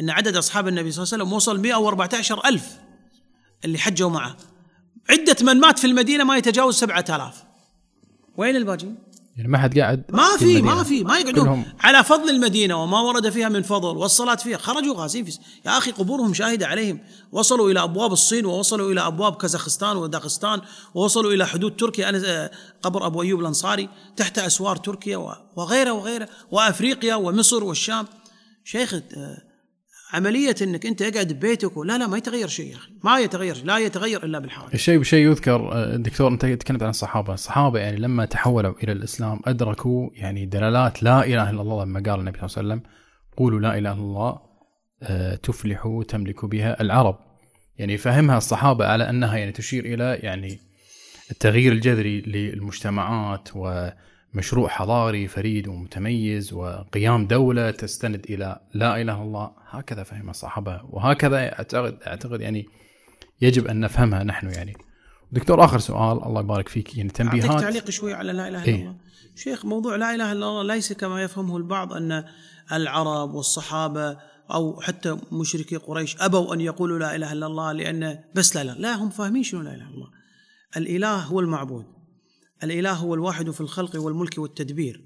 أن 0.00 0.10
عدد 0.10 0.36
أصحاب 0.36 0.68
النبي 0.68 0.92
صلى 0.92 1.02
الله 1.02 1.14
عليه 1.14 1.24
وسلم 1.24 1.32
وصل 1.36 1.60
114 1.60 2.40
ألف 2.46 2.64
اللي 3.64 3.78
حجوا 3.78 4.10
معه. 4.10 4.36
عدة 5.10 5.36
من 5.42 5.60
مات 5.60 5.78
في 5.78 5.86
المدينة 5.86 6.24
ما 6.24 6.36
يتجاوز 6.36 6.76
7000 6.78 7.34
وين 8.36 8.56
الباقيين؟ 8.56 8.98
يعني 9.36 9.48
ما 9.48 9.58
حد 9.58 9.78
قاعد 9.78 10.02
ما 10.10 10.36
في 10.38 10.44
المدينة. 10.44 10.74
ما 10.74 10.82
في 10.82 11.04
ما 11.04 11.18
يقعدون 11.18 11.64
على 11.80 12.04
فضل 12.04 12.30
المدينة 12.30 12.82
وما 12.82 13.00
ورد 13.00 13.30
فيها 13.30 13.48
من 13.48 13.62
فضل 13.62 13.96
والصلاة 13.96 14.34
فيها. 14.34 14.58
خرجوا 14.58 14.94
غازين 14.94 15.24
في 15.24 15.38
يا 15.66 15.78
أخي 15.78 15.90
قبورهم 15.90 16.34
شاهدة 16.34 16.66
عليهم. 16.66 16.98
وصلوا 17.32 17.70
إلى 17.70 17.82
أبواب 17.82 18.12
الصين 18.12 18.46
ووصلوا 18.46 18.92
إلى 18.92 19.00
أبواب 19.06 19.36
كازاخستان 19.36 19.96
وداغستان 19.96 20.60
ووصلوا 20.94 21.32
إلى 21.32 21.46
حدود 21.46 21.76
تركيا 21.76 22.08
أنا 22.08 22.22
آه، 22.26 22.50
قبر 22.82 23.06
أبو 23.06 23.22
أيوب 23.22 23.40
الأنصاري 23.40 23.88
تحت 24.16 24.38
أسوار 24.38 24.76
تركيا 24.76 25.16
وغيره 25.56 25.92
وغيره 25.92 26.28
وأفريقيا 26.50 27.14
ومصر 27.14 27.64
والشام. 27.64 28.06
شيخ 28.64 28.94
آه، 28.94 29.51
عملية 30.12 30.54
إنك 30.62 30.86
أنت 30.86 31.02
اقعد 31.02 31.32
ببيتك 31.32 31.78
لا 31.78 31.98
لا 31.98 32.06
ما 32.06 32.16
يتغير 32.16 32.48
شيء 32.48 32.70
يا 32.70 32.76
أخي. 32.76 32.92
ما 33.04 33.18
يتغير 33.18 33.56
لا 33.64 33.78
يتغير 33.78 34.24
إلا 34.24 34.38
بالحركه 34.38 34.74
الشيء 34.74 34.98
بشيء 34.98 35.30
يذكر 35.30 35.72
آه، 35.72 35.96
دكتور 35.96 36.30
أنت 36.32 36.46
تكلمت 36.46 36.82
عن 36.82 36.90
الصحابة، 36.90 37.34
الصحابة 37.34 37.78
يعني 37.78 37.96
لما 37.96 38.24
تحولوا 38.24 38.74
إلى 38.82 38.92
الإسلام 38.92 39.40
أدركوا 39.44 40.10
يعني 40.14 40.46
دلالات 40.46 41.02
لا 41.02 41.24
إله 41.24 41.50
إلا 41.50 41.62
الله 41.62 41.84
لما 41.84 42.02
قال 42.06 42.20
النبي 42.20 42.38
صلى 42.38 42.46
الله 42.46 42.72
عليه 42.72 42.82
وسلم 42.82 42.82
قولوا 43.36 43.60
لا 43.60 43.78
إله 43.78 43.92
إلا 43.92 43.92
الله 43.92 44.38
آه، 45.02 45.34
تفلحوا 45.34 46.04
تملك 46.04 46.44
بها 46.44 46.80
العرب. 46.80 47.18
يعني 47.78 47.98
فهمها 47.98 48.38
الصحابة 48.38 48.86
على 48.86 49.10
أنها 49.10 49.36
يعني 49.36 49.52
تشير 49.52 49.84
إلى 49.84 50.18
يعني 50.22 50.58
التغيير 51.30 51.72
الجذري 51.72 52.20
للمجتمعات 52.20 53.48
ومشروع 54.34 54.68
حضاري 54.68 55.28
فريد 55.28 55.68
ومتميز 55.68 56.52
وقيام 56.52 57.26
دولة 57.26 57.70
تستند 57.70 58.26
إلى 58.30 58.60
لا 58.74 59.00
إله 59.00 59.00
إلا 59.00 59.22
الله، 59.22 59.50
هكذا 59.70 60.02
فهم 60.02 60.30
الصحابة. 60.30 60.80
وهكذا 60.90 61.52
اعتقد 61.52 61.98
أعتقد 62.06 62.40
يعني 62.40 62.66
يجب 63.40 63.66
أن 63.66 63.80
نفهمها 63.80 64.24
نحن 64.24 64.50
يعني. 64.50 64.76
دكتور 65.32 65.64
آخر 65.64 65.78
سؤال. 65.78 66.24
الله 66.24 66.40
يبارك 66.40 66.68
فيك. 66.68 66.96
يعني 66.96 67.10
أعطيك 67.10 67.16
تنبيهات 67.16 67.60
تعليق 67.60 67.90
شوي 67.90 68.14
على 68.14 68.32
لا 68.32 68.48
إله 68.48 68.58
إلا 68.58 68.64
إيه. 68.64 68.80
الله. 68.80 68.96
شيخ 69.36 69.64
موضوع 69.64 69.96
لا 69.96 70.14
إله 70.14 70.32
إلا 70.32 70.46
الله 70.46 70.62
ليس 70.62 70.92
كما 70.92 71.22
يفهمه 71.22 71.56
البعض 71.56 71.92
أن 71.92 72.24
العرب 72.72 73.34
والصحابة 73.34 74.18
أو 74.50 74.80
حتى 74.80 75.16
مشركي 75.32 75.76
قريش 75.76 76.16
أبوا 76.20 76.54
أن 76.54 76.60
يقولوا 76.60 76.98
لا 76.98 77.16
إله 77.16 77.32
إلا 77.32 77.46
الله 77.46 77.72
لأن 77.72 78.18
بس 78.34 78.56
لا 78.56 78.64
لا 78.64 78.72
لا 78.72 78.94
هم 78.94 79.10
فاهمين 79.10 79.42
شنو 79.42 79.60
لا 79.60 79.74
إله 79.74 79.84
إلا 79.84 79.94
الله. 79.94 80.08
الإله 80.76 81.16
هو 81.16 81.40
المعبود. 81.40 81.84
الإله 82.62 82.92
هو 82.92 83.14
الواحد 83.14 83.50
في 83.50 83.60
الخلق 83.60 84.00
والملك 84.00 84.38
والتدبير. 84.38 85.04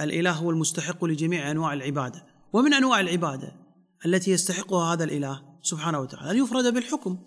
الإله 0.00 0.32
هو 0.32 0.50
المستحق 0.50 1.04
لجميع 1.04 1.50
أنواع 1.50 1.72
العبادة. 1.72 2.26
ومن 2.52 2.74
أنواع 2.74 3.00
العبادة 3.00 3.52
التي 4.06 4.30
يستحقها 4.30 4.92
هذا 4.92 5.04
الإله 5.04 5.42
سبحانه 5.62 6.00
وتعالى 6.00 6.30
أن 6.30 6.44
يفرد 6.44 6.74
بالحكم. 6.74 7.18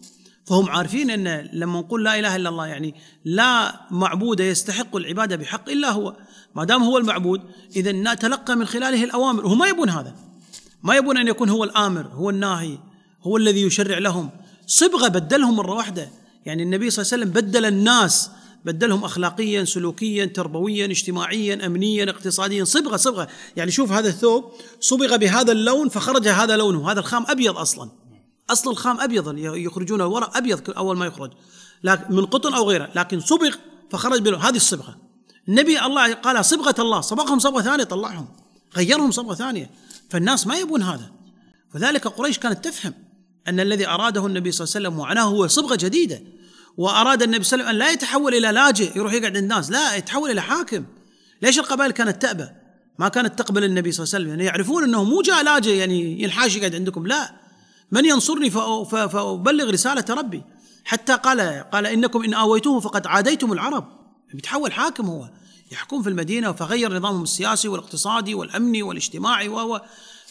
فهم 0.46 0.70
عارفين 0.70 1.10
أن 1.10 1.50
لما 1.54 1.80
نقول 1.80 2.04
لا 2.04 2.20
إله 2.20 2.36
إلا 2.36 2.50
الله 2.50 2.68
يعني 2.68 2.96
لا 3.26 3.82
معبود 3.92 4.40
يستحق 4.40 4.96
العبادة 4.96 5.36
بحق 5.36 5.70
إلا 5.70 5.90
هو. 5.92 6.16
ما 6.56 6.64
دام 6.64 6.84
هو 6.84 6.98
المعبود 6.98 7.42
اذا 7.76 7.92
نتلقى 7.92 8.56
من 8.56 8.66
خلاله 8.66 9.04
الأوامر. 9.04 9.46
وهم 9.46 9.58
ما 9.58 9.68
يبون 9.68 9.90
هذا. 9.90 10.16
ما 10.84 10.96
يبون 10.96 11.18
أن 11.18 11.28
يكون 11.28 11.50
هو 11.50 11.64
الآمر 11.64 12.08
هو 12.08 12.30
الناهي 12.30 12.78
هو 13.22 13.38
الذي 13.38 13.62
يشرع 13.62 13.98
لهم. 13.98 14.30
صبغة 14.68 15.08
بدلهم 15.08 15.56
مرة 15.56 15.74
واحدة. 15.74 16.10
يعني 16.46 16.64
النبي 16.64 16.90
صلى 16.90 17.04
الله 17.04 17.14
عليه 17.14 17.24
وسلم 17.24 17.42
بدل 17.42 17.66
الناس 17.66 18.32
بدلهم 18.66 19.04
اخلاقيا 19.04 19.64
سلوكيا 19.64 20.26
تربويا 20.26 20.86
اجتماعيا 20.86 21.66
امنيا 21.66 22.10
اقتصاديا. 22.10 22.64
صبغة 22.64 22.98
صبغة. 22.98 23.28
يعني 23.56 23.72
شوف 23.72 23.92
هذا 23.92 24.10
الثوب 24.10 24.52
صبغ 24.80 25.16
بهذا 25.16 25.52
اللون 25.52 25.90
فخرج 25.90 26.28
هذا 26.28 26.58
لونه. 26.58 26.92
هذا 26.92 27.00
الخام 27.00 27.26
أبيض 27.28 27.58
أصلا. 27.58 27.90
أصل 28.50 28.72
الخام 28.72 29.02
أبيض 29.02 29.38
يخرجون 29.38 30.02
الورق 30.02 30.38
أبيض 30.38 30.70
أول 30.70 30.98
ما 30.98 31.06
يخرج. 31.06 31.32
لكن 31.84 32.16
من 32.16 32.26
قطن 32.26 32.54
أو 32.54 32.70
غيره. 32.70 32.90
لكن 32.96 33.20
صبغ 33.20 33.56
فخرج 33.92 34.22
بلون. 34.22 34.42
هذه 34.42 34.56
الصبغة. 34.56 34.98
النبي 35.50 35.82
الله 35.82 36.14
قال 36.14 36.46
صبغة 36.46 36.76
الله. 36.80 37.02
صبغهم 37.02 37.40
صبغة 37.40 37.62
ثانية 37.62 37.84
طلعهم. 37.84 38.28
غيرهم 38.76 39.12
صبغة 39.12 39.36
ثانية. 39.36 39.70
فالناس 40.10 40.48
ما 40.48 40.56
يبون 40.56 40.82
هذا. 40.82 41.12
فذلك 41.74 42.08
قريش 42.08 42.40
كانت 42.40 42.66
تفهم 42.66 42.94
أن 43.48 43.60
الذي 43.60 43.88
أراده 43.88 44.28
النبي 44.28 44.52
صلى 44.52 44.66
الله 44.66 44.76
عليه 44.76 44.88
وسلم 44.88 45.00
وعناه 45.00 45.24
هو 45.24 45.48
صبغة 45.48 45.76
جديدة. 45.76 46.22
وأراد 46.78 47.24
النبي 47.24 47.44
صلى 47.44 47.60
الله 47.60 47.70
عليه 47.70 47.78
وسلم 47.78 47.86
أن 47.86 47.88
لا 47.88 47.94
يتحول 47.94 48.36
إلى 48.36 48.52
لاجئ 48.52 48.98
يروح 48.98 49.14
يقعد 49.14 49.26
عند 49.26 49.38
الناس. 49.38 49.72
لا 49.72 49.96
يتحول 49.96 50.32
إلى 50.32 50.42
حاكم. 50.42 50.84
ليش 51.42 51.60
القبائل 51.60 51.92
كانت 51.92 52.22
تأبى؟ 52.22 52.48
ما 53.00 53.10
كانت 53.10 53.40
تقبل 53.40 53.64
النبي 53.64 53.92
صلى 53.92 54.04
الله 54.04 54.16
عليه 54.16 54.26
وسلم. 54.26 54.30
يعني 54.30 54.46
يعرفون 54.46 54.84
إنه 54.84 55.04
مو 55.04 55.22
جاء 55.22 55.44
لاجئ 55.44 55.72
يعني 55.72 56.24
ينحاش 56.24 56.56
يقعد 56.56 56.76
عندكم. 56.76 57.08
لا. 57.08 57.32
من 57.92 58.06
ينصرني 58.06 58.50
فأبلغ 58.50 59.70
رسالة 59.70 60.06
ربي. 60.10 60.44
حتى 60.86 61.14
قال 61.14 61.64
قال 61.72 61.86
إنكم 61.86 62.24
إن 62.24 62.34
آويتوه 62.34 62.80
فقد 62.80 63.08
عاديتم 63.08 63.54
العرب. 63.54 63.86
بيتحول 64.34 64.74
حاكم 64.74 65.06
هو. 65.06 65.30
يحكم 65.72 66.04
في 66.04 66.10
المدينة 66.10 66.52
فغير 66.52 66.94
نظامهم 66.98 67.24
السياسي 67.24 67.68
والاقتصادي 67.68 68.36
والأمني 68.36 68.84
والاجتماعي 68.84 69.50
و 69.50 69.80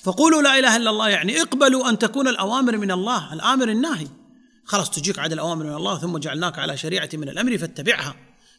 فقولوا 0.02 0.42
لا 0.42 0.58
إله 0.58 0.76
إلا 0.76 0.90
الله 0.90 1.08
يعني 1.08 1.42
اقبلوا 1.42 1.88
أن 1.88 1.98
تكون 1.98 2.28
الأوامر 2.28 2.76
من 2.76 2.90
الله 2.90 3.32
الآمر 3.32 3.68
الناهي. 3.68 4.06
خلاص 4.64 4.90
تجيك 4.90 5.18
عاد 5.18 5.32
الأوامر 5.32 5.64
من 5.64 5.74
الله 5.74 5.98
ثم 5.98 6.18
جعلناك 6.18 6.58
على 6.58 6.76
شريعة 6.76 7.08
من 7.14 7.28
الأمر 7.28 7.58
فاتبعها. 7.58 8.14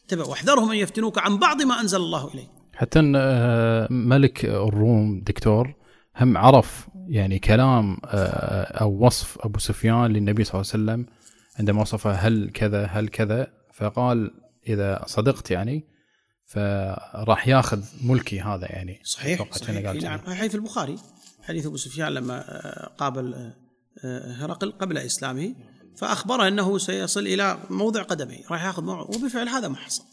اتبع 0.06 0.24
واحذرهم 0.24 0.70
أن 0.70 0.76
يفتنوك 0.76 1.18
عن 1.18 1.38
بعض 1.38 1.62
ما 1.62 1.80
أنزل 1.80 1.98
الله 1.98 2.34
إليك. 2.34 2.48
حتى 2.74 3.12
آه، 3.16 3.88
ملك 3.90 4.44
الروم 4.44 5.20
دكتور 5.20 5.74
هم 6.16 6.38
عرف 6.38 6.88
يعني 7.08 7.38
كلام 7.38 7.96
آه، 8.04 8.62
أو 8.62 9.06
وصف 9.06 9.38
أبو 9.40 9.58
سفيان 9.58 10.06
للنبي 10.06 10.44
صلى 10.44 10.60
الله 10.60 10.72
عليه 10.72 10.84
وسلم 10.84 11.06
عندما 11.58 11.80
وصفه 11.80 12.12
هل 12.12 12.50
كذا 12.54 12.86
هل 12.86 13.08
كذا 13.08 13.46
فقال 13.74 14.30
إذا 14.68 15.04
صدقت 15.06 15.50
يعني 15.50 15.84
فراح 16.46 17.48
ياخذ 17.48 17.82
ملكي 18.02 18.40
هذا 18.40 18.66
يعني. 18.72 19.00
صحيح, 19.04 19.52
صحيح. 19.52 20.02
نعم. 20.02 20.20
حديث 20.20 20.54
البخاري 20.54 20.96
حديث 21.42 21.66
أبو 21.66 21.76
سفيان 21.76 22.08
لما 22.08 22.44
آه، 22.48 22.90
قابل 22.98 23.52
هرقل 24.40 24.72
قبل 24.72 24.98
إسلامه. 24.98 25.54
فأخبره 25.96 26.48
أنه 26.48 26.78
سيصل 26.78 27.26
إلى 27.26 27.58
موضع 27.70 28.02
قدمه 28.02 28.38
راح 28.50 28.64
ياخذ 28.64 28.82
موضع 28.82 29.00
وبالفعل 29.00 29.48
هذا 29.48 29.68
ما 29.68 29.76
حصل 29.76 30.04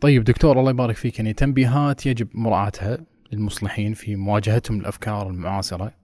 طيب 0.00 0.24
دكتور 0.24 0.60
الله 0.60 0.70
يبارك 0.70 0.96
فيك. 0.96 1.18
يعني 1.18 1.32
تنبيهات 1.32 2.06
يجب 2.06 2.28
مراعاتها 2.34 3.06
للمصلحين 3.32 3.94
في 3.94 4.16
مواجهتهم 4.16 4.80
الافكار 4.80 5.30
المعاصرة 5.30 5.94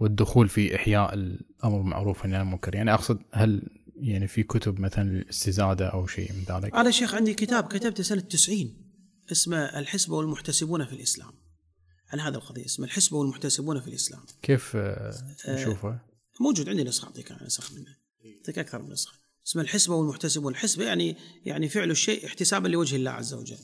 والدخول 0.00 0.48
في 0.48 0.76
إحياء 0.76 1.14
الأمر 1.14 1.78
بالمعروف 1.78 2.22
والنهي 2.22 2.38
عن 2.38 2.46
المنكر. 2.46 2.74
يعني 2.74 2.94
أقصد 2.94 3.18
هل 3.32 3.62
يعني 3.96 4.26
في 4.26 4.42
كتب 4.42 4.80
مثلا 4.80 5.08
للاستزادة 5.08 5.86
أو 5.86 6.06
شيء 6.06 6.32
من 6.32 6.56
ذلك؟ 6.56 6.74
أنا 6.74 6.90
شيخ 6.90 7.14
عندي 7.14 7.34
كتاب 7.34 7.64
كتبته 7.64 8.02
سنة 8.02 8.20
90 8.20 8.74
اسمه 9.32 9.56
الحسبه 9.56 10.14
والمحتسبون 10.14 10.84
في 10.84 10.92
الإسلام. 10.92 11.32
عن 12.12 12.20
هذه 12.20 12.34
القضية 12.34 12.64
اسمه 12.64 12.86
الحسبه 12.86 13.16
والمحتسبون 13.16 13.80
في 13.80 13.88
الإسلام. 13.88 14.20
كيف 14.42 14.76
آه، 14.76 15.12
نشوفه؟ 15.48 16.00
موجود 16.40 16.68
عندي 16.68 16.84
نسخه 16.84 17.06
اعطيك 17.06 17.32
نسخ 17.42 17.72
منه. 17.72 18.01
اعطيك 18.26 18.58
أكثر 18.58 18.82
من 18.82 18.90
نسخة. 18.90 19.18
اسمه 19.46 19.62
الحسبه 19.62 19.94
والمحتسبون 19.94 20.52
الحسبه 20.52 20.84
يعني 20.84 21.16
يعني 21.44 21.68
فعل 21.68 21.90
الشيء 21.90 22.26
احتسابا 22.26 22.68
لوجه 22.68 22.96
الله 22.96 23.10
عز 23.10 23.34
وجل. 23.34 23.58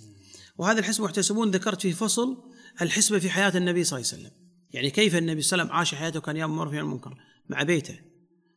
وهذا 0.59 0.79
الحسبه 0.79 1.03
والمحتسبون 1.03 1.51
ذكرت 1.51 1.81
فيه 1.83 1.93
فصل 1.93 2.53
الحسبه 2.83 3.19
في 3.19 3.31
حياة 3.31 3.57
النبي 3.57 3.85
صلى 3.85 3.99
الله 3.99 4.11
عليه 4.13 4.23
وسلم. 4.23 4.39
يعني 4.71 4.91
كيف 4.91 5.17
النبي 5.17 5.43
صلى 5.43 5.53
الله 5.53 5.63
عليه 5.63 5.73
وسلم 5.73 5.79
عاش 5.79 5.95
حياته 5.95 6.21
كان 6.21 6.37
يأمر 6.37 6.69
عن 6.69 6.79
المنكر؟ 6.79 7.19
مع 7.49 7.63
بيته 7.63 8.01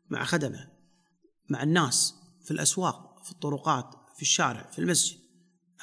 مع 0.10 0.24
خدمه 0.24 0.68
مع 1.50 1.64
الناس 1.64 2.14
في 2.44 2.52
الأسواق 2.52 3.24
في 3.24 3.32
الطرقات 3.32 3.96
في 4.16 4.22
الشارع 4.22 4.70
في 4.72 4.80
المسجد. 4.80 5.18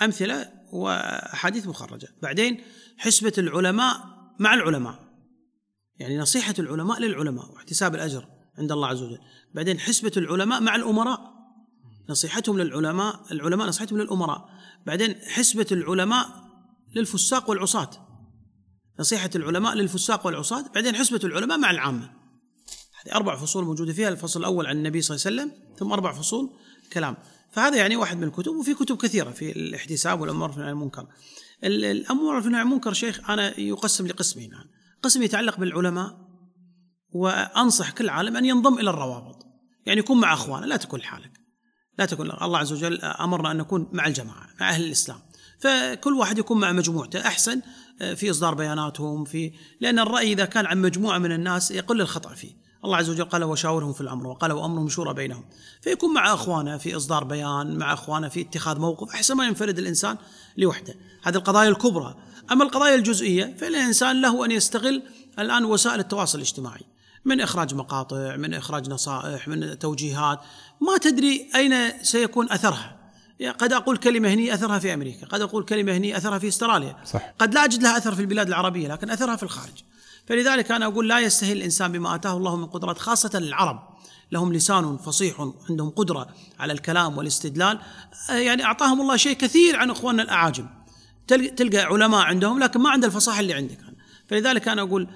أمثلة 0.02 0.52
وأحاديث 0.72 1.66
مخرجة. 1.66 2.08
بعدين 2.22 2.60
حسبة 2.96 3.32
العلماء 3.38 3.96
مع 4.38 4.54
العلماء. 4.54 5.08
يعني 5.98 6.18
نصيحة 6.18 6.54
العلماء 6.58 7.00
للعلماء 7.00 7.52
واحتساب 7.52 7.94
الأجر. 7.94 8.37
عند 8.58 8.72
الله 8.72 8.88
عز 8.88 9.02
وجل. 9.02 9.18
بعدين 9.54 9.80
حسبة 9.80 10.12
العلماء 10.16 10.60
مع 10.60 10.76
الأمراء. 10.76 11.32
نصيحتهم 12.08 12.58
للعلماء 12.58 13.20
العلماء 13.32 13.68
نصيحتهم 13.68 13.98
للأمراء. 13.98 14.48
بعدين 14.86 15.14
حسبة 15.14 15.66
العلماء 15.72 16.26
للفساق 16.94 17.50
والعصاة. 17.50 17.90
نصيحة 19.00 19.30
العلماء 19.34 19.74
للفساق 19.74 20.26
والعصاة. 20.26 20.64
بعدين 20.74 20.96
حسبة 20.96 21.20
العلماء 21.24 21.58
مع 21.58 21.70
العامة. 21.70 22.10
هذه 23.02 23.14
أربع 23.14 23.36
فصول 23.36 23.64
موجودة 23.64 23.92
فيها. 23.92 24.08
الفصل 24.08 24.40
الأول 24.40 24.66
عن 24.66 24.76
النبي 24.76 25.00
صلى 25.02 25.16
الله 25.16 25.26
عليه 25.26 25.36
وسلم 25.36 25.76
ثم 25.78 25.92
أربع 25.92 26.12
فصول 26.12 26.50
كلام. 26.92 27.16
فهذا 27.52 27.76
يعني 27.76 27.96
واحد 27.96 28.16
من 28.16 28.24
الكتب 28.24 28.52
وفي 28.52 28.74
كتب 28.74 28.96
كثيرة 28.96 29.30
في 29.30 29.52
الاحتساب 29.52 30.20
والأمر 30.20 30.52
في 30.52 30.58
المنكر. 30.60 31.06
الأمر 31.64 32.42
في 32.42 32.48
المنكر 32.48 32.92
شيخ 32.92 33.30
أنا 33.30 33.60
يقسم 33.60 34.06
لقسمين. 34.06 34.50
قسم 35.02 35.22
يتعلق 35.22 35.60
بالعلماء 35.60 36.27
وأنصح 37.12 37.90
كل 37.90 38.08
عالم 38.08 38.36
أن 38.36 38.44
ينضم 38.44 38.78
إلى 38.78 38.90
الروابط. 38.90 39.46
يعني 39.86 40.00
يكون 40.00 40.20
مع 40.20 40.32
أخوانه 40.32 40.66
لا 40.66 40.76
تكون 40.76 41.00
لحالك. 41.00 41.40
لا 41.98 42.06
تكون 42.06 42.30
الله 42.30 42.58
عز 42.58 42.72
وجل 42.72 43.00
أمرنا 43.04 43.50
أن 43.50 43.56
نكون 43.56 43.88
مع 43.92 44.06
الجماعة 44.06 44.46
مع 44.60 44.68
أهل 44.68 44.84
الإسلام. 44.84 45.18
فكل 45.58 46.12
واحد 46.12 46.38
يكون 46.38 46.60
مع 46.60 46.72
مجموعته. 46.72 47.20
أحسن 47.20 47.60
آه، 48.00 48.14
في 48.14 48.30
إصدار 48.30 48.54
بياناتهم 48.54 49.24
في 49.24 49.52
لأن 49.80 49.98
الرأي 49.98 50.32
إذا 50.32 50.44
كان 50.44 50.66
عن 50.66 50.82
مجموعة 50.82 51.18
من 51.18 51.32
الناس 51.32 51.70
يقل 51.70 52.00
الخطأ 52.00 52.34
فيه. 52.34 52.68
الله 52.84 52.96
عز 52.96 53.10
وجل 53.10 53.24
قال 53.24 53.44
وشاورهم 53.44 53.92
في 53.92 54.00
الأمر 54.00 54.26
وقال 54.26 54.52
وأمرهم 54.52 54.88
شورى 54.88 55.14
بينهم 55.14 55.44
فيكون 55.82 56.14
مع 56.14 56.34
أخوانه 56.34 56.76
في 56.76 56.96
إصدار 56.96 57.24
بيان 57.24 57.78
مع 57.78 57.92
أخوانه 57.92 58.28
في 58.28 58.40
اتخاذ 58.40 58.78
موقف 58.78 59.10
أحسن 59.14 59.34
ما 59.34 59.46
ينفرد 59.46 59.78
الإنسان 59.78 60.16
لوحده. 60.56 60.94
هذه 61.22 61.36
القضايا 61.36 61.68
الكبرى. 61.68 62.16
أما 62.52 62.64
القضايا 62.64 62.94
الجزئية 62.94 63.56
فالإنسان 63.58 64.20
له 64.20 64.44
أن 64.44 64.50
يستغل 64.50 65.02
الآن 65.38 65.64
وسائل 65.64 66.00
التواصل 66.00 66.38
الاجتماعي. 66.38 66.84
من 67.28 67.40
إخراج 67.40 67.74
مقاطع 67.74 68.36
من 68.36 68.54
إخراج 68.54 68.90
نصائح 68.90 69.48
من 69.48 69.78
توجيهات. 69.78 70.40
ما 70.80 70.98
تدري 70.98 71.50
أين 71.54 72.02
سيكون 72.02 72.52
أثرها. 72.52 72.98
قد 73.58 73.72
أقول 73.72 73.96
كلمة 73.96 74.28
هني 74.28 74.54
أثرها 74.54 74.78
في 74.78 74.94
أمريكا 74.94 75.26
قد 75.26 75.40
أقول 75.40 75.64
كلمة 75.64 75.96
هني 75.96 76.16
أثرها 76.16 76.38
في 76.38 76.48
أستراليا. 76.48 76.96
صح. 77.04 77.34
قد 77.38 77.54
لا 77.54 77.64
أجد 77.64 77.82
لها 77.82 77.96
أثر 77.96 78.14
في 78.14 78.20
البلاد 78.20 78.48
العربية 78.48 78.88
لكن 78.88 79.10
أثرها 79.10 79.36
في 79.36 79.42
الخارج. 79.42 79.82
فلذلك 80.26 80.70
أنا 80.70 80.86
أقول 80.86 81.08
لا 81.08 81.20
يستهل 81.20 81.56
الإنسان 81.56 81.92
بما 81.92 82.14
آتاه 82.14 82.36
الله 82.36 82.56
من 82.56 82.66
قدرات 82.66 82.98
خاصة 82.98 83.38
العرب. 83.38 83.80
لهم 84.32 84.52
لسان 84.52 84.96
فصيح 84.96 85.50
عندهم 85.70 85.90
قدرة 85.90 86.28
على 86.58 86.72
الكلام 86.72 87.18
والاستدلال. 87.18 87.80
يعني 88.28 88.64
أعطاهم 88.64 89.00
الله 89.00 89.16
شيء 89.16 89.36
كثير 89.36 89.76
عن 89.76 89.90
إخواننا 89.90 90.22
الأعاجم. 90.22 90.66
تلقى 91.56 91.78
علماء 91.78 92.20
عندهم 92.20 92.58
لكن 92.58 92.80
ما 92.80 92.90
عنده 92.90 93.06
الفصاحة 93.06 93.40
اللي 93.40 93.54
عندك. 93.54 93.78
فلذلك 94.28 94.68
أنا 94.68 94.82
أقول 94.82 95.08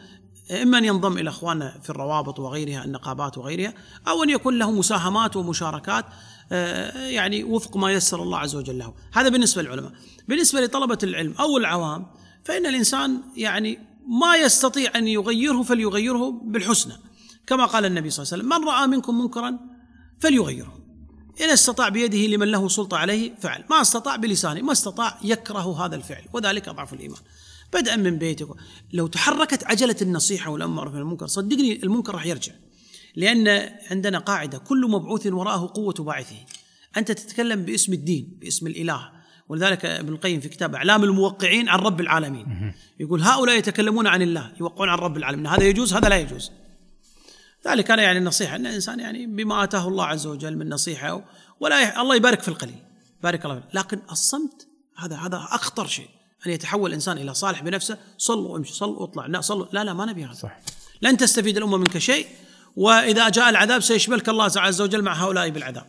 إما 0.51 0.79
أن 0.79 0.85
ينضم 0.85 1.19
إلى 1.19 1.31
إخواننا 1.31 1.79
في 1.83 1.91
الروابط 1.91 2.39
وغيرها 2.39 2.85
النقابات 2.85 3.39
وغيرها 3.39 3.75
أو 4.09 4.23
أن 4.23 4.31
يكون 4.31 4.59
له 4.59 4.71
مساهمات 4.71 5.37
ومشاركات 5.37 6.05
آه، 6.53 7.07
يعني 7.07 7.45
وفق 7.45 7.77
ما 7.77 7.93
يسر 7.93 8.23
الله 8.23 8.39
عز 8.39 8.57
وجل 8.57 8.79
له. 8.79 8.95
هذا 9.13 9.29
بالنسبة 9.29 9.63
للعلماء. 9.63 9.93
بالنسبة 10.29 10.61
لطلبة 10.61 10.99
العلم 11.03 11.35
أو 11.41 11.57
العوام 11.59 12.07
فإن 12.45 12.67
الإنسان 12.67 13.23
يعني 13.37 13.79
ما 14.09 14.37
يستطيع 14.37 14.91
أن 14.97 15.09
يغيره 15.09 15.63
فليغيره 15.63 16.31
بالحسنى. 16.45 16.95
كما 17.47 17.65
قال 17.67 17.85
النبي 17.85 18.11
صلى 18.11 18.23
الله 18.23 18.33
عليه 18.33 18.45
وسلم 18.45 18.63
من 18.63 18.69
رأى 18.69 18.87
منكم 18.87 19.19
منكرا 19.19 19.59
فليغيره. 20.21 20.79
إن 21.41 21.51
استطاع 21.51 21.89
بيده 21.89 22.19
لمن 22.19 22.47
له 22.47 22.69
سلطة 22.69 22.97
عليه 22.97 23.35
فعل. 23.41 23.65
ما 23.71 23.81
استطاع 23.81 24.17
بلسانه 24.17 24.63
ما 24.63 24.73
استطاع 24.73 25.19
يكره 25.23 25.87
هذا 25.87 25.97
الفعل 25.97 26.25
وذلك 26.33 26.69
أضعف 26.69 26.93
الإيمان. 26.93 27.21
بدءا 27.73 27.97
من 27.97 28.19
بيتك. 28.19 28.49
لو 28.93 29.07
تحركت 29.07 29.65
عجلة 29.65 29.97
النصيحة 30.03 30.51
والأمر 30.51 30.89
من 30.89 30.99
المنكر 30.99 31.27
صدقني 31.27 31.83
المنكر 31.83 32.15
راح 32.15 32.27
يرجع. 32.27 32.53
لأن 33.17 33.71
عندنا 33.91 34.19
قاعدة 34.19 34.59
كل 34.59 34.91
مبعوث 34.91 35.27
وراءه 35.27 35.73
قوة 35.75 35.95
باعثه. 35.95 36.37
أنت 36.97 37.13
تتكلم 37.13 37.63
باسم 37.63 37.93
الدين 37.93 38.39
باسم 38.41 38.67
الإله. 38.67 39.11
ولذلك 39.49 39.85
ابن 39.85 40.13
القيم 40.13 40.41
في 40.41 40.49
كتاب 40.49 40.75
أعلام 40.75 41.05
الموقعين 41.05 41.69
عن 41.69 41.79
رب 41.79 42.01
العالمين. 42.01 42.73
يقول 43.01 43.23
هؤلاء 43.23 43.59
يتكلمون 43.59 44.07
عن 44.07 44.23
الله 44.23 44.53
يوقعون 44.61 44.89
عن 44.89 44.99
رب 44.99 45.17
العالمين. 45.17 45.47
هذا 45.47 45.65
يجوز 45.65 45.95
هذا 45.95 46.09
لا 46.09 46.17
يجوز. 46.17 46.51
ذلك 47.67 47.91
أنا 47.91 48.03
يعني 48.03 48.19
النصيحة 48.19 48.57
أن 48.57 48.67
الإنسان 48.67 49.01
يعني 49.01 49.27
بما 49.27 49.65
آتاه 49.65 49.89
الله 49.89 50.05
عز 50.05 50.27
وجل 50.27 50.57
من 50.57 50.69
نصيحة 50.69 51.25
ولا 51.61 52.01
الله 52.01 52.17
يبارك 52.17 52.43
في 52.43 52.49
القليل. 52.49 52.79
بارك 53.23 53.45
الله 53.45 53.61
فيه 53.61 53.79
لكن 53.79 54.01
الصمت 54.11 54.69
هذا 54.97 55.17
هذا 55.17 55.37
أخطر 55.37 55.87
شيء. 55.87 56.09
أن 56.47 56.51
يتحول 56.51 56.91
الإنسان 56.91 57.19
إلى 57.19 57.35
صالح 57.35 57.63
بنفسه 57.63 57.99
صلوا 58.19 58.49
وامشي 58.49 58.75
صلوا 58.75 59.01
واطلع. 59.01 59.27
لا 59.27 59.41
صلوا. 59.41 59.67
لا 59.73 59.85
لا 59.85 59.93
ما 59.93 60.05
نبي 60.05 60.25
هذا. 60.25 60.33
صح. 60.33 60.61
لن 61.03 61.17
تستفيد 61.17 61.57
الأمة 61.57 61.77
منك 61.77 61.99
شيء 61.99 62.27
وإذا 62.77 63.29
جاء 63.29 63.51
العذاب 63.51 63.81
سيشملك 63.81 64.29
الله 64.29 64.51
عز 64.57 64.81
وجل 64.81 65.03
مع 65.03 65.25
هؤلاء 65.25 65.51
بالعذاب. 65.51 65.87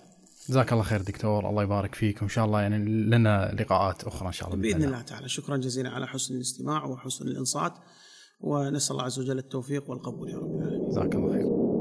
جزاك 0.49 0.73
الله 0.73 0.83
خير 0.83 1.01
دكتور. 1.01 1.49
الله 1.49 1.63
يبارك 1.63 1.95
فيك. 1.95 2.21
وإن 2.21 2.29
شاء 2.29 2.45
الله 2.45 2.61
يعني 2.61 2.77
لنا 2.85 3.55
لقاءات 3.59 4.03
أخرى 4.03 4.27
إن 4.27 4.33
شاء 4.33 4.49
الله 4.49 4.61
بإذن 4.61 4.83
الله 4.83 5.01
تعالى. 5.01 5.29
شكرا 5.29 5.57
جزيلا 5.57 5.89
على 5.89 6.07
حسن 6.07 6.35
الاستماع 6.35 6.85
وحسن 6.85 7.27
الإنصات 7.27 7.73
ونسأل 8.39 8.91
الله 8.91 9.03
عز 9.03 9.19
وجل 9.19 9.37
التوفيق 9.37 9.89
والقبول 9.89 10.29
يا 10.29 10.37
رب. 10.37 10.55
العالمين 10.55 10.89
جزاك 10.89 11.15
الله 11.15 11.33
خير. 11.33 11.72